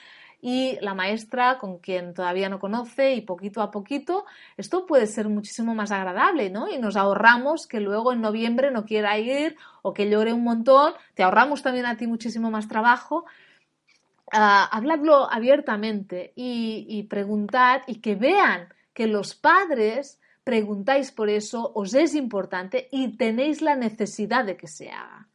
y 0.45 0.77
la 0.81 0.93
maestra 0.93 1.57
con 1.59 1.79
quien 1.79 2.15
todavía 2.15 2.49
no 2.49 2.59
conoce 2.59 3.15
y 3.15 3.21
poquito 3.21 3.63
a 3.63 3.71
poquito, 3.71 4.27
esto 4.57 4.87
puede 4.87 5.07
ser 5.07 5.29
muchísimo 5.29 5.73
más 5.73 5.93
agradable, 5.93 6.51
¿no? 6.51 6.69
Y 6.69 6.79
nos 6.79 6.97
ahorramos 6.97 7.69
que 7.69 7.79
luego 7.79 8.13
en 8.13 8.21
noviembre 8.21 8.73
no 8.73 8.85
quiera 8.85 9.17
ir 9.19 9.57
o 9.83 9.95
que 9.95 10.11
llore 10.11 10.33
un 10.33 10.43
montón, 10.43 10.95
te 11.15 11.23
ahorramos 11.23 11.63
también 11.63 11.87
a 11.87 11.97
ti 11.97 12.09
muchísimo 12.09 12.51
más 12.51 12.67
trabajo. 12.67 13.25
Uh, 14.35 14.67
habladlo 14.71 15.31
abiertamente 15.31 16.33
y, 16.35 16.87
y 16.89 17.05
preguntad 17.05 17.83
y 17.87 18.01
que 18.01 18.17
vean 18.17 18.69
que 18.95 19.07
los 19.07 19.37
padres 19.37 20.21
preguntáis 20.43 21.13
por 21.13 21.31
eso, 21.31 21.71
os 21.75 21.95
es 21.95 22.17
importante 22.17 22.89
y 22.91 23.17
tenéis 23.17 23.63
la 23.63 23.77
necesidad 23.77 24.45
de 24.45 24.57
que 24.57 24.67
se 24.67 24.91
haga. 24.91 25.29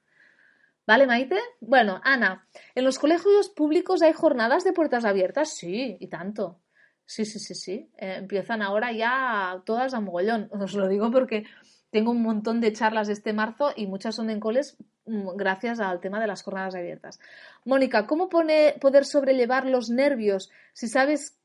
¿Vale, 0.88 1.06
Maite? 1.06 1.38
Bueno, 1.60 2.00
Ana, 2.02 2.48
¿en 2.74 2.86
los 2.86 2.98
colegios 2.98 3.50
públicos 3.50 4.02
hay 4.02 4.14
jornadas 4.14 4.64
de 4.64 4.72
puertas 4.72 5.04
abiertas? 5.04 5.54
Sí, 5.54 5.98
y 6.00 6.08
tanto. 6.08 6.62
Sí, 7.06 7.26
sí, 7.26 7.40
sí, 7.40 7.56
sí. 7.56 7.92
Eh, 7.98 8.16
empiezan 8.20 8.62
ahora 8.62 8.94
ya 8.94 9.62
todas 9.66 9.94
a 9.94 10.00
mogollón. 10.00 10.50
Os 10.62 10.76
lo 10.76 10.88
digo 10.88 11.12
porque 11.12 11.44
tengo 11.92 12.12
un 12.12 12.22
montón 12.22 12.62
de 12.62 12.72
charlas 12.72 13.10
este 13.10 13.34
marzo 13.34 13.74
y 13.76 13.86
muchas 13.86 14.16
son 14.16 14.30
en 14.30 14.40
coles 14.40 14.78
mm, 15.06 15.36
gracias 15.36 15.82
al 15.82 16.00
tema 16.00 16.22
de 16.22 16.28
las 16.28 16.42
jornadas 16.42 16.76
abiertas. 16.76 17.20
Mónica, 17.66 18.08
¿cómo 18.08 18.30
poder 18.30 19.04
sobrellevar 19.04 19.66
los 19.66 19.90
nervios 19.90 20.50
si 20.72 20.88
sabes 20.88 21.38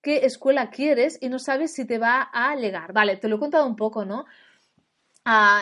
qué 0.00 0.26
escuela 0.26 0.70
quieres 0.70 1.18
y 1.20 1.28
no 1.28 1.40
sabes 1.40 1.74
si 1.74 1.86
te 1.88 1.98
va 1.98 2.30
a 2.32 2.54
llegar? 2.54 2.92
Vale, 2.92 3.16
te 3.16 3.26
lo 3.26 3.34
he 3.34 3.40
contado 3.40 3.66
un 3.66 3.74
poco, 3.74 4.04
¿no? 4.04 4.26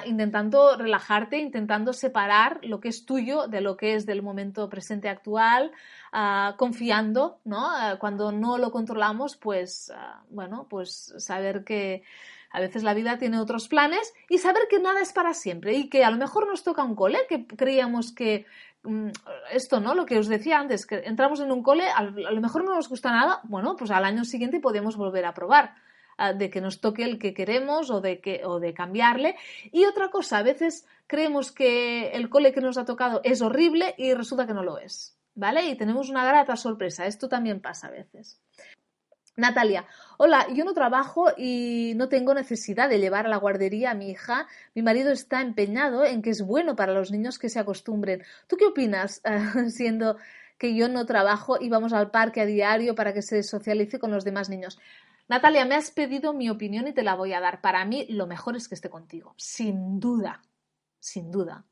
Intentando 0.04 0.76
relajarte, 0.76 1.38
intentando 1.38 1.92
separar 1.92 2.60
lo 2.62 2.80
que 2.80 2.88
es 2.88 3.06
tuyo 3.06 3.46
de 3.46 3.60
lo 3.62 3.76
que 3.76 3.94
es 3.94 4.04
del 4.04 4.22
momento 4.22 4.68
presente 4.68 5.08
actual, 5.08 5.72
confiando, 6.56 7.40
¿no? 7.44 7.70
cuando 7.98 8.30
no 8.30 8.58
lo 8.58 8.70
controlamos, 8.70 9.36
pues, 9.36 9.92
bueno, 10.28 10.66
pues 10.68 11.14
saber 11.18 11.64
que 11.64 12.02
a 12.54 12.60
veces 12.60 12.84
la 12.84 12.94
vida 12.94 13.18
tiene 13.18 13.40
otros 13.40 13.66
planes 13.66 14.14
y 14.28 14.38
saber 14.38 14.62
que 14.70 14.78
nada 14.78 15.00
es 15.00 15.12
para 15.12 15.34
siempre 15.34 15.74
y 15.74 15.88
que 15.88 16.04
a 16.04 16.10
lo 16.10 16.18
mejor 16.18 16.46
nos 16.46 16.62
toca 16.62 16.84
un 16.84 16.94
cole 16.94 17.18
que 17.28 17.46
creíamos 17.48 18.12
que 18.12 18.46
mm, 18.84 19.08
esto, 19.50 19.80
¿no? 19.80 19.96
Lo 19.96 20.06
que 20.06 20.18
os 20.18 20.28
decía 20.28 20.60
antes, 20.60 20.86
que 20.86 21.02
entramos 21.04 21.40
en 21.40 21.50
un 21.50 21.64
cole, 21.64 21.88
a 21.88 22.02
lo 22.04 22.40
mejor 22.40 22.64
no 22.64 22.76
nos 22.76 22.88
gusta 22.88 23.10
nada, 23.10 23.40
bueno, 23.42 23.74
pues 23.76 23.90
al 23.90 24.04
año 24.04 24.24
siguiente 24.24 24.60
podemos 24.60 24.96
volver 24.96 25.24
a 25.24 25.34
probar. 25.34 25.74
Ah, 26.16 26.32
de 26.32 26.50
que 26.50 26.60
nos 26.60 26.80
toque 26.80 27.04
el 27.04 27.18
que 27.18 27.34
queremos 27.34 27.90
o 27.90 28.00
de, 28.00 28.20
que, 28.20 28.42
o 28.44 28.60
de 28.60 28.72
cambiarle. 28.72 29.36
Y 29.72 29.84
otra 29.84 30.10
cosa, 30.10 30.38
a 30.38 30.42
veces 30.42 30.86
creemos 31.06 31.50
que 31.52 32.10
el 32.10 32.28
cole 32.28 32.52
que 32.52 32.60
nos 32.60 32.78
ha 32.78 32.84
tocado 32.84 33.20
es 33.24 33.42
horrible 33.42 33.94
y 33.98 34.14
resulta 34.14 34.46
que 34.46 34.54
no 34.54 34.62
lo 34.62 34.78
es. 34.78 35.16
¿Vale? 35.34 35.66
Y 35.66 35.74
tenemos 35.74 36.10
una 36.10 36.24
grata 36.24 36.56
sorpresa. 36.56 37.06
Esto 37.06 37.28
también 37.28 37.60
pasa 37.60 37.88
a 37.88 37.90
veces. 37.90 38.40
Natalia, 39.36 39.84
hola, 40.16 40.46
yo 40.54 40.64
no 40.64 40.74
trabajo 40.74 41.32
y 41.36 41.94
no 41.96 42.08
tengo 42.08 42.34
necesidad 42.34 42.88
de 42.88 43.00
llevar 43.00 43.26
a 43.26 43.28
la 43.28 43.36
guardería 43.36 43.90
a 43.90 43.94
mi 43.94 44.10
hija. 44.10 44.46
Mi 44.76 44.82
marido 44.82 45.10
está 45.10 45.40
empeñado 45.40 46.04
en 46.04 46.22
que 46.22 46.30
es 46.30 46.42
bueno 46.42 46.76
para 46.76 46.92
los 46.92 47.10
niños 47.10 47.40
que 47.40 47.48
se 47.48 47.58
acostumbren. 47.58 48.22
¿Tú 48.46 48.56
qué 48.56 48.66
opinas, 48.66 49.22
siendo 49.70 50.18
que 50.56 50.76
yo 50.76 50.88
no 50.88 51.04
trabajo 51.04 51.58
y 51.60 51.68
vamos 51.68 51.92
al 51.92 52.12
parque 52.12 52.42
a 52.42 52.46
diario 52.46 52.94
para 52.94 53.12
que 53.12 53.22
se 53.22 53.42
socialice 53.42 53.98
con 53.98 54.12
los 54.12 54.24
demás 54.24 54.48
niños? 54.48 54.78
Natalia, 55.28 55.64
me 55.64 55.74
has 55.74 55.90
pedido 55.90 56.34
mi 56.34 56.50
opinión 56.50 56.86
y 56.86 56.92
te 56.92 57.02
la 57.02 57.14
voy 57.14 57.32
a 57.32 57.40
dar. 57.40 57.60
Para 57.60 57.84
mí 57.84 58.06
lo 58.10 58.26
mejor 58.26 58.56
es 58.56 58.68
que 58.68 58.74
esté 58.74 58.90
contigo, 58.90 59.34
sin 59.36 59.98
duda, 59.98 60.42
sin 60.98 61.30
duda. 61.30 61.64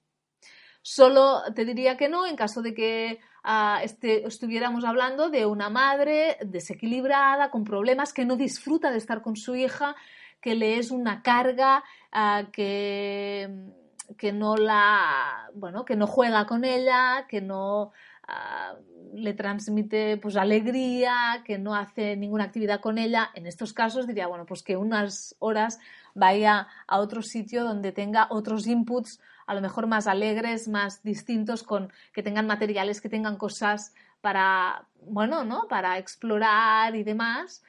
Solo 0.80 1.42
te 1.54 1.64
diría 1.64 1.96
que 1.96 2.08
no 2.08 2.26
en 2.26 2.34
caso 2.34 2.60
de 2.60 2.74
que 2.74 3.20
ah, 3.44 3.80
este, 3.84 4.26
estuviéramos 4.26 4.84
hablando 4.84 5.30
de 5.30 5.46
una 5.46 5.70
madre 5.70 6.38
desequilibrada, 6.44 7.50
con 7.50 7.62
problemas, 7.62 8.12
que 8.12 8.24
no 8.24 8.36
disfruta 8.36 8.90
de 8.90 8.98
estar 8.98 9.22
con 9.22 9.36
su 9.36 9.54
hija, 9.54 9.94
que 10.40 10.56
le 10.56 10.78
es 10.78 10.90
una 10.90 11.22
carga, 11.22 11.84
ah, 12.10 12.48
que, 12.52 13.48
que 14.18 14.32
no 14.32 14.56
la, 14.56 15.50
bueno, 15.54 15.84
que 15.84 15.94
no 15.94 16.06
juega 16.06 16.46
con 16.46 16.64
ella, 16.64 17.26
que 17.28 17.40
no 17.40 17.92
le 19.14 19.34
transmite 19.34 20.16
pues 20.16 20.36
alegría, 20.36 21.42
que 21.44 21.58
no 21.58 21.74
hace 21.74 22.16
ninguna 22.16 22.44
actividad 22.44 22.80
con 22.80 22.98
ella, 22.98 23.30
en 23.34 23.46
estos 23.46 23.72
casos 23.72 24.06
diría, 24.06 24.26
bueno, 24.26 24.46
pues 24.46 24.62
que 24.62 24.76
unas 24.76 25.36
horas 25.38 25.78
vaya 26.14 26.68
a 26.86 26.98
otro 26.98 27.22
sitio 27.22 27.64
donde 27.64 27.92
tenga 27.92 28.28
otros 28.30 28.66
inputs, 28.66 29.20
a 29.46 29.54
lo 29.54 29.60
mejor 29.60 29.86
más 29.86 30.06
alegres, 30.06 30.68
más 30.68 31.02
distintos, 31.02 31.62
con 31.62 31.92
que 32.12 32.22
tengan 32.22 32.46
materiales, 32.46 33.00
que 33.00 33.08
tengan 33.08 33.36
cosas 33.36 33.94
para, 34.20 34.86
bueno, 35.06 35.44
¿no? 35.44 35.66
Para 35.68 35.98
explorar 35.98 36.94
y 36.96 37.02
demás. 37.02 37.62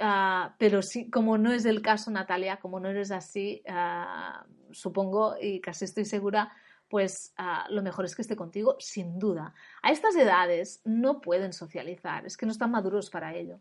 Ah, 0.00 0.54
pero 0.58 0.80
sí, 0.80 1.10
como 1.10 1.38
no 1.38 1.52
es 1.52 1.64
el 1.64 1.82
caso, 1.82 2.10
Natalia, 2.10 2.58
como 2.58 2.78
no 2.78 2.88
eres 2.88 3.10
así, 3.10 3.62
ah, 3.68 4.46
supongo 4.70 5.34
y 5.40 5.60
casi 5.60 5.84
estoy 5.84 6.04
segura 6.04 6.52
pues 6.88 7.32
ah, 7.36 7.66
lo 7.70 7.82
mejor 7.82 8.04
es 8.04 8.14
que 8.14 8.22
esté 8.22 8.36
contigo, 8.36 8.76
sin 8.78 9.18
duda. 9.18 9.54
A 9.82 9.90
estas 9.90 10.16
edades 10.16 10.80
no 10.84 11.20
pueden 11.20 11.52
socializar, 11.52 12.26
es 12.26 12.36
que 12.36 12.46
no 12.46 12.52
están 12.52 12.70
maduros 12.70 13.10
para 13.10 13.34
ello. 13.34 13.60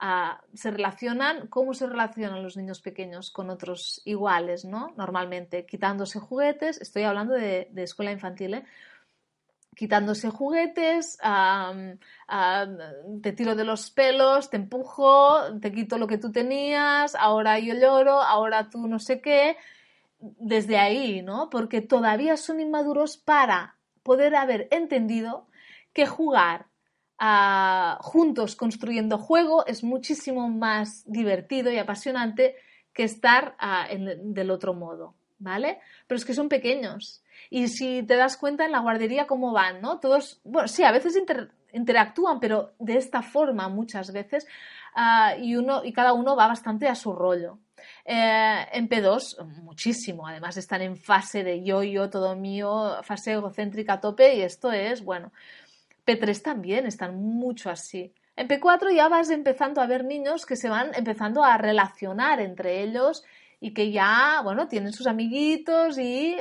Ah, 0.00 0.40
se 0.54 0.70
relacionan, 0.70 1.48
¿cómo 1.48 1.74
se 1.74 1.86
relacionan 1.86 2.42
los 2.42 2.56
niños 2.56 2.80
pequeños 2.80 3.32
con 3.32 3.50
otros 3.50 4.00
iguales, 4.04 4.64
¿no? 4.64 4.94
Normalmente, 4.96 5.66
quitándose 5.66 6.20
juguetes, 6.20 6.80
estoy 6.80 7.02
hablando 7.02 7.34
de, 7.34 7.68
escuela 7.74 8.12
infantil, 8.12 8.54
¿eh? 8.54 8.64
quitándose 9.74 10.30
juguetes, 10.30 11.18
te 13.22 13.32
tiro 13.32 13.54
de 13.54 13.64
los 13.64 13.90
pelos, 13.90 14.50
te 14.50 14.56
empujo, 14.56 15.58
te 15.60 15.72
quito 15.72 15.98
lo 15.98 16.08
que 16.08 16.18
tú 16.18 16.32
tenías, 16.32 17.14
ahora 17.14 17.60
yo 17.60 17.74
lloro, 17.74 18.20
ahora 18.20 18.70
tú 18.70 18.88
no 18.88 18.98
sé 18.98 19.20
qué, 19.20 19.56
desde 20.20 20.78
ahí, 20.78 21.22
¿no? 21.22 21.48
Porque 21.50 21.80
todavía 21.80 22.36
son 22.36 22.60
inmaduros 22.60 23.16
para 23.16 23.76
poder 24.02 24.34
haber 24.34 24.68
entendido 24.70 25.46
que 25.92 26.06
jugar 26.06 26.66
ah, 27.18 27.98
juntos 28.00 28.56
construyendo 28.56 29.18
juego 29.18 29.66
es 29.66 29.84
muchísimo 29.84 30.48
más 30.48 31.04
divertido 31.06 31.70
y 31.70 31.78
apasionante 31.78 32.56
que 32.92 33.04
estar 33.04 33.54
ah, 33.58 33.86
del 33.90 34.50
otro 34.50 34.74
modo, 34.74 35.14
¿vale? 35.38 35.78
Pero 36.06 36.16
es 36.16 36.24
que 36.24 36.34
son 36.34 36.48
pequeños. 36.48 37.22
Y 37.50 37.68
si 37.68 38.02
te 38.02 38.16
das 38.16 38.36
cuenta 38.36 38.64
en 38.64 38.72
la 38.72 38.80
guardería 38.80 39.26
cómo 39.26 39.52
van, 39.52 39.80
¿no? 39.80 40.00
Todos, 40.00 40.40
bueno, 40.44 40.68
sí, 40.68 40.82
a 40.84 40.92
veces 40.92 41.20
interactúan, 41.72 42.40
pero 42.40 42.74
de 42.78 42.96
esta 42.96 43.22
forma 43.22 43.68
muchas 43.68 44.12
veces, 44.12 44.46
ah, 44.94 45.36
y, 45.38 45.56
uno, 45.56 45.84
y 45.84 45.92
cada 45.92 46.12
uno 46.12 46.34
va 46.34 46.48
bastante 46.48 46.88
a 46.88 46.94
su 46.94 47.12
rollo. 47.12 47.58
Eh, 48.04 48.66
en 48.72 48.88
P2, 48.88 49.44
muchísimo. 49.62 50.26
Además, 50.26 50.56
están 50.56 50.82
en 50.82 50.96
fase 50.96 51.44
de 51.44 51.62
yo, 51.62 51.82
yo, 51.82 52.10
todo 52.10 52.36
mío, 52.36 52.98
fase 53.02 53.32
egocéntrica 53.32 53.94
a 53.94 54.00
tope 54.00 54.34
y 54.34 54.42
esto 54.42 54.72
es, 54.72 55.04
bueno. 55.04 55.32
P3 56.06 56.42
también 56.42 56.86
están 56.86 57.16
mucho 57.16 57.70
así. 57.70 58.12
En 58.36 58.48
P4 58.48 58.94
ya 58.94 59.08
vas 59.08 59.30
empezando 59.30 59.80
a 59.80 59.86
ver 59.86 60.04
niños 60.04 60.46
que 60.46 60.56
se 60.56 60.68
van 60.68 60.92
empezando 60.94 61.42
a 61.44 61.58
relacionar 61.58 62.40
entre 62.40 62.82
ellos 62.82 63.24
y 63.60 63.74
que 63.74 63.90
ya, 63.90 64.40
bueno, 64.44 64.68
tienen 64.68 64.92
sus 64.92 65.06
amiguitos 65.06 65.98
y 65.98 66.36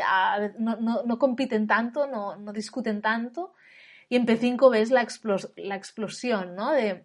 no, 0.59 1.19
compiten 1.19 1.65
tanto, 1.67 2.07
no, 2.07 2.53
discuten 2.53 3.01
tanto. 3.01 3.53
Y 4.09 4.15
en 4.15 4.25
P5 4.25 4.69
ves 4.69 4.91
la, 4.91 5.05
la 5.57 5.75
explosión, 5.75 6.55
¿no? 6.55 6.71
De, 6.71 7.03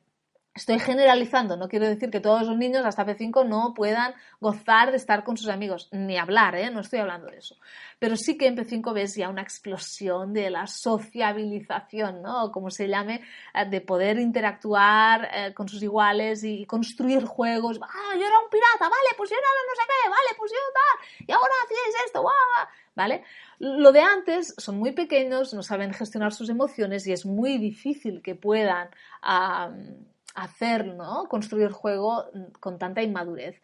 Estoy 0.55 0.79
generalizando, 0.81 1.57
no 1.57 1.67
quiero 1.67 1.87
decir 1.87 2.11
que 2.11 2.21
todos 2.21 2.47
los 2.47 2.59
niños 2.59 2.85
hasta 2.85 3.07
P5 3.07 3.47
no 3.47 3.73
puedan 3.73 4.15
gozar 4.39 4.91
de 4.91 4.99
estar 4.99 5.25
con 5.25 5.39
sus 5.39 5.49
amigos, 5.49 5.89
ni 5.93 6.19
hablar, 6.19 6.55
¿eh? 6.57 6.71
no 6.71 6.81
estoy 6.81 6.99
hablando 6.99 7.29
de 7.29 7.39
eso. 7.39 7.57
Pero 7.99 8.17
sí 8.17 8.37
que 8.37 8.49
en 8.49 8.57
P5 8.59 8.93
ves 8.93 9.15
ya 9.15 9.31
una 9.31 9.41
explosión 9.41 10.35
de 10.35 10.51
la 10.51 10.67
sociabilización, 10.67 12.21
¿no? 12.21 12.53
Como 12.53 12.71
se 12.71 12.87
llame, 12.87 13.23
eh, 13.55 13.65
de 13.65 13.81
poder 13.81 14.19
interactuar 14.19 15.27
eh, 15.33 15.55
con 15.55 15.71
sus 15.71 15.83
iguales 15.83 16.45
y 16.45 16.67
construir 16.67 17.25
juegos. 17.25 17.81
Ah, 17.83 18.15
yo 18.15 18.27
era 18.27 18.39
un 18.39 18.51
pirata, 18.51 18.91
vale, 18.91 19.09
pues 19.17 19.31
yo 19.31 19.37
era 19.37 19.49
no 19.67 19.75
sé 19.75 19.83
qué, 19.89 20.11
vale, 20.11 20.37
pues 20.37 20.53
yo 20.53 20.59
tal, 20.75 21.27
y 21.29 21.33
ahora 21.33 21.55
hacéis 21.65 22.05
esto, 22.05 22.21
¡guau! 22.21 22.35
¿vale? 22.95 23.25
Lo 23.59 23.91
de 23.91 24.01
antes 24.01 24.55
son 24.59 24.79
muy 24.79 24.93
pequeños, 24.93 25.55
no 25.55 25.63
saben 25.63 25.95
gestionar 25.95 26.35
sus 26.35 26.51
emociones 26.51 27.07
y 27.07 27.13
es 27.13 27.25
muy 27.25 27.57
difícil 27.57 28.21
que 28.21 28.35
puedan 28.35 28.91
hacer, 30.35 30.87
¿no? 30.87 31.29
Construir 31.29 31.71
juego 31.71 32.27
con 32.61 32.79
tanta 32.79 33.03
inmadurez. 33.03 33.61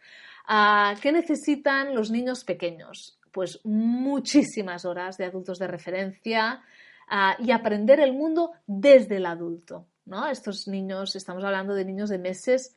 Ah, 0.46 0.94
¿Qué 1.00 1.12
necesitan 1.12 1.94
los 1.94 2.10
niños 2.10 2.44
pequeños? 2.44 3.18
Pues 3.32 3.60
muchísimas 3.64 4.84
horas 4.84 5.18
de 5.18 5.26
adultos 5.26 5.58
de 5.58 5.66
referencia 5.66 6.62
ah, 7.08 7.36
y 7.38 7.50
aprender 7.50 8.00
el 8.00 8.12
mundo 8.12 8.52
desde 8.66 9.16
el 9.16 9.26
adulto, 9.26 9.86
¿no? 10.06 10.26
Estos 10.28 10.68
niños, 10.68 11.16
estamos 11.16 11.44
hablando 11.44 11.74
de 11.74 11.84
niños 11.84 12.08
de 12.08 12.18
meses 12.18 12.76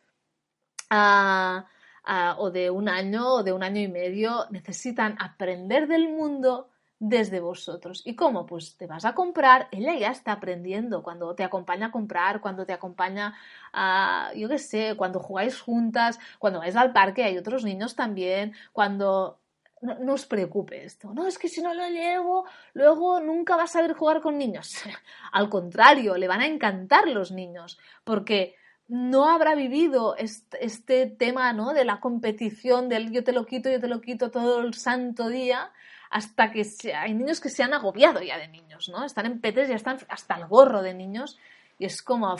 ah, 0.90 1.66
o 2.38 2.50
de 2.50 2.70
un 2.72 2.90
año 2.90 3.36
o 3.36 3.44
de 3.44 3.54
un 3.54 3.64
año 3.64 3.80
y 3.80 3.88
medio, 3.88 4.48
necesitan 4.50 5.16
aprender 5.20 5.88
del 5.88 6.10
mundo 6.10 6.71
desde 7.02 7.40
vosotros. 7.40 8.04
¿Y 8.06 8.16
cómo? 8.16 8.46
Pues 8.46 8.78
te 8.78 8.86
vas 8.86 9.06
a 9.06 9.16
comprar, 9.16 9.68
ella 9.72 9.96
ya 9.96 10.12
está 10.12 10.34
aprendiendo 10.34 11.02
cuando 11.02 11.34
te 11.34 11.44
acompaña 11.44 11.88
a 11.88 11.92
comprar, 11.92 12.42
cuando 12.42 12.64
te 12.64 12.74
acompaña 12.74 13.34
a, 13.74 14.32
yo 14.36 14.48
qué 14.48 14.60
sé, 14.60 14.94
cuando 14.96 15.20
jugáis 15.20 15.60
juntas, 15.60 16.20
cuando 16.38 16.60
vais 16.60 16.76
al 16.76 16.94
parque 16.94 17.24
hay 17.24 17.40
otros 17.40 17.64
niños 17.66 17.96
también, 17.96 18.54
cuando... 18.72 19.40
No, 19.82 20.14
os 20.14 20.28
preocupe 20.28 20.86
esto. 20.86 21.12
No, 21.12 21.26
es 21.26 21.40
que 21.40 21.50
si 21.50 21.60
no 21.60 21.74
lo 21.74 21.90
llevo, 21.90 22.46
luego 22.74 23.20
nunca 23.20 23.56
vas 23.56 23.72
a 23.72 23.80
saber 23.80 23.94
jugar 23.94 24.22
con 24.22 24.38
niños. 24.38 24.76
al 25.32 25.50
contrario, 25.50 26.18
le 26.18 26.28
van 26.28 26.42
a 26.42 26.46
encantar 26.46 27.08
los 27.08 27.32
niños, 27.32 27.80
porque 28.04 28.54
no 28.88 29.28
habrá 29.28 29.56
vivido 29.56 30.16
este, 30.18 31.08
tema 31.08 31.52
¿no? 31.54 31.74
de 31.74 31.84
la 31.84 32.00
competición, 32.00 32.90
del 32.90 33.12
yo 33.12 33.24
te 33.24 33.32
lo 33.32 33.48
quito, 33.48 33.72
yo 33.72 33.80
te 33.80 33.88
lo 33.88 34.02
quito 34.02 34.30
todo 34.30 34.62
el 34.62 34.76
santo 34.76 35.30
día, 35.30 35.72
hasta 36.12 36.52
que 36.52 36.68
hay 36.94 37.14
niños 37.14 37.40
que 37.40 37.50
se 37.50 37.64
han 37.64 37.74
agobiado 37.74 38.22
ya 38.22 38.38
de 38.38 38.50
niños, 38.50 38.90
¿no? 38.90 39.06
Están 39.06 39.26
en 39.26 39.40
petes, 39.40 39.70
ya 39.70 39.76
están 39.76 39.98
hasta 40.10 40.36
el 40.36 40.46
gorro 40.46 40.82
de 40.82 40.94
niños 40.94 41.40
y 41.80 41.86
es 41.86 42.02
como, 42.02 42.36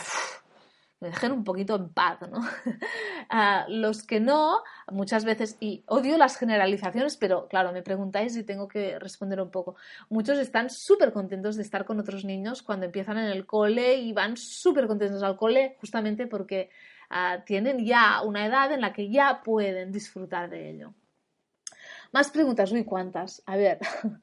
me 1.00 1.08
dejen 1.08 1.32
un 1.32 1.42
poquito 1.42 1.74
en 1.74 1.88
paz, 1.88 2.20
¿no? 2.30 2.40
Ah, 3.34 3.64
los 3.68 4.02
que 4.02 4.20
no, 4.20 4.58
muchas 4.90 5.24
veces, 5.24 5.56
y 5.58 5.84
odio 5.86 6.18
las 6.18 6.36
generalizaciones, 6.36 7.16
pero 7.16 7.48
claro, 7.48 7.72
me 7.72 7.82
preguntáis 7.82 8.36
y 8.36 8.44
tengo 8.44 8.68
que 8.68 8.98
responder 8.98 9.40
un 9.40 9.50
poco. 9.50 9.76
Muchos 10.10 10.38
están 10.38 10.68
súper 10.68 11.14
contentos 11.14 11.56
de 11.56 11.62
estar 11.62 11.86
con 11.86 11.98
otros 11.98 12.26
niños 12.26 12.62
cuando 12.62 12.84
empiezan 12.84 13.16
en 13.16 13.28
el 13.28 13.46
cole 13.46 13.94
y 13.94 14.12
van 14.12 14.36
súper 14.36 14.86
contentos 14.86 15.22
al 15.22 15.36
cole 15.36 15.76
justamente 15.80 16.26
porque 16.26 16.68
ah, 17.08 17.38
tienen 17.46 17.86
ya 17.86 18.20
una 18.20 18.44
edad 18.44 18.70
en 18.70 18.82
la 18.82 18.92
que 18.92 19.08
ya 19.08 19.40
pueden 19.42 19.92
disfrutar 19.92 20.50
de 20.50 20.68
ello. 20.68 20.92
Más 22.12 22.30
preguntas, 22.30 22.70
uy, 22.72 22.84
¿cuántas? 22.84 23.42
A 23.46 23.56
ver. 23.56 23.78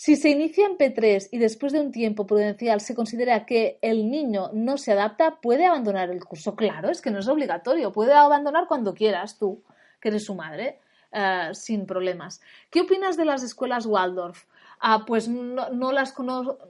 Si 0.00 0.14
se 0.14 0.30
inicia 0.30 0.64
en 0.64 0.78
P3 0.78 1.30
y 1.32 1.38
después 1.38 1.72
de 1.72 1.80
un 1.80 1.90
tiempo 1.90 2.24
prudencial 2.24 2.80
se 2.80 2.94
considera 2.94 3.44
que 3.44 3.80
el 3.82 4.08
niño 4.08 4.50
no 4.52 4.78
se 4.78 4.92
adapta, 4.92 5.40
¿puede 5.40 5.66
abandonar 5.66 6.08
el 6.10 6.24
curso? 6.24 6.54
Claro, 6.54 6.88
es 6.88 7.02
que 7.02 7.10
no 7.10 7.18
es 7.18 7.26
obligatorio. 7.26 7.90
Puede 7.90 8.12
abandonar 8.12 8.68
cuando 8.68 8.94
quieras 8.94 9.38
tú, 9.38 9.64
que 10.00 10.10
eres 10.10 10.24
su 10.24 10.36
madre, 10.36 10.78
eh, 11.10 11.50
sin 11.52 11.84
problemas. 11.84 12.40
¿Qué 12.70 12.82
opinas 12.82 13.16
de 13.16 13.24
las 13.24 13.42
escuelas 13.42 13.86
Waldorf? 13.86 14.44
Ah, 14.78 15.04
pues 15.04 15.26
no, 15.26 15.90
las 15.90 16.14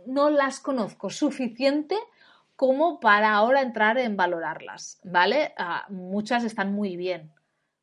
no 0.06 0.30
las 0.30 0.60
conozco 0.60 1.10
suficiente 1.10 1.96
como 2.56 2.98
para 2.98 3.34
ahora 3.34 3.60
entrar 3.60 3.98
en 3.98 4.16
valorarlas, 4.16 5.00
¿vale? 5.04 5.52
Ah, 5.58 5.84
muchas 5.90 6.44
están 6.44 6.72
muy 6.72 6.96
bien, 6.96 7.30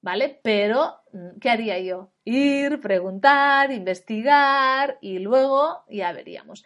¿vale? 0.06 0.40
Pero, 0.44 1.02
mm, 1.14 1.40
¿qué 1.42 1.50
haría 1.50 1.80
yo? 1.80 2.12
Ir, 2.26 2.80
preguntar, 2.80 3.72
investigar 3.72 5.00
y 5.02 5.18
luego 5.18 5.84
ya 5.90 6.12
veríamos. 6.14 6.64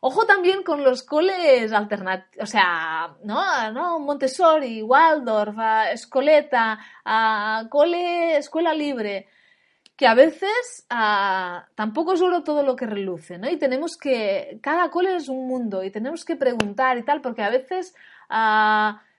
Ojo 0.00 0.24
también 0.24 0.62
con 0.62 0.82
los 0.82 1.02
coles 1.02 1.74
alternativos, 1.74 2.42
o 2.42 2.46
sea, 2.46 3.16
¿no? 3.22 3.70
¿no? 3.72 3.98
Montessori, 4.00 4.80
Waldorf, 4.82 5.58
Escoleta, 5.92 6.78
cole, 7.68 8.38
escuela 8.38 8.72
libre, 8.72 9.28
que 9.94 10.06
a 10.06 10.14
veces 10.14 10.86
tampoco 11.74 12.14
es 12.14 12.22
oro 12.22 12.42
todo 12.42 12.62
lo 12.62 12.76
que 12.76 12.86
reluce, 12.86 13.36
¿no? 13.36 13.50
Y 13.50 13.58
tenemos 13.58 13.98
que, 13.98 14.58
cada 14.62 14.88
cole 14.90 15.16
es 15.16 15.28
un 15.28 15.46
mundo 15.46 15.84
y 15.84 15.90
tenemos 15.90 16.24
que 16.24 16.36
preguntar 16.36 16.96
y 16.96 17.04
tal, 17.04 17.20
porque 17.20 17.42
a 17.42 17.50
veces 17.50 17.94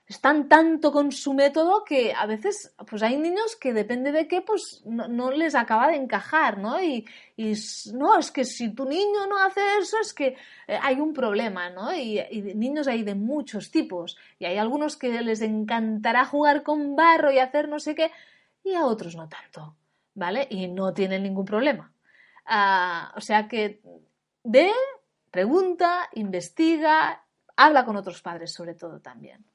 están 0.06 0.48
tanto 0.48 0.92
con 0.92 1.12
su 1.12 1.32
método 1.32 1.84
que 1.84 2.12
a 2.12 2.26
veces 2.26 2.74
pues 2.88 3.02
hay 3.02 3.16
niños 3.16 3.56
que 3.56 3.72
depende 3.72 4.12
de 4.12 4.26
qué 4.26 4.42
pues 4.42 4.82
no, 4.84 5.30
les 5.30 5.54
acaba 5.54 5.88
de 5.88 5.96
encajar, 5.96 6.58
¿no? 6.58 6.82
Y, 6.82 7.06
no, 7.94 8.18
es 8.18 8.30
que 8.30 8.44
si 8.44 8.74
tu 8.74 8.84
niño 8.84 9.26
no 9.28 9.42
hace 9.42 9.60
eso 9.80 9.96
es 10.00 10.12
que 10.12 10.36
eh, 10.66 10.78
hay 10.80 11.00
un 11.00 11.12
problema, 11.12 11.70
¿no? 11.70 11.94
Y, 11.94 12.20
niños 12.54 12.88
hay 12.88 13.02
de 13.02 13.14
muchos 13.14 13.70
tipos 13.70 14.16
y 14.38 14.44
hay 14.44 14.58
algunos 14.58 14.96
que 14.96 15.22
les 15.22 15.40
encantará 15.40 16.24
jugar 16.24 16.62
con 16.62 16.94
barro 16.94 17.30
y 17.30 17.38
hacer 17.38 17.68
no 17.68 17.78
sé 17.78 17.94
qué 17.94 18.10
y 18.64 18.74
a 18.74 18.86
otros 18.86 19.16
no 19.16 19.28
tanto, 19.28 19.76
¿vale? 20.14 20.46
Y 20.50 20.68
no 20.68 20.92
tienen 20.92 21.22
ningún 21.22 21.44
problema. 21.44 21.92
Ah, 22.44 23.12
o 23.16 23.20
sea 23.20 23.48
que 23.48 23.80
ve, 24.44 24.72
pregunta, 25.30 26.08
investiga, 26.14 27.24
habla 27.56 27.84
con 27.84 27.96
otros 27.96 28.20
padres 28.20 28.52
sobre 28.52 28.74
todo 28.74 29.00
también. 29.00 29.51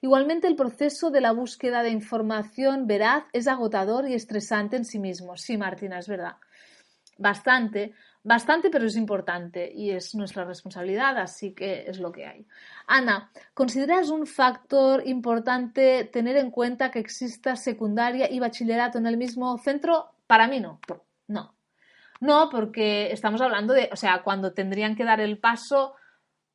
Igualmente, 0.00 0.46
el 0.46 0.56
proceso 0.56 1.10
de 1.10 1.20
la 1.20 1.32
búsqueda 1.32 1.82
de 1.82 1.90
información 1.90 2.86
veraz 2.86 3.24
es 3.32 3.48
agotador 3.48 4.08
y 4.08 4.14
estresante 4.14 4.76
en 4.76 4.84
sí 4.84 4.98
mismo. 4.98 5.36
Sí, 5.36 5.56
Martina, 5.56 5.98
es 5.98 6.08
verdad. 6.08 6.36
Bastante, 7.16 7.94
bastante, 8.22 8.70
pero 8.70 8.86
es 8.86 8.96
importante 8.96 9.72
y 9.74 9.90
es 9.90 10.14
nuestra 10.14 10.44
responsabilidad, 10.44 11.18
así 11.18 11.52
que 11.52 11.84
es 11.88 11.98
lo 11.98 12.12
que 12.12 12.26
hay. 12.26 12.46
Ana, 12.86 13.30
¿consideras 13.54 14.10
un 14.10 14.26
factor 14.26 15.02
importante 15.06 16.04
tener 16.04 16.36
en 16.36 16.52
cuenta 16.52 16.92
que 16.92 17.00
exista 17.00 17.56
secundaria 17.56 18.30
y 18.30 18.38
bachillerato 18.38 18.98
en 18.98 19.06
el 19.06 19.16
mismo 19.16 19.58
centro? 19.58 20.12
Para 20.28 20.46
mí 20.46 20.60
no, 20.60 20.78
no. 21.26 21.54
No, 22.20 22.48
porque 22.50 23.12
estamos 23.12 23.40
hablando 23.40 23.74
de, 23.74 23.88
o 23.92 23.96
sea, 23.96 24.22
cuando 24.22 24.52
tendrían 24.52 24.96
que 24.96 25.04
dar 25.04 25.20
el 25.20 25.38
paso 25.38 25.94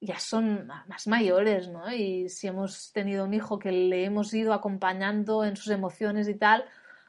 ya 0.04 0.20
son 0.20 0.68
más 0.68 1.08
mayores, 1.08 1.70
¿no? 1.70 1.92
Y 1.92 2.28
si 2.30 2.48
hemos 2.48 2.92
tenido 2.92 3.24
un 3.24 3.34
hijo 3.34 3.58
que 3.58 3.72
le 3.72 4.04
hemos 4.04 4.34
ido 4.34 4.54
acompañando 4.54 5.46
en 5.46 5.56
sus 5.56 5.70
emociones 5.70 6.28
y 6.28 6.36
tal, 6.36 6.66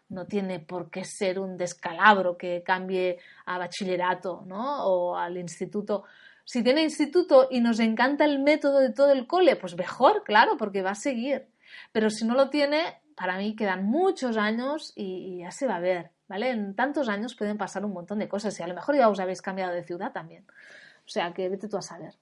no 0.09 0.26
tiene 0.26 0.61
por 0.61 0.90
qué 0.90 1.05
ser 1.05 1.38
un 1.38 1.57
descalabro 1.57 2.36
que 2.36 2.62
cambie 2.62 3.18
a 3.47 3.59
bachillerato, 3.59 4.45
¿no? 4.47 4.86
O 4.86 5.16
al 5.16 5.36
instituto. 5.36 6.05
Si 6.45 6.62
tiene 6.62 6.82
instituto 6.82 7.49
y 7.51 7.61
nos 7.61 7.80
encanta 7.80 8.24
el 8.24 8.38
método 8.38 8.78
de 8.78 8.92
todo 8.92 9.11
el 9.12 9.26
cole, 9.26 9.57
pues 9.57 9.76
mejor, 9.76 10.22
claro, 10.24 10.57
porque 10.57 10.82
va 10.82 10.90
a 10.90 10.95
seguir. 10.95 11.49
Pero 11.90 12.11
si 12.11 12.24
no 12.24 12.34
lo 12.34 12.51
tiene, 12.51 13.01
para 13.16 13.38
mí 13.38 13.57
quedan 13.57 13.84
muchos 13.84 14.36
años 14.36 14.92
y, 14.95 15.38
ya 15.38 15.51
se 15.51 15.66
va 15.66 15.76
a 15.76 15.80
ver, 15.80 16.11
¿vale? 16.28 16.51
En 16.51 16.74
tantos 16.76 17.09
años 17.09 17.34
pueden 17.34 17.59
pasar 17.59 17.84
un 17.84 17.92
montón 17.92 18.18
de 18.18 18.28
cosas 18.28 18.59
y 18.61 18.62
a 18.62 18.66
lo 18.66 18.74
mejor 18.74 18.97
ya 18.97 19.09
os 19.09 19.20
habéis 19.20 19.42
cambiado 19.42 19.72
de 19.72 19.82
ciudad 19.82 20.12
también. 20.12 20.47
O 21.07 21.09
sea, 21.09 21.32
que 21.32 21.49
vete 21.49 21.68
tú 21.68 21.76
a 21.76 21.82
saber. 21.82 22.14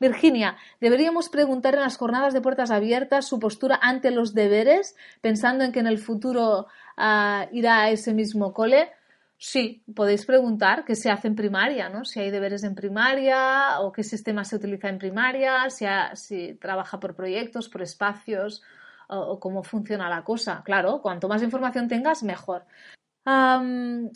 Virginia, 0.00 0.56
¿deberíamos 0.80 1.28
preguntar 1.28 1.74
en 1.74 1.80
las 1.80 1.96
jornadas 1.96 2.32
de 2.32 2.40
puertas 2.40 2.70
abiertas 2.70 3.26
su 3.26 3.38
postura 3.38 3.78
ante 3.82 4.10
los 4.10 4.34
deberes, 4.34 4.96
pensando 5.20 5.64
en 5.64 5.72
que 5.72 5.80
en 5.80 5.86
el 5.86 5.98
futuro 5.98 6.66
ah, 6.96 7.46
irá 7.52 7.82
a 7.82 7.90
ese 7.90 8.14
mismo 8.14 8.52
cole? 8.52 8.90
Sí, 9.40 9.84
podéis 9.94 10.26
preguntar 10.26 10.84
qué 10.84 10.96
se 10.96 11.10
hace 11.10 11.28
en 11.28 11.36
primaria, 11.36 11.88
¿no? 11.88 12.04
Si 12.04 12.18
hay 12.18 12.30
deberes 12.30 12.64
en 12.64 12.74
primaria 12.74 13.80
o 13.80 13.92
qué 13.92 14.02
sistema 14.02 14.44
se 14.44 14.56
utiliza 14.56 14.88
en 14.88 14.98
primaria, 14.98 15.70
si, 15.70 16.54
trabaja 16.54 16.98
por 16.98 17.14
proyectos, 17.14 17.68
por 17.68 17.82
espacios 17.82 18.62
o 19.06 19.38
cómo 19.38 19.62
funciona 19.62 20.08
la 20.08 20.24
cosa. 20.24 20.62
Claro, 20.64 21.00
cuanto 21.00 21.28
más 21.28 21.42
información 21.42 21.88
tengas, 21.88 22.24
mejor. 22.24 22.64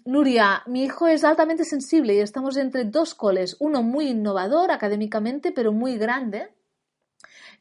Nuria, 0.04 0.62
mi 0.66 0.84
hijo 0.84 1.06
es 1.06 1.22
altamente 1.24 1.64
sensible 1.64 2.14
y 2.14 2.20
estamos 2.20 2.56
entre 2.56 2.84
dos 2.84 3.14
coles, 3.14 3.56
uno 3.58 3.82
muy 3.82 4.08
innovador 4.08 4.70
académicamente, 4.70 5.52
pero 5.52 5.70
muy 5.72 5.98
grande, 5.98 6.54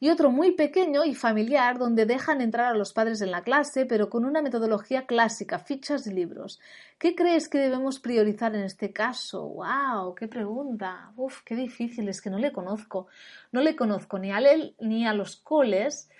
y 0.02 0.10
otro 0.10 0.32
muy 0.32 0.52
pequeño 0.52 1.04
y 1.04 1.14
familiar, 1.14 1.78
donde 1.78 2.06
dejan 2.06 2.40
entrar 2.40 2.74
a 2.74 2.76
los 2.76 2.92
padres 2.92 3.20
en 3.20 3.30
la 3.30 3.44
clase, 3.44 3.86
pero 3.86 4.10
con 4.10 4.24
una 4.24 4.42
metodología 4.42 5.06
clásica, 5.06 5.60
fichas 5.60 6.08
y 6.08 6.12
libros. 6.12 6.58
¿Qué 6.98 7.14
crees 7.14 7.48
que 7.48 7.58
debemos 7.58 8.00
priorizar 8.00 8.52
en 8.56 8.62
este 8.62 8.92
caso? 8.92 9.46
¡Wow! 9.46 10.16
¡Qué 10.16 10.26
pregunta! 10.26 11.12
¡Uf! 11.16 11.42
¡Qué 11.44 11.54
difícil! 11.54 12.08
Es 12.08 12.20
que 12.20 12.30
no 12.30 12.38
le 12.38 12.50
conozco. 12.50 13.06
No 13.52 13.60
le 13.60 13.76
conozco 13.76 14.18
ni 14.18 14.32
a 14.32 14.38
él 14.38 14.74
ni 14.80 15.06
a 15.06 15.14
los 15.14 15.36
coles. 15.36 16.10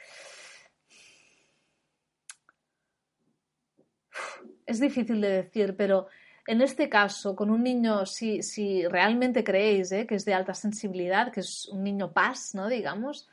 Es 4.72 4.80
difícil 4.80 5.20
de 5.20 5.28
decir, 5.28 5.76
pero 5.76 6.08
en 6.46 6.60
este 6.60 6.88
caso, 6.88 7.36
con 7.36 7.50
un 7.50 7.62
niño, 7.62 8.04
si, 8.04 8.86
realmente 8.88 9.44
creéis 9.44 9.92
¿eh? 9.92 10.06
que 10.06 10.16
es 10.16 10.24
de 10.24 10.34
alta 10.34 10.54
sensibilidad, 10.54 11.30
que 11.32 11.40
es 11.40 11.68
un 11.68 11.84
niño 11.84 12.12
paz, 12.12 12.54
¿no? 12.54 12.68
Digamos, 12.68 13.28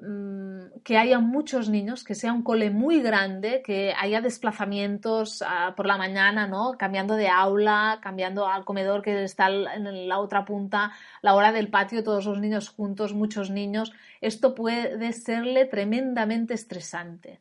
mm, 0.00 0.80
que 0.82 0.96
haya 0.96 1.18
muchos 1.18 1.68
niños, 1.68 2.02
que 2.02 2.14
sea 2.14 2.32
un 2.32 2.42
cole 2.42 2.70
muy 2.70 3.02
grande, 3.02 3.62
que 3.62 3.92
haya 3.96 4.22
desplazamientos 4.22 5.42
ah, 5.46 5.74
por 5.76 5.86
la 5.86 5.98
mañana, 5.98 6.46
¿no? 6.46 6.78
Cambiando 6.78 7.14
de 7.14 7.28
aula, 7.28 8.00
cambiando 8.02 8.48
al 8.48 8.64
comedor 8.64 9.02
que 9.02 9.24
está 9.24 9.48
en 9.48 10.08
la 10.08 10.18
otra 10.18 10.46
punta, 10.46 10.92
la 11.20 11.34
hora 11.34 11.52
del 11.52 11.68
patio, 11.68 12.02
todos 12.02 12.24
los 12.24 12.40
niños 12.40 12.70
juntos, 12.70 13.12
muchos 13.12 13.50
niños. 13.50 13.92
Esto 14.22 14.54
puede 14.54 15.12
serle 15.12 15.66
tremendamente 15.66 16.54
estresante 16.54 17.40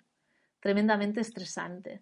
tremendamente 0.62 1.20
estresante. 1.22 2.02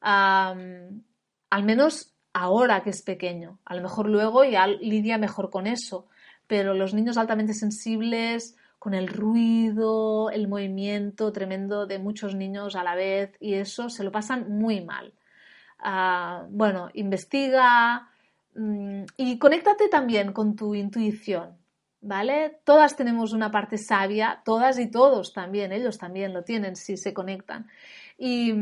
al 0.00 1.62
menos 1.64 2.14
ahora 2.32 2.82
que 2.82 2.90
es 2.90 3.02
pequeño. 3.02 3.58
A 3.64 3.74
lo 3.74 3.82
mejor 3.82 4.08
luego 4.08 4.44
ya 4.44 4.66
lidia 4.66 5.18
mejor 5.18 5.50
con 5.50 5.66
eso, 5.66 6.06
pero 6.46 6.74
los 6.74 6.94
niños 6.94 7.16
altamente 7.16 7.54
sensibles, 7.54 8.56
con 8.78 8.94
el 8.94 9.08
ruido, 9.08 10.30
el 10.30 10.46
movimiento 10.46 11.32
tremendo 11.32 11.86
de 11.86 11.98
muchos 11.98 12.34
niños 12.34 12.76
a 12.76 12.84
la 12.84 12.94
vez 12.94 13.34
y 13.40 13.54
eso 13.54 13.88
se 13.88 14.04
lo 14.04 14.12
pasan 14.12 14.50
muy 14.50 14.84
mal. 14.84 15.14
Ah, 15.78 16.46
bueno, 16.50 16.90
investiga 16.94 18.08
mm, 18.54 19.04
y 19.16 19.38
conéctate 19.38 19.88
también 19.88 20.32
con 20.32 20.56
tu 20.56 20.74
intuición, 20.74 21.56
¿vale? 22.06 22.60
Todas 22.64 22.96
tenemos 22.96 23.32
una 23.32 23.50
parte 23.50 23.78
sabia, 23.78 24.42
todas 24.44 24.78
y 24.78 24.90
todos 24.90 25.32
también, 25.32 25.72
ellos 25.72 25.98
también 25.98 26.32
lo 26.32 26.42
tienen 26.42 26.76
si 26.76 26.96
se 26.96 27.12
conectan. 27.12 27.66
Y 28.18 28.54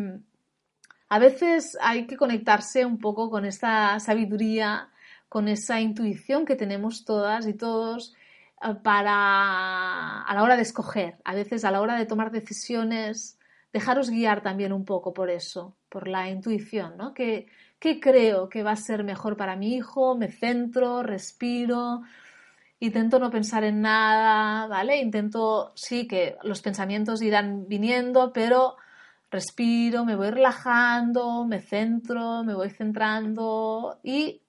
a 1.08 1.18
veces 1.18 1.76
hay 1.80 2.06
que 2.06 2.16
conectarse 2.16 2.84
un 2.84 2.98
poco 2.98 3.30
con 3.30 3.44
esta 3.44 4.00
sabiduría, 4.00 4.88
con 5.28 5.48
esa 5.48 5.80
intuición 5.80 6.44
que 6.44 6.56
tenemos 6.56 7.04
todas 7.04 7.46
y 7.46 7.54
todos 7.54 8.14
eh, 8.62 8.74
para 8.82 10.22
a 10.22 10.34
la 10.34 10.42
hora 10.42 10.56
de 10.56 10.62
escoger, 10.62 11.16
a 11.24 11.34
veces 11.34 11.64
a 11.64 11.70
la 11.70 11.80
hora 11.80 11.96
de 11.96 12.06
tomar 12.06 12.30
decisiones, 12.30 13.38
dejaros 13.72 14.10
guiar 14.10 14.42
también 14.42 14.72
un 14.72 14.84
poco 14.84 15.12
por 15.12 15.30
eso, 15.30 15.76
por 15.88 16.08
la 16.08 16.30
intuición, 16.30 16.96
¿no? 16.96 17.12
¿Qué, 17.14 17.46
qué 17.78 18.00
creo 18.00 18.48
que 18.48 18.62
va 18.62 18.72
a 18.72 18.76
ser 18.76 19.04
mejor 19.04 19.36
para 19.36 19.56
mi 19.56 19.74
hijo? 19.74 20.16
Me 20.16 20.30
centro, 20.30 21.02
respiro, 21.02 22.02
intento 22.86 23.18
no 23.18 23.30
pensar 23.30 23.64
en 23.64 23.80
nada, 23.80 24.66
¿vale? 24.66 24.98
Intento, 24.98 25.72
sí, 25.74 26.06
que 26.06 26.36
los 26.42 26.60
pensamientos 26.60 27.22
irán 27.22 27.66
viniendo, 27.66 28.32
pero 28.32 28.76
respiro, 29.30 30.04
me 30.04 30.16
voy 30.16 30.30
relajando, 30.30 31.44
me 31.44 31.60
centro, 31.60 32.44
me 32.44 32.54
voy 32.54 32.70
centrando 32.70 33.98
y 34.02 34.42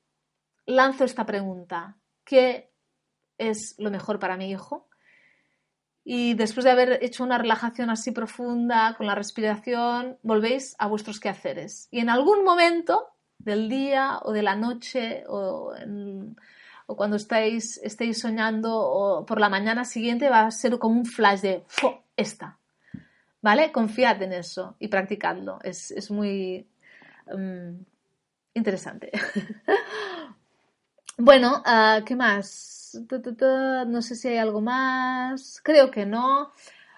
lanzo 0.65 1.05
esta 1.05 1.25
pregunta. 1.25 1.97
¿Qué 2.23 2.71
es 3.37 3.75
lo 3.77 3.91
mejor 3.91 4.19
para 4.19 4.37
mi 4.37 4.51
hijo? 4.51 4.87
Y 6.03 6.35
después 6.35 6.63
de 6.63 6.71
haber 6.71 7.03
hecho 7.03 7.23
una 7.23 7.39
relajación 7.39 7.89
así 7.89 8.11
profunda 8.11 8.93
con 8.95 9.07
la 9.07 9.15
respiración, 9.15 10.19
volvéis 10.21 10.75
a 10.77 10.87
vuestros 10.87 11.19
quehaceres. 11.19 11.87
Y 11.89 11.99
en 11.99 12.09
algún 12.09 12.43
momento 12.43 13.07
del 13.39 13.69
día 13.69 14.19
o 14.21 14.31
de 14.31 14.43
la 14.43 14.55
noche 14.55 15.23
o, 15.27 15.73
cuando 16.87 17.17
estáis, 17.17 17.79
estéis 17.83 18.19
soñando 18.19 18.77
o 18.77 19.25
por 19.25 19.39
la 19.39 19.49
mañana 19.49 19.85
siguiente 19.85 20.29
va 20.29 20.45
a 20.45 20.51
ser 20.51 20.77
como 20.77 20.99
un 20.99 21.05
flash 21.05 21.41
de 21.41 21.65
esta. 22.15 22.59
¿Vale? 23.41 23.71
Confiad 23.71 24.21
en 24.23 24.33
eso 24.33 24.75
y 24.79 24.87
practicadlo. 24.87 25.59
Es, 25.63 26.09
muy 26.09 26.67
mm, 27.27 27.75
interesante. 28.53 29.11
bueno, 31.17 31.61
ah, 31.65 32.01
¿qué 32.05 32.15
más? 32.15 32.99
No 33.87 34.01
sé 34.01 34.15
si 34.15 34.29
hay 34.29 34.37
algo 34.37 34.61
más. 34.61 35.61
Creo 35.63 35.91
que 35.91 36.05
no. 36.05 36.51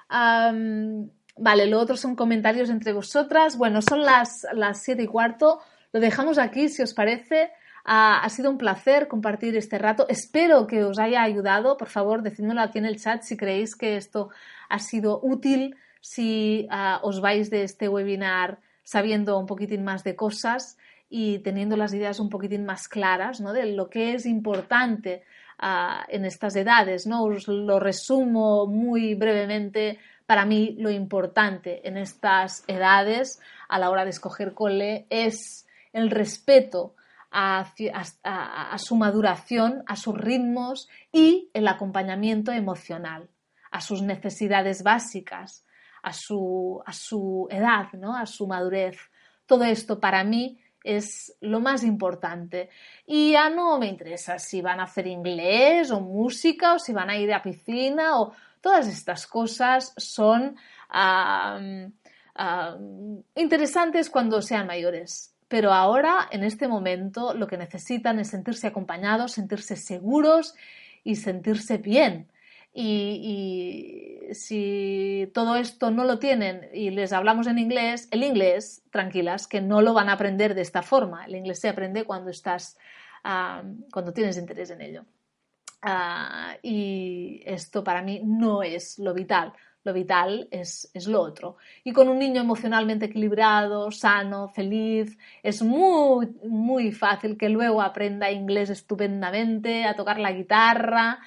vale, 0.09 1.67
lo 1.67 1.79
otro 1.79 1.97
son 1.97 2.15
comentarios 2.15 2.69
entre 2.69 2.93
vosotras. 2.93 3.57
Bueno, 3.57 3.81
son 3.81 4.03
las, 4.03 4.47
las 4.53 4.81
siete 4.81 5.03
y 5.03 5.07
cuarto. 5.07 5.59
Lo 5.91 5.99
dejamos 5.99 6.37
aquí, 6.37 6.69
si 6.69 6.81
os 6.81 6.93
parece. 6.93 7.51
Ha 7.89 8.29
sido 8.29 8.51
un 8.51 8.57
placer 8.57 9.07
compartir 9.07 9.55
este 9.55 9.77
rato. 9.77 10.05
Espero 10.09 10.67
que 10.67 10.83
os 10.83 10.99
haya 10.99 11.23
ayudado. 11.23 11.77
Por 11.77 11.87
favor, 11.87 12.21
decídmelo 12.21 12.59
aquí 12.59 12.79
en 12.79 12.85
el 12.85 12.99
chat 12.99 13.21
si 13.21 13.37
creéis 13.37 13.77
que 13.77 13.95
esto 13.95 14.29
ha 14.67 14.79
sido 14.79 15.21
útil, 15.23 15.77
si 16.01 16.67
ah, 16.69 16.99
os 17.01 17.21
vais 17.21 17.49
de 17.49 17.63
este 17.63 17.87
webinar 17.87 18.59
sabiendo 18.83 19.39
un 19.39 19.45
poquitín 19.45 19.85
más 19.85 20.03
de 20.03 20.17
cosas 20.17 20.77
y 21.09 21.39
teniendo 21.39 21.77
las 21.77 21.93
ideas 21.93 22.19
un 22.19 22.29
poquitín 22.29 22.65
más 22.65 22.89
claras 22.89 23.39
¿no? 23.39 23.53
de 23.53 23.65
lo 23.67 23.89
que 23.89 24.15
es 24.15 24.25
importante 24.25 25.23
en 26.09 26.25
estas 26.25 26.57
edades. 26.57 27.07
¿no? 27.07 27.23
Os 27.23 27.47
lo 27.47 27.79
resumo 27.79 28.67
muy 28.67 29.15
brevemente. 29.15 29.97
Para 30.25 30.45
mí 30.45 30.75
lo 30.77 30.91
importante 30.91 31.87
en 31.87 31.95
estas 31.95 32.65
edades 32.67 33.39
a 33.69 33.79
la 33.79 33.89
hora 33.89 34.03
de 34.03 34.09
escoger 34.09 34.53
cole 34.53 35.07
es 35.09 35.65
el 35.93 36.11
respeto 36.11 36.95
a, 37.31 38.77
su 38.77 38.95
maduración, 38.95 39.83
a 39.85 39.95
sus 39.95 40.15
ritmos 40.15 40.87
y 41.11 41.49
el 41.53 41.67
acompañamiento 41.67 42.51
emocional, 42.51 43.29
a 43.71 43.81
sus 43.81 44.01
necesidades 44.01 44.83
básicas, 44.83 45.65
a 46.03 46.13
su, 46.13 46.81
a 46.85 46.93
su 46.93 47.47
edad, 47.51 47.91
¿no? 47.93 48.15
a 48.15 48.25
su 48.25 48.47
madurez. 48.47 48.97
Todo 49.45 49.65
esto 49.65 49.99
para 49.99 50.23
mí 50.23 50.59
es 50.83 51.35
lo 51.41 51.59
más 51.59 51.83
importante. 51.83 52.69
Y 53.05 53.33
ya 53.33 53.49
no 53.49 53.77
me 53.77 53.87
interesa 53.87 54.39
si 54.39 54.61
van 54.61 54.79
a 54.79 54.83
hacer 54.83 55.07
inglés 55.07 55.91
o 55.91 55.99
música 55.99 56.73
o 56.73 56.79
si 56.79 56.93
van 56.93 57.09
a 57.09 57.17
ir 57.17 57.33
a 57.33 57.41
piscina 57.41 58.19
o 58.19 58.33
todas 58.61 58.87
estas 58.87 59.27
cosas 59.27 59.93
son 59.97 60.55
interesantes 63.35 64.09
cuando 64.09 64.41
sean 64.41 64.67
mayores. 64.67 65.36
Pero 65.47 65.71
ahora, 65.73 66.27
en 66.31 66.43
este 66.43 66.67
momento, 66.67 67.33
lo 67.33 67.47
que 67.47 67.57
necesitan 67.57 68.19
es 68.19 68.29
sentirse 68.29 68.67
acompañados, 68.67 69.31
sentirse 69.31 69.75
seguros 69.75 70.55
y 71.03 71.15
sentirse 71.15 71.77
bien. 71.77 72.27
Y, 72.73 74.27
si 74.33 75.31
todo 75.33 75.55
esto 75.55 75.89
no 75.89 76.03
lo 76.03 76.19
tienen 76.19 76.69
y 76.73 76.89
les 76.91 77.13
hablamos 77.13 77.47
en 77.47 77.59
inglés, 77.59 78.07
el 78.11 78.23
inglés, 78.23 78.83
tranquilas, 78.91 79.47
que 79.47 79.61
no 79.61 79.81
lo 79.81 79.93
van 79.93 80.09
a 80.09 80.13
aprender 80.13 80.53
de 80.53 80.61
esta 80.61 80.83
forma. 80.83 81.25
El 81.25 81.35
inglés 81.35 81.59
se 81.59 81.69
aprende 81.69 82.03
cuando 82.03 82.29
estás, 82.29 82.77
ah, 83.23 83.63
cuando 83.91 84.13
tienes 84.13 84.37
interés 84.37 84.69
en 84.69 84.81
ello. 84.81 85.05
Ah, 85.81 86.57
y 86.61 87.41
esto 87.45 87.83
para 87.83 88.01
mí 88.01 88.21
no 88.23 88.63
es 88.63 88.99
lo 88.99 89.13
vital. 89.13 89.53
Lo 89.87 89.93
vital 89.93 90.49
es, 90.51 90.91
es, 90.93 91.07
lo 91.07 91.21
otro. 91.21 91.55
Y 91.85 91.93
con 91.93 92.09
un 92.09 92.19
niño 92.19 92.41
emocionalmente 92.41 93.05
equilibrado, 93.05 93.89
sano, 93.89 94.49
feliz, 94.49 95.17
es 95.41 95.61
muy, 95.61 96.27
muy 96.43 96.91
fácil 96.91 97.37
que 97.37 97.47
luego 97.47 97.81
aprenda 97.81 98.29
inglés 98.29 98.69
estupendamente, 98.69 99.85
a 99.85 99.95
tocar 99.95 100.19
la 100.19 100.33
guitarra, 100.33 101.19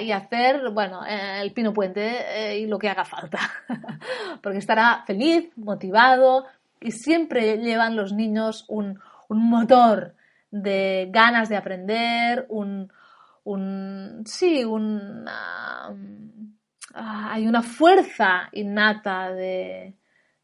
y 0.00 0.12
hacer, 0.12 0.70
bueno, 0.70 1.00
el 1.04 1.52
pino 1.52 1.72
puente 1.72 2.18
eh, 2.28 2.60
y 2.60 2.66
lo 2.66 2.78
que 2.78 2.88
haga 2.88 3.04
falta. 3.04 3.38
Porque 4.42 4.58
estará 4.58 5.02
feliz, 5.06 5.50
motivado 5.56 6.44
y 6.80 6.92
siempre 6.92 7.58
llevan 7.58 7.96
los 7.96 8.12
niños 8.12 8.64
un, 8.68 9.00
motor 9.28 10.14
de 10.50 11.08
ganas 11.10 11.48
de 11.48 11.56
aprender, 11.56 12.46
un, 12.50 12.92
sí, 14.26 14.64
un, 14.64 15.24
ah, 16.94 17.30
hay 17.32 17.46
una 17.46 17.62
fuerza 17.62 18.48
innata 18.52 19.30
de, 19.32 19.94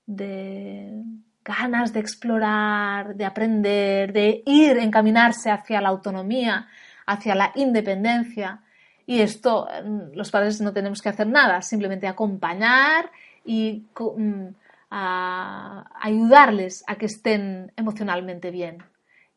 de 0.06 1.02
ganas 1.44 1.92
de 1.92 2.00
explorar, 2.00 3.14
de 3.14 3.24
aprender, 3.24 4.12
de 4.12 4.42
ir, 4.46 4.78
encaminarse 4.78 5.50
hacia 5.50 5.80
la 5.80 5.88
autonomía, 5.88 6.68
hacia 7.06 7.34
la 7.34 7.52
independencia. 7.54 8.60
Y 9.06 9.20
esto, 9.20 9.68
mm, 9.84 10.14
los 10.14 10.30
padres 10.30 10.60
no 10.60 10.72
tenemos 10.72 11.00
que 11.00 11.08
hacer 11.08 11.26
nada, 11.26 11.62
simplemente 11.62 12.06
acompañar 12.06 13.10
y 13.44 13.86
mm, 13.98 14.48
ayudarles 14.90 16.84
a 16.86 16.96
que 16.96 17.06
estén 17.06 17.72
emocionalmente 17.76 18.50
bien. 18.50 18.78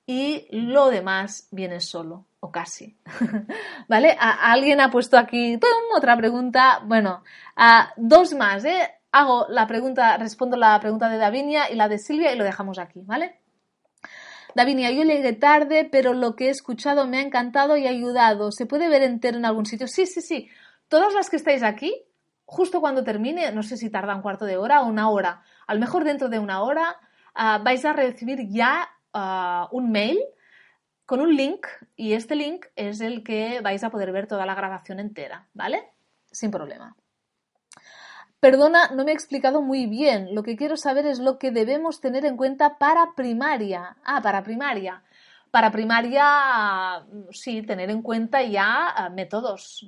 Y 0.06 0.48
lo 0.52 0.90
demás 0.90 1.48
viene 1.52 1.80
solo, 1.80 2.26
o 2.42 2.52
casi. 2.52 2.98
¿Vale? 3.88 4.18
alguien 4.20 4.82
ha 4.82 4.92
puesto 4.92 5.18
aquí 5.18 5.58
otra 5.96 6.18
pregunta. 6.18 6.82
Bueno, 6.86 7.24
dos 7.96 8.34
más, 8.34 8.66
¿eh? 8.66 8.90
Hago 9.12 9.46
la 9.50 9.68
pregunta, 9.68 10.18
respondo 10.18 10.58
la 10.58 10.80
pregunta 10.80 11.08
de 11.08 11.18
Davinia 11.18 11.70
y 11.72 11.76
la 11.76 11.88
de 11.88 12.00
Silvia 12.00 12.34
y 12.34 12.38
lo 12.38 12.44
dejamos 12.44 12.80
aquí, 12.80 13.02
¿vale? 13.06 13.40
Davinia, 14.56 14.92
yo 14.92 15.04
llegué 15.04 15.34
tarde, 15.34 15.88
pero 15.90 16.14
lo 16.14 16.36
que 16.36 16.48
he 16.48 16.50
escuchado 16.50 17.08
me 17.08 17.18
ha 17.18 17.22
encantado 17.22 17.78
y 17.78 17.88
ayudado. 17.88 18.52
¿Se 18.52 18.66
puede 18.66 18.90
ver 18.90 19.04
entero 19.04 19.38
en 19.38 19.46
algún 19.46 19.66
sitio? 19.66 19.88
Sí, 19.88 20.06
sí, 20.06 20.22
sí. 20.22 20.50
Todas 20.88 21.14
las 21.14 21.30
que 21.30 21.38
estáis 21.38 21.64
aquí, 21.64 21.94
justo 22.46 22.82
cuando 22.82 23.04
termine, 23.04 23.52
no 23.52 23.64
sé 23.64 23.78
si 23.78 23.90
tarda 23.90 24.16
un 24.16 24.22
cuarto 24.22 24.46
de 24.46 24.58
hora 24.58 24.82
o 24.82 24.88
una 24.88 25.10
hora, 25.10 25.44
a 25.66 25.74
lo 25.74 25.80
mejor 25.80 26.04
dentro 26.04 26.30
de 26.30 26.40
una 26.40 26.62
hora, 26.62 26.98
ah, 27.34 27.62
vais 27.64 27.84
a 27.86 27.94
recibir 27.94 28.48
ya 28.50 28.90
un 29.72 29.92
mail 29.92 30.20
con 31.06 31.22
un 31.22 31.36
link 31.36 31.68
y 31.96 32.14
este 32.14 32.36
link 32.36 32.66
es 32.76 33.02
el 33.02 33.24
que 33.24 33.62
vais 33.62 33.84
a 33.84 33.90
poder 33.90 34.12
ver 34.12 34.28
toda 34.28 34.46
la 34.46 34.56
grabación 34.56 35.00
entera, 35.00 35.48
¿vale? 35.54 35.92
Sin 36.32 36.52
problema. 36.52 36.96
Perdona, 38.40 38.90
no 38.94 39.06
me 39.06 39.12
he 39.12 39.14
explicado 39.14 39.62
muy 39.62 39.86
bien. 39.86 40.36
Lo 40.36 40.44
que 40.44 40.58
quiero 40.58 40.76
saber 40.76 41.06
es 41.06 41.20
lo 41.20 41.38
que 41.38 41.52
debemos 41.52 42.02
tener 42.02 42.26
en 42.26 42.36
cuenta 42.36 42.78
para 42.78 43.14
primaria. 43.16 43.96
Ah, 44.04 44.22
para 44.22 44.44
primaria. 44.44 45.02
Para 45.54 45.72
primaria, 45.72 47.06
sí, 47.30 47.62
tener 47.62 47.92
en 47.92 48.02
cuenta 48.02 48.42
ya 48.42 48.90
ah, 48.90 49.10
métodos. 49.12 49.86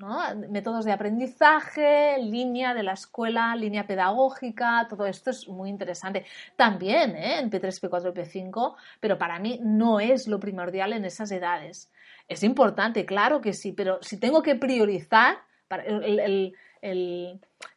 Métodos 0.47 0.85
de 0.85 0.91
aprendizaje, 0.91 2.19
línea 2.19 2.75
de 2.75 2.83
la 2.83 2.93
escuela, 2.93 3.55
línea 3.55 3.87
pedagógica, 3.87 4.85
todo 4.87 5.07
esto 5.07 5.31
es 5.31 5.47
muy 5.47 5.71
interesante. 5.71 6.23
También 6.55 7.15
¿eh? 7.15 7.39
en 7.39 7.49
P3, 7.49 7.81
P4 7.81 8.11
y 8.11 8.43
P5, 8.51 8.75
pero 8.99 9.17
para 9.17 9.39
mí 9.39 9.59
no 9.63 9.99
es 9.99 10.27
lo 10.27 10.39
primordial 10.39 10.93
en 10.93 11.03
esas 11.03 11.31
edades. 11.31 11.91
Es 12.27 12.43
importante, 12.43 13.03
claro 13.03 13.41
que 13.41 13.53
sí, 13.53 13.71
pero 13.71 13.97
si 14.03 14.19
tengo 14.19 14.43
que 14.43 14.53
priorizar, 14.53 15.37
para 15.67 15.83
el 15.83 16.53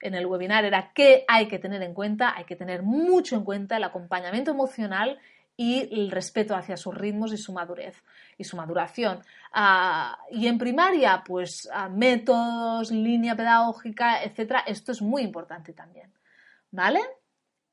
en 0.00 0.14
el 0.14 0.26
webinar 0.26 0.64
era 0.64 0.92
qué 0.94 1.24
hay 1.28 1.48
que 1.48 1.58
tener 1.58 1.82
en 1.82 1.94
cuenta. 1.94 2.34
Hay 2.36 2.44
que 2.44 2.56
tener 2.56 2.82
mucho 2.82 3.36
en 3.36 3.44
cuenta 3.44 3.76
el 3.76 3.84
acompañamiento 3.84 4.50
emocional 4.50 5.18
y 5.60 5.92
el 5.92 6.12
respeto 6.12 6.54
hacia 6.54 6.76
sus 6.76 6.94
ritmos 6.94 7.32
y 7.32 7.36
su 7.36 7.52
madurez 7.52 8.04
y 8.38 8.44
su 8.44 8.56
maduración. 8.56 9.20
Ah, 9.52 10.16
y 10.30 10.46
en 10.46 10.56
primaria, 10.56 11.24
pues 11.26 11.68
ah, 11.72 11.88
métodos, 11.88 12.92
línea 12.92 13.34
pedagógica, 13.34 14.22
etcétera. 14.22 14.60
Esto 14.60 14.92
es 14.92 15.02
muy 15.02 15.22
importante 15.22 15.72
también. 15.72 16.12
¿Vale? 16.70 17.00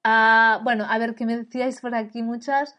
Ah, 0.03 0.59
bueno, 0.63 0.85
a 0.89 0.97
ver 0.97 1.13
qué 1.13 1.27
me 1.27 1.37
decíais 1.37 1.79
por 1.79 1.93
aquí 1.93 2.23
muchas. 2.23 2.75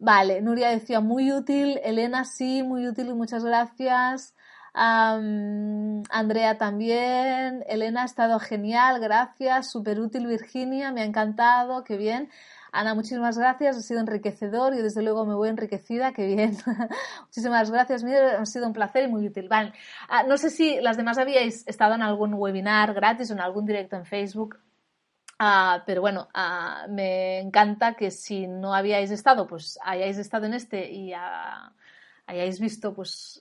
Vale, 0.00 0.40
Nuria 0.42 0.70
decía 0.70 0.98
muy 1.00 1.30
útil, 1.32 1.80
Elena 1.84 2.24
sí, 2.24 2.64
muy 2.64 2.88
útil 2.88 3.08
y 3.08 3.14
muchas 3.14 3.44
gracias. 3.44 4.34
Andrea 4.74 6.58
también. 6.58 7.64
Elena 7.68 8.02
ha 8.02 8.06
estado 8.06 8.40
genial, 8.40 9.00
gracias. 9.00 9.70
Súper 9.70 10.00
útil, 10.00 10.26
Virginia, 10.26 10.90
me 10.92 11.02
ha 11.02 11.04
encantado, 11.04 11.84
qué 11.84 11.96
bien. 11.96 12.28
Ana, 12.72 12.94
muchísimas 12.94 13.38
gracias, 13.38 13.76
ha 13.76 13.80
sido 13.80 14.00
enriquecedor 14.00 14.74
y 14.74 14.82
desde 14.82 15.02
luego 15.02 15.24
me 15.24 15.34
voy 15.34 15.48
enriquecida, 15.48 16.12
qué 16.12 16.26
bien. 16.26 16.56
muchísimas 17.26 17.70
gracias, 17.70 18.04
ha 18.04 18.44
sido 18.46 18.66
un 18.66 18.72
placer 18.72 19.04
y 19.04 19.08
muy 19.08 19.26
útil. 19.26 19.48
Vale. 19.48 19.72
Ah, 20.08 20.22
no 20.24 20.36
sé 20.36 20.50
si 20.50 20.80
las 20.80 20.96
demás 20.96 21.18
habíais 21.18 21.66
estado 21.66 21.94
en 21.94 22.02
algún 22.02 22.34
webinar 22.34 22.94
gratis 22.94 23.30
o 23.30 23.34
en 23.34 23.40
algún 23.40 23.64
directo 23.64 23.96
en 23.96 24.04
Facebook. 24.04 24.58
Ah, 25.38 25.84
pero 25.86 26.00
bueno, 26.00 26.28
ah, 26.34 26.86
me 26.88 27.38
encanta 27.38 27.94
que 27.94 28.10
si 28.10 28.48
no 28.48 28.74
habíais 28.74 29.10
estado, 29.12 29.46
pues 29.46 29.78
hayáis 29.84 30.18
estado 30.18 30.46
en 30.46 30.54
este 30.54 30.90
y 30.90 31.12
hayáis 32.26 32.58
visto, 32.60 32.92
pues, 32.92 33.40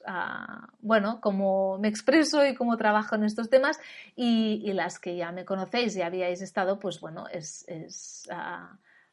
bueno, 0.80 1.20
cómo 1.22 1.78
me 1.80 1.88
expreso 1.88 2.45
y 2.45 2.54
cómo 2.54 2.78
trabajo 2.78 3.16
en 3.16 3.24
estos 3.24 3.49
temas. 3.49 3.80
Y, 4.16 4.72
las 4.74 4.99
que 4.99 5.16
ya 5.16 5.32
me 5.32 5.44
conocéis 5.44 5.95
y 5.95 6.04
habíais 6.04 6.41
estado, 6.41 6.80
pues 6.80 6.99
bueno, 7.02 7.28
es, 7.30 7.66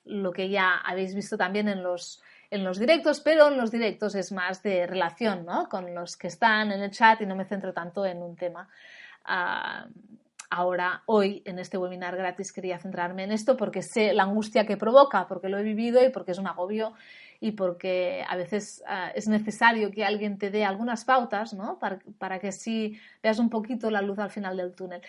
lo 0.05 0.33
que 0.33 0.49
ya 0.49 0.79
habéis 0.79 1.15
visto 1.15 1.37
también 1.37 1.69
en 1.69 1.83
los, 1.83 2.23
en 2.51 2.65
los 2.65 2.79
directos, 2.79 3.21
pero 3.21 3.49
en 3.49 3.57
los 3.57 3.71
directos 3.71 4.15
es 4.15 4.33
más 4.33 4.63
de 4.63 4.87
relación 4.87 5.45
¿no? 5.45 5.69
con 5.69 5.95
los 5.95 6.17
que 6.17 6.29
están 6.29 6.73
en 6.73 6.83
el 6.83 6.91
chat 6.91 7.21
y 7.21 7.27
no 7.27 7.37
me 7.37 7.45
centro 7.45 7.73
tanto 7.73 8.05
en 8.05 8.23
un 8.23 8.37
tema. 8.37 8.69
Ah, 9.25 9.87
ahora, 10.51 11.03
hoy, 11.07 11.43
en 11.47 11.59
este 11.59 11.79
webinar 11.79 12.17
gratis, 12.17 12.53
quería 12.53 12.79
centrarme 12.79 13.25
en 13.25 13.33
esto 13.33 13.57
porque 13.57 13.83
sé 13.83 14.13
la 14.13 14.25
angustia 14.25 14.67
que 14.67 14.77
provoca, 14.77 15.27
porque 15.27 15.49
lo 15.49 15.59
he 15.59 15.63
vivido 15.63 16.05
y 16.05 16.11
porque 16.11 16.33
es 16.33 16.39
un 16.39 16.47
agobio 16.47 16.93
y 17.41 17.53
porque 17.53 18.25
a 18.29 18.37
veces 18.37 18.83
ah, 18.87 19.11
es 19.15 19.27
necesario 19.27 19.91
que 19.91 20.05
alguien 20.05 20.39
te 20.39 20.51
dé 20.51 20.65
algunas 20.65 21.05
pautas 21.05 21.55
¿no? 21.55 21.79
para, 21.79 21.99
para 22.19 22.39
que 22.39 22.49
así 22.49 23.01
veas 23.23 23.39
un 23.39 23.51
poquito 23.51 23.91
la 23.91 24.03
luz 24.03 24.19
al 24.19 24.31
final 24.31 24.57
del 24.57 24.75
túnel. 24.75 25.03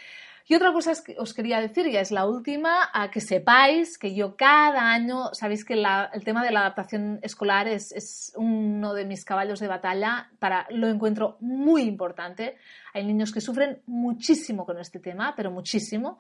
Y 0.48 0.54
otra 0.54 0.72
cosa 0.72 0.94
que 1.04 1.16
os 1.18 1.34
quería 1.34 1.60
decir, 1.60 1.90
ya 1.90 2.02
es 2.02 2.12
la 2.12 2.28
última, 2.28 2.92
a 2.94 3.10
que 3.10 3.20
sepáis 3.20 3.98
que 3.98 4.14
yo 4.14 4.36
cada 4.36 4.92
año, 4.92 5.34
sabéis 5.34 5.66
que 5.66 5.74
el 5.74 6.24
tema 6.24 6.44
de 6.44 6.52
la 6.52 6.60
adaptación 6.60 7.18
escolar 7.24 7.68
es, 7.68 8.32
uno 8.36 8.94
de 8.94 9.06
mis 9.06 9.26
caballos 9.26 9.60
de 9.60 9.68
batalla, 9.68 10.30
para, 10.38 10.68
lo 10.70 10.88
encuentro 10.88 11.38
muy 11.40 11.82
importante. 11.82 12.58
Hay 12.94 13.04
niños 13.04 13.32
que 13.32 13.42
sufren 13.42 13.82
muchísimo 13.88 14.68
con 14.68 14.78
este 14.78 15.00
tema, 15.00 15.34
pero 15.36 15.50
muchísimo, 15.50 16.20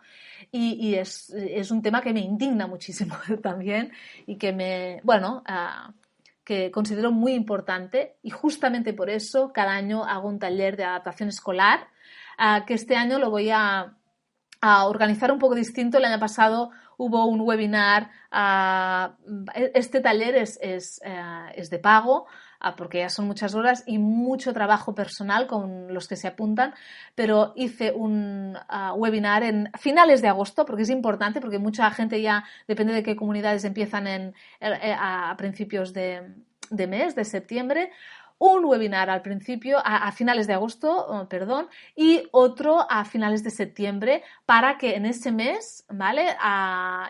y, 0.51 0.95
es, 0.95 1.29
un 1.69 1.83
tema 1.83 2.01
que 2.01 2.11
me 2.11 2.21
indigna 2.21 2.65
muchísimo 2.65 3.15
también 3.43 3.91
y 4.25 4.37
que 4.37 4.51
me, 4.53 5.01
bueno, 5.03 5.43
ah, 5.45 5.93
que 6.43 6.71
considero 6.71 7.11
muy 7.11 7.33
importante 7.33 8.15
y 8.23 8.31
justamente 8.31 8.91
por 8.93 9.11
eso 9.11 9.53
cada 9.53 9.73
año 9.73 10.03
hago 10.03 10.29
un 10.29 10.39
taller 10.39 10.77
de 10.77 10.85
adaptación 10.85 11.29
escolar, 11.29 11.89
ah, 12.39 12.63
que 12.65 12.73
este 12.73 12.95
año 12.95 13.19
lo 13.19 13.29
voy 13.29 13.51
a 13.51 13.93
a 14.65 14.87
organizar 14.87 15.31
un 15.31 15.37
poco 15.37 15.53
distinto. 15.53 15.99
El 15.99 16.05
año 16.05 16.19
pasado 16.19 16.71
hubo 16.97 17.25
un 17.25 17.41
webinar, 17.41 18.09
este 19.75 20.01
taller 20.01 20.35
es, 20.35 20.57
es, 20.59 20.99
eh, 21.05 21.51
es 21.55 21.69
de 21.69 21.77
pago 21.77 22.25
porque 22.75 22.99
ya 22.99 23.09
son 23.09 23.27
muchas 23.27 23.53
horas 23.53 23.83
y 23.85 23.99
mucho 23.99 24.51
trabajo 24.53 24.95
personal 24.95 25.45
con 25.45 25.93
los 25.93 26.07
que 26.07 26.15
se 26.15 26.27
apuntan, 26.27 26.73
pero 27.13 27.53
hice 27.55 27.91
un 27.91 28.57
webinar 28.95 29.43
en 29.43 29.69
finales 29.77 30.23
de 30.23 30.29
agosto, 30.29 30.65
porque 30.65 30.81
es 30.81 30.89
importante, 30.89 31.41
porque 31.41 31.59
mucha 31.59 31.91
gente 31.91 32.19
ya, 32.23 32.43
depende 32.67 32.93
de 32.93 33.03
qué 33.03 33.15
comunidades 33.15 33.65
empiezan 33.65 34.07
en, 34.07 34.33
eh, 34.61 34.95
a 34.97 35.35
principios 35.37 35.93
de, 35.93 36.33
de 36.71 36.87
mes, 36.87 37.13
de 37.13 37.25
septiembre, 37.25 37.91
un 38.37 38.65
webinar 38.65 39.09
al 39.09 39.21
principio, 39.21 39.79
a, 39.83 40.11
finales 40.11 40.47
de 40.47 40.53
agosto, 40.53 41.05
oh, 41.07 41.27
perdón, 41.27 41.67
y 41.95 42.23
otro 42.31 42.85
a 42.89 43.05
finales 43.05 43.43
de 43.43 43.49
septiembre 43.49 44.23
para 44.45 44.77
que 44.77 44.95
en 44.95 45.05
ese 45.05 45.31
mes, 45.31 45.85
¿vale? 45.89 46.25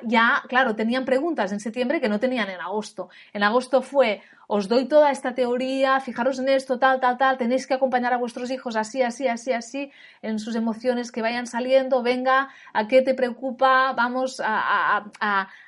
ya, 0.03 0.43
claro, 0.47 0.75
tenían 0.75 1.05
preguntas 1.05 1.51
en 1.51 1.59
septiembre 1.59 1.99
que 1.99 2.09
no 2.09 2.19
tenían 2.19 2.49
en 2.49 2.61
agosto. 2.61 3.09
En 3.33 3.43
agosto 3.43 3.81
fue, 3.81 4.21
os 4.47 4.67
doy 4.67 4.87
toda 4.87 5.11
esta 5.11 5.33
teoría, 5.33 5.99
fijaros 5.99 6.37
en 6.37 6.49
esto, 6.49 6.77
tal, 6.77 6.99
tal, 6.99 7.17
tal, 7.17 7.37
tenéis 7.37 7.65
que 7.65 7.73
acompañar 7.73 8.13
a 8.13 8.17
vuestros 8.17 8.51
hijos 8.51 8.75
así, 8.75 9.01
así, 9.01 9.27
así, 9.27 9.51
así, 9.51 9.91
en 10.21 10.37
sus 10.37 10.55
emociones 10.55 11.11
que 11.11 11.23
vayan 11.23 11.47
saliendo, 11.47 12.03
venga, 12.03 12.49
¿a 12.73 12.87
qué 12.87 13.01
te 13.01 13.15
preocupa? 13.15 13.93
Vamos 13.93 14.39
a, 14.43 15.11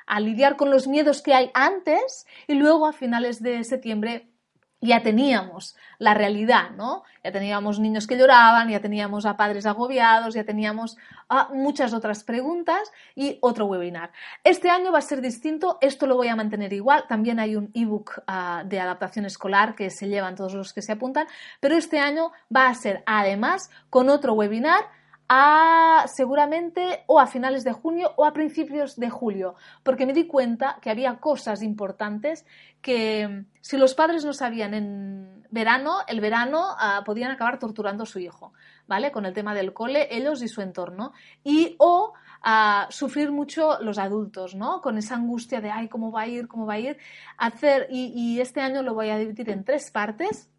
a 0.06 0.20
lidiar 0.20 0.56
con 0.56 0.70
los 0.70 0.88
miedos 0.88 1.24
que 1.24 1.34
hay 1.34 1.50
antes 1.56 2.28
y 2.48 2.54
luego 2.54 2.86
a 2.86 2.94
finales 2.94 3.42
de 3.42 3.64
septiembre 3.64 4.28
ya 4.82 5.02
teníamos 5.02 5.76
la 5.98 6.14
realidad, 6.14 6.72
¿no? 6.72 7.04
Ya 7.24 7.32
teníamos 7.32 7.80
niños 7.80 8.06
que 8.06 8.18
lloraban, 8.18 8.70
ya 8.70 8.80
teníamos 8.80 9.26
a 9.26 9.36
padres 9.36 9.66
agobiados, 9.66 10.36
ya 10.36 10.44
teníamos 10.44 10.98
ah, 11.30 11.50
muchas 11.52 11.94
otras 11.94 12.24
preguntas 12.24 12.92
y 13.16 13.40
otro 13.42 13.66
webinar. 13.66 14.12
Este 14.44 14.70
año 14.70 14.92
va 14.92 15.00
a 15.00 15.02
ser 15.02 15.22
distinto, 15.22 15.78
esto 15.82 16.06
lo 16.06 16.16
voy 16.16 16.28
a 16.28 16.36
mantener 16.36 16.74
igual, 16.74 17.06
también 17.08 17.40
hay 17.40 17.56
un 17.56 17.72
ebook 17.74 18.22
ah, 18.28 18.64
de 18.66 18.80
adaptación 18.80 19.26
escolar 19.26 19.74
que 19.76 19.90
se 19.90 20.08
llevan 20.08 20.36
todos 20.36 20.54
los 20.54 20.74
que 20.74 20.84
se 20.84 20.92
apuntan, 20.92 21.28
pero 21.60 21.76
este 21.76 22.00
año 22.00 22.32
va 22.56 22.68
a 22.68 22.76
ser 22.76 23.04
además 23.08 23.72
con 23.90 24.10
otro 24.10 24.34
webinar 24.34 24.86
a 25.30 26.06
seguramente 26.08 27.04
o 27.08 27.20
a 27.20 27.28
finales 27.28 27.64
de 27.64 27.74
junio 27.74 28.14
o 28.16 28.26
a 28.26 28.34
principios 28.34 28.96
de 28.96 29.10
julio, 29.10 29.56
porque 29.84 30.06
me 30.06 30.14
di 30.14 30.26
cuenta 30.26 30.80
que 30.82 30.90
había 30.90 31.18
cosas 31.18 31.62
importantes 31.62 32.46
que 32.82 33.46
si 33.62 33.78
los 33.78 33.94
padres 33.94 34.24
no 34.24 34.34
sabían 34.34 34.74
en 34.74 35.46
verano, 35.52 36.00
el 36.08 36.22
verano 36.22 36.68
ah, 36.80 37.04
podían 37.06 37.32
acabar 37.32 37.60
torturando 37.60 38.04
a 38.04 38.06
su 38.06 38.20
hijo, 38.20 38.54
¿vale? 38.88 39.12
Con 39.12 39.26
el 39.26 39.34
tema 39.34 39.54
del 39.54 39.74
cole, 39.74 40.08
ellos 40.16 40.42
y 40.42 40.48
su 40.48 40.62
entorno. 40.62 41.12
Y 41.44 41.76
o 41.80 42.14
ah, 42.44 42.88
sufrir 42.90 43.32
mucho 43.32 43.82
los 43.82 43.98
adultos, 43.98 44.56
¿no? 44.56 44.82
Con 44.82 44.98
esa 44.98 45.16
angustia 45.16 45.60
de, 45.60 45.72
ay, 45.72 45.90
¿cómo 45.90 46.12
va 46.12 46.22
a 46.22 46.28
ir? 46.28 46.48
¿Cómo 46.48 46.66
va 46.66 46.74
a 46.74 46.80
ir? 46.80 46.98
Hacer, 47.38 47.88
y 47.90 48.40
este 48.40 48.62
año 48.62 48.82
lo 48.84 48.94
voy 48.94 49.10
a 49.10 49.18
dividir 49.18 49.50
en 49.50 49.66
tres 49.66 49.92
partes 49.92 50.50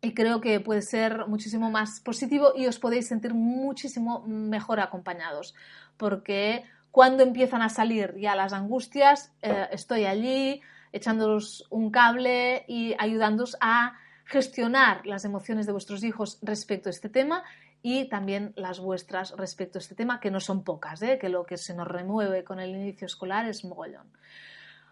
y 0.00 0.14
creo 0.14 0.40
que 0.40 0.60
puede 0.60 0.82
ser 0.82 1.26
muchísimo 1.26 1.70
más 1.70 2.00
positivo 2.00 2.52
y 2.56 2.66
os 2.66 2.78
podéis 2.78 3.08
sentir 3.08 3.34
muchísimo 3.34 4.22
mejor 4.26 4.80
acompañados 4.80 5.54
porque 5.96 6.64
cuando 6.90 7.22
empiezan 7.22 7.62
a 7.62 7.68
salir 7.68 8.14
ya 8.18 8.36
las 8.36 8.52
angustias 8.52 9.32
eh, 9.42 9.68
estoy 9.72 10.04
allí 10.04 10.60
echándolos 10.92 11.66
un 11.70 11.90
cable 11.90 12.64
y 12.68 12.94
ayudándoos 12.98 13.56
a 13.60 13.98
gestionar 14.24 15.06
las 15.06 15.24
emociones 15.24 15.66
de 15.66 15.72
vuestros 15.72 16.02
hijos 16.04 16.38
respecto 16.42 16.88
a 16.88 16.90
este 16.90 17.08
tema 17.08 17.44
y 17.82 18.08
también 18.08 18.52
las 18.56 18.80
vuestras 18.80 19.30
respecto 19.36 19.78
a 19.78 19.80
este 19.80 19.94
tema, 19.94 20.18
que 20.18 20.30
no 20.30 20.40
son 20.40 20.64
pocas, 20.64 21.00
¿eh? 21.02 21.18
que 21.20 21.28
lo 21.28 21.46
que 21.46 21.56
se 21.56 21.72
nos 21.72 21.86
remueve 21.86 22.42
con 22.42 22.58
el 22.58 22.70
inicio 22.70 23.06
escolar 23.06 23.46
es 23.46 23.64
mogollón. 23.64 24.10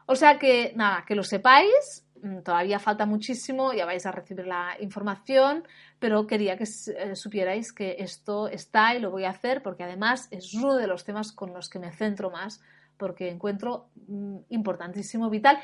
O 0.07 0.15
sea 0.15 0.39
que, 0.39 0.73
nada, 0.77 1.05
que 1.05 1.17
lo 1.17 1.25
sepáis, 1.25 2.04
todavía 2.43 2.79
falta 2.79 3.07
muchísimo, 3.07 3.73
ya 3.73 3.85
vais 3.85 4.07
a 4.07 4.13
recibir 4.13 4.47
la 4.47 4.77
información, 4.81 5.65
pero 5.99 6.27
quería 6.27 6.57
que 6.57 6.65
eh, 6.65 7.17
supierais 7.17 7.73
que 7.73 7.97
esto 7.99 8.49
está 8.49 8.95
y 8.95 9.01
lo 9.01 9.11
voy 9.11 9.25
a 9.25 9.31
hacer 9.31 9.63
porque 9.63 9.85
además 9.85 10.29
es 10.31 10.55
uno 10.55 10.77
de 10.77 10.87
los 10.87 11.05
temas 11.05 11.33
con 11.33 11.53
los 11.53 11.69
que 11.69 11.79
me 11.79 11.93
centro 11.93 12.31
más 12.31 12.61
porque 12.97 13.29
encuentro 13.29 13.91
mm, 14.07 14.39
importantísimo, 14.51 15.29
vital 15.29 15.59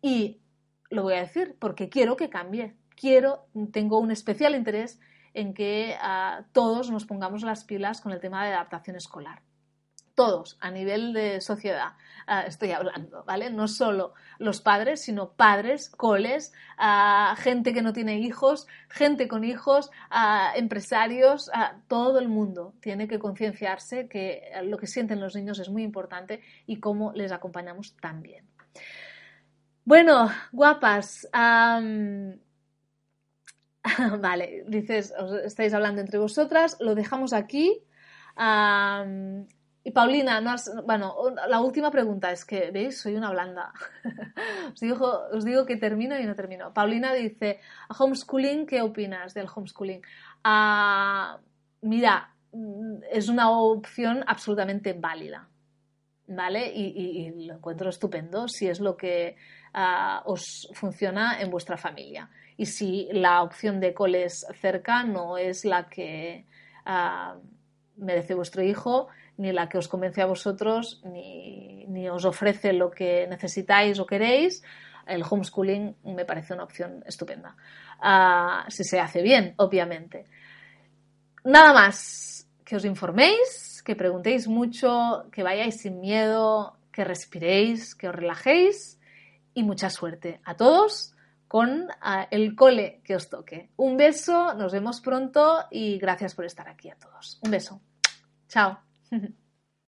y 0.00 0.40
lo 0.90 1.02
voy 1.02 1.14
a 1.14 1.20
decir 1.20 1.56
porque 1.58 1.88
quiero 1.88 2.16
que 2.16 2.30
cambie, 2.30 2.76
quiero, 2.96 3.46
tengo 3.72 3.98
un 3.98 4.10
especial 4.10 4.54
interés 4.54 5.00
en 5.34 5.52
que 5.52 5.96
ah, 6.00 6.46
todos 6.52 6.90
nos 6.90 7.04
pongamos 7.04 7.42
las 7.42 7.64
pilas 7.64 8.00
con 8.00 8.12
el 8.12 8.20
tema 8.20 8.46
de 8.46 8.54
adaptación 8.54 8.96
escolar 8.96 9.42
todos 10.16 10.56
a 10.60 10.72
nivel 10.72 11.12
de 11.12 11.40
sociedad 11.40 11.92
ah, 12.26 12.42
estoy 12.42 12.72
hablando, 12.72 13.22
¿vale? 13.24 13.50
No 13.50 13.68
solo 13.68 14.14
los 14.38 14.60
padres, 14.60 15.02
sino 15.02 15.30
padres, 15.32 15.88
coles, 15.90 16.52
uh, 16.78 17.36
gente 17.36 17.72
que 17.72 17.82
no 17.82 17.92
tiene 17.92 18.18
hijos, 18.18 18.66
gente 18.88 19.28
con 19.28 19.44
hijos, 19.44 19.90
uh, 20.10 20.58
empresarios, 20.58 21.48
todo 21.86 22.18
el 22.18 22.28
mundo 22.28 22.74
tiene 22.80 23.06
que 23.06 23.20
concienciarse 23.20 24.08
que 24.08 24.50
lo 24.64 24.78
que 24.78 24.88
sienten 24.88 25.20
los 25.20 25.36
niños 25.36 25.60
es 25.60 25.68
muy 25.68 25.84
importante 25.84 26.40
y 26.66 26.80
cómo 26.80 27.12
les 27.12 27.30
acompañamos 27.30 27.94
también. 28.00 28.44
Bueno, 29.84 30.28
guapas. 30.50 31.28
vale, 34.18 34.64
dices, 34.66 35.14
os 35.16 35.32
estáis 35.44 35.72
hablando 35.74 36.00
entre 36.00 36.18
vosotras, 36.18 36.76
lo 36.80 36.96
dejamos 36.96 37.32
aquí. 37.32 37.84
Y 39.86 39.92
Paulina, 39.92 40.40
no 40.40 40.52
bueno, 40.84 41.14
la 41.46 41.60
última 41.60 41.92
pregunta 41.92 42.32
es 42.32 42.44
que, 42.44 42.72
¿veis? 42.72 43.00
Soy 43.00 43.14
una 43.14 43.30
blanda. 43.30 43.72
os, 44.72 44.80
digo, 44.80 45.28
os 45.32 45.44
digo 45.44 45.64
que 45.64 45.76
termino 45.76 46.18
y 46.18 46.24
no 46.24 46.34
termino. 46.34 46.74
Paulina 46.74 47.14
dice, 47.14 47.60
homeschooling, 47.96 48.66
¿qué 48.66 48.82
opinas 48.82 49.32
del 49.32 49.46
homeschooling? 49.46 50.02
Ah, 50.42 51.38
mira, 51.82 52.34
mm, 52.50 52.96
es 53.12 53.28
una 53.28 53.48
opción 53.50 54.24
absolutamente 54.26 54.92
válida, 54.92 55.48
¿vale? 56.26 56.66
Y, 56.74 57.46
lo 57.46 57.54
encuentro 57.54 57.88
estupendo 57.88 58.48
si 58.48 58.66
es 58.66 58.80
lo 58.80 58.96
que 58.96 59.36
ah, 59.72 60.20
os 60.26 60.68
funciona 60.72 61.40
en 61.40 61.48
vuestra 61.48 61.76
familia. 61.76 62.28
Y 62.56 62.66
si 62.66 63.08
la 63.12 63.40
opción 63.40 63.78
de 63.78 63.94
coles 63.94 64.44
cerca 64.60 65.04
no 65.04 65.38
es 65.38 65.64
la 65.64 65.88
que 65.88 66.44
ah, 66.84 67.36
merece 67.98 68.34
vuestro 68.34 68.64
hijo, 68.64 69.10
ni 69.38 69.52
la 69.52 69.68
que 69.68 69.78
os 69.78 69.88
convence 69.88 70.22
a 70.22 70.26
vosotros, 70.26 71.00
ni, 71.04 72.08
os 72.08 72.24
ofrece 72.24 72.72
lo 72.72 72.90
que 72.90 73.26
necesitáis 73.26 73.98
o 73.98 74.06
queréis. 74.06 74.62
El 75.06 75.22
homeschooling 75.22 75.96
me 76.04 76.24
parece 76.24 76.54
una 76.54 76.64
opción 76.64 77.04
estupenda. 77.06 77.56
Ah, 78.00 78.66
si 78.68 78.84
se 78.84 79.00
hace 79.00 79.22
bien, 79.22 79.54
obviamente. 79.58 80.24
Nada 81.44 81.72
más, 81.72 82.48
que 82.64 82.76
os 82.76 82.84
informéis, 82.84 83.82
que 83.84 83.94
preguntéis 83.94 84.48
mucho, 84.48 85.26
que 85.30 85.42
vayáis 85.42 85.80
sin 85.80 86.00
miedo, 86.00 86.76
que 86.92 87.04
respiréis, 87.04 87.94
que 87.94 88.08
os 88.08 88.14
relajéis 88.14 88.98
y 89.54 89.62
mucha 89.62 89.90
suerte 89.90 90.40
a 90.44 90.56
todos 90.56 91.14
con 91.48 91.88
ah, 92.00 92.26
el 92.30 92.56
cole 92.56 93.00
que 93.04 93.14
os 93.14 93.28
toque. 93.28 93.70
Un 93.76 93.96
beso, 93.96 94.54
nos 94.54 94.72
vemos 94.72 95.00
pronto 95.00 95.64
y 95.70 95.98
gracias 95.98 96.34
por 96.34 96.44
estar 96.44 96.68
aquí 96.68 96.90
a 96.90 96.96
todos. 96.96 97.38
Un 97.42 97.50
beso. 97.50 97.80
Chao. 98.48 98.85
Mm-hmm. 99.12 99.26